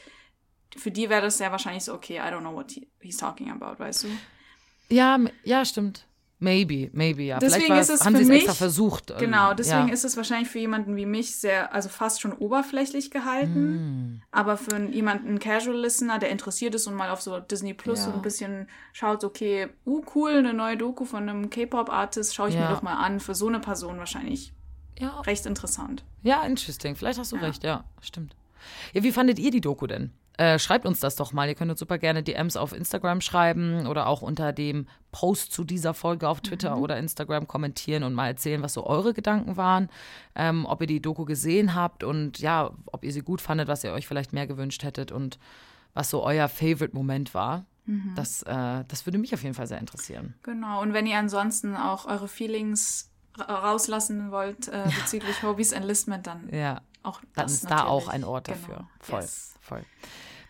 für 0.77 0.91
die 0.91 1.09
wäre 1.09 1.23
das 1.23 1.39
ja 1.39 1.51
wahrscheinlich 1.51 1.83
so, 1.85 1.93
okay, 1.95 2.17
I 2.17 2.31
don't 2.31 2.41
know 2.41 2.53
what 2.53 2.71
he, 2.71 2.87
he's 3.01 3.17
talking 3.17 3.49
about, 3.49 3.79
weißt 3.83 4.03
du? 4.03 4.07
ja, 4.89 5.17
ja, 5.43 5.65
stimmt. 5.65 6.05
Maybe, 6.39 6.89
maybe, 6.91 7.23
ja. 7.23 7.39
Deswegen 7.39 7.65
Vielleicht 7.67 7.81
ist 7.83 7.89
es 8.01 8.05
haben 8.05 8.17
sie 8.17 8.23
es 8.23 8.27
mich- 8.27 8.37
extra 8.39 8.53
versucht. 8.53 9.11
ähm, 9.11 9.17
Genau, 9.19 9.53
deswegen 9.53 9.87
ja. 9.87 9.93
ist 9.93 10.03
es 10.03 10.17
wahrscheinlich 10.17 10.49
für 10.49 10.59
jemanden 10.59 10.97
wie 10.97 11.05
mich 11.05 11.37
sehr, 11.37 11.73
also 11.73 11.87
fast 11.87 12.19
schon 12.19 12.33
oberflächlich 12.33 13.11
gehalten. 13.11 13.55
Hm. 13.55 14.21
Aber 14.31 14.57
für 14.57 14.77
jemanden, 14.89 15.39
Casual 15.39 15.79
Listener, 15.79 16.19
der 16.19 16.31
interessiert 16.31 16.75
ist 16.75 16.85
und 16.87 16.95
mal 16.95 17.11
auf 17.11 17.21
so 17.21 17.39
Disney 17.39 17.73
Plus 17.73 17.99
Ja. 17.99 18.05
so 18.07 18.11
ein 18.13 18.21
bisschen 18.21 18.67
schaut, 18.91 19.23
okay, 19.23 19.69
uh, 19.85 20.03
cool, 20.15 20.31
eine 20.31 20.53
neue 20.53 20.75
Doku 20.75 21.05
von 21.05 21.29
einem 21.29 21.49
K-Pop-Artist, 21.49 22.35
schaue 22.35 22.49
ich 22.49 22.55
Ja. 22.55 22.61
mir 22.61 22.69
doch 22.75 22.81
mal 22.81 22.95
an. 22.95 23.21
Für 23.21 23.35
so 23.35 23.47
eine 23.47 23.59
Person 23.61 23.97
wahrscheinlich 23.99 24.53
ja, 24.99 25.21
recht 25.21 25.45
interessant. 25.45 26.03
ja, 26.23 26.43
interesting. 26.43 26.95
Vielleicht 26.97 27.19
hast 27.19 27.31
du 27.31 27.37
recht, 27.37 27.63
ja, 27.63 27.85
stimmt. 28.01 28.35
Ja, 28.93 29.01
wie 29.03 29.11
fandet 29.13 29.39
ihr 29.39 29.49
die 29.51 29.61
Doku 29.61 29.87
denn? 29.87 30.11
Äh, 30.37 30.57
schreibt 30.57 30.85
uns 30.85 30.99
das 30.99 31.15
doch 31.15 31.31
mal. 31.31 31.47
Ihr 31.47 31.55
könnt 31.55 31.69
uns 31.69 31.79
super 31.79 31.97
gerne 31.97 32.23
DMs 32.23 32.57
auf 32.57 32.73
Instagram 32.73 33.21
schreiben 33.21 33.85
oder 33.85 34.07
auch 34.07 34.21
unter 34.21 34.51
dem 34.51 34.87
Post 35.11 35.51
zu 35.51 35.63
dieser 35.63 35.93
Folge 35.93 36.27
auf 36.27 36.41
Twitter 36.41 36.75
mhm. 36.75 36.81
oder 36.81 36.97
Instagram 36.97 37.47
kommentieren 37.47 38.03
und 38.03 38.13
mal 38.13 38.27
erzählen, 38.27 38.63
was 38.63 38.73
so 38.73 38.85
eure 38.85 39.13
Gedanken 39.13 39.57
waren, 39.57 39.89
ähm, 40.35 40.65
ob 40.65 40.81
ihr 40.81 40.87
die 40.87 41.01
Doku 41.01 41.25
gesehen 41.25 41.75
habt 41.75 42.03
und 42.03 42.39
ja, 42.39 42.71
ob 42.87 43.03
ihr 43.03 43.13
sie 43.13 43.21
gut 43.21 43.41
fandet, 43.41 43.67
was 43.67 43.83
ihr 43.83 43.93
euch 43.93 44.07
vielleicht 44.07 44.33
mehr 44.33 44.47
gewünscht 44.47 44.83
hättet 44.83 45.11
und 45.11 45.37
was 45.93 46.09
so 46.09 46.23
euer 46.23 46.47
Favorite-Moment 46.47 47.35
war. 47.35 47.65
Mhm. 47.85 48.13
Das, 48.15 48.41
äh, 48.43 48.83
das 48.87 49.05
würde 49.05 49.19
mich 49.19 49.33
auf 49.35 49.43
jeden 49.43 49.53
Fall 49.53 49.67
sehr 49.67 49.79
interessieren. 49.79 50.33
Genau, 50.41 50.81
und 50.81 50.93
wenn 50.93 51.05
ihr 51.05 51.17
ansonsten 51.17 51.75
auch 51.75 52.05
eure 52.07 52.27
Feelings 52.27 53.11
rauslassen 53.39 54.31
wollt 54.31 54.67
äh, 54.67 54.83
bezüglich 54.99 55.43
Hobbys 55.43 55.71
Enlistment, 55.71 56.27
dann 56.27 56.49
ja. 56.51 56.81
Auch 57.03 57.21
Dann 57.35 57.45
ist 57.45 57.63
natürlich. 57.63 57.83
da 57.83 57.87
auch 57.87 58.07
ein 58.07 58.23
Ort 58.23 58.47
genau. 58.47 58.57
dafür. 58.59 58.87
Voll, 58.99 59.21
yes. 59.21 59.55
voll. 59.61 59.85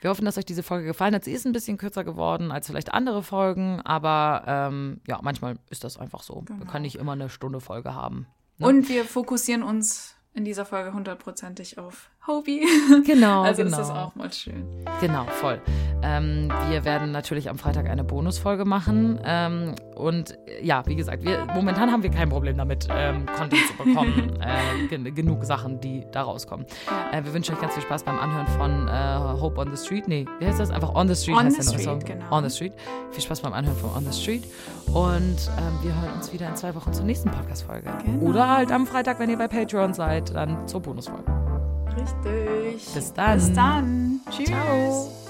Wir 0.01 0.09
hoffen, 0.09 0.25
dass 0.25 0.37
euch 0.37 0.45
diese 0.45 0.63
Folge 0.63 0.85
gefallen 0.85 1.15
hat. 1.15 1.23
Sie 1.23 1.31
ist 1.31 1.45
ein 1.45 1.53
bisschen 1.53 1.77
kürzer 1.77 2.03
geworden 2.03 2.51
als 2.51 2.67
vielleicht 2.67 2.93
andere 2.93 3.23
Folgen, 3.23 3.79
aber 3.81 4.43
ähm, 4.47 4.99
ja, 5.07 5.19
manchmal 5.21 5.57
ist 5.69 5.83
das 5.85 5.97
einfach 5.97 6.23
so. 6.23 6.41
Genau. 6.41 6.59
Wir 6.59 6.67
können 6.67 6.81
nicht 6.81 6.95
immer 6.95 7.13
eine 7.13 7.29
Stunde 7.29 7.61
Folge 7.61 7.95
haben. 7.95 8.27
Ne? 8.57 8.67
Und 8.67 8.89
wir 8.89 9.05
fokussieren 9.05 9.63
uns 9.63 10.15
in 10.33 10.43
dieser 10.43 10.65
Folge 10.65 10.93
hundertprozentig 10.93 11.77
auf 11.77 12.09
Hobie. 12.25 12.65
Genau. 13.05 13.41
also 13.43 13.63
genau. 13.63 13.79
ist 13.79 13.89
das 13.89 13.89
auch 13.89 14.15
mal 14.15 14.31
schön. 14.31 14.65
Genau, 15.01 15.25
voll. 15.25 15.59
Ähm, 16.01 16.49
wir 16.69 16.85
werden 16.85 17.11
natürlich 17.11 17.49
am 17.49 17.57
Freitag 17.57 17.89
eine 17.89 18.03
Bonusfolge 18.03 18.63
machen. 18.63 19.19
Ähm, 19.25 19.75
und 19.95 20.37
ja, 20.61 20.85
wie 20.85 20.95
gesagt, 20.95 21.23
wir, 21.23 21.45
momentan 21.53 21.91
haben 21.91 22.03
wir 22.03 22.11
kein 22.11 22.29
Problem 22.29 22.57
damit, 22.57 22.87
ähm, 22.89 23.25
Content 23.25 23.67
zu 23.67 23.73
bekommen. 23.83 24.37
äh, 24.41 24.87
gen 24.87 25.15
genug 25.15 25.43
Sachen, 25.43 25.81
die 25.81 26.05
da 26.11 26.23
rauskommen. 26.23 26.65
Äh, 27.11 27.23
wir 27.23 27.33
wünschen 27.33 27.55
euch 27.55 27.61
ganz 27.61 27.73
viel 27.73 27.83
Spaß 27.83 28.03
beim 28.03 28.17
Anhören 28.17 28.47
von 28.47 28.87
äh, 28.87 29.41
Hope 29.41 29.59
on 29.59 29.75
the 29.75 29.83
Street. 29.83 30.07
Nee, 30.07 30.25
wie 30.39 30.45
heißt 30.45 30.59
das? 30.59 30.71
Einfach 30.71 30.95
On 30.95 31.07
the 31.07 31.15
Street 31.15 31.35
on 31.35 31.45
heißt 31.45 31.61
the 31.61 31.75
der 31.75 31.79
Song. 31.83 31.99
Genau. 31.99 32.37
On 32.37 32.43
the 32.43 32.49
Street. 32.49 32.73
Viel 33.11 33.23
Spaß 33.23 33.41
beim 33.41 33.53
Anhören 33.53 33.77
von 33.77 33.89
On 33.95 34.09
the 34.09 34.17
Street. 34.17 34.43
Und 34.87 35.03
ähm, 35.03 35.79
wir 35.81 35.93
hören 36.01 36.13
uns 36.15 36.31
wieder 36.31 36.47
in 36.47 36.55
zwei 36.55 36.73
Wochen 36.75 36.93
zur 36.93 37.05
nächsten 37.05 37.29
Podcast-Folge. 37.31 37.89
Genau. 38.05 38.29
Oder 38.29 38.49
halt 38.49 38.71
am 38.71 38.87
Freitag, 38.87 39.19
wenn 39.19 39.29
ihr 39.29 39.37
bei 39.37 39.47
Patreon 39.47 39.93
seid, 39.93 40.33
dann 40.33 40.67
zur 40.67 40.81
Bonusfolge. 40.81 41.52
Richtig. 41.95 42.93
Bis 42.93 43.13
dann. 43.13 43.37
Bis 43.37 43.53
dann. 43.53 44.21
Tschüss. 44.29 44.47
Ciao. 44.47 45.22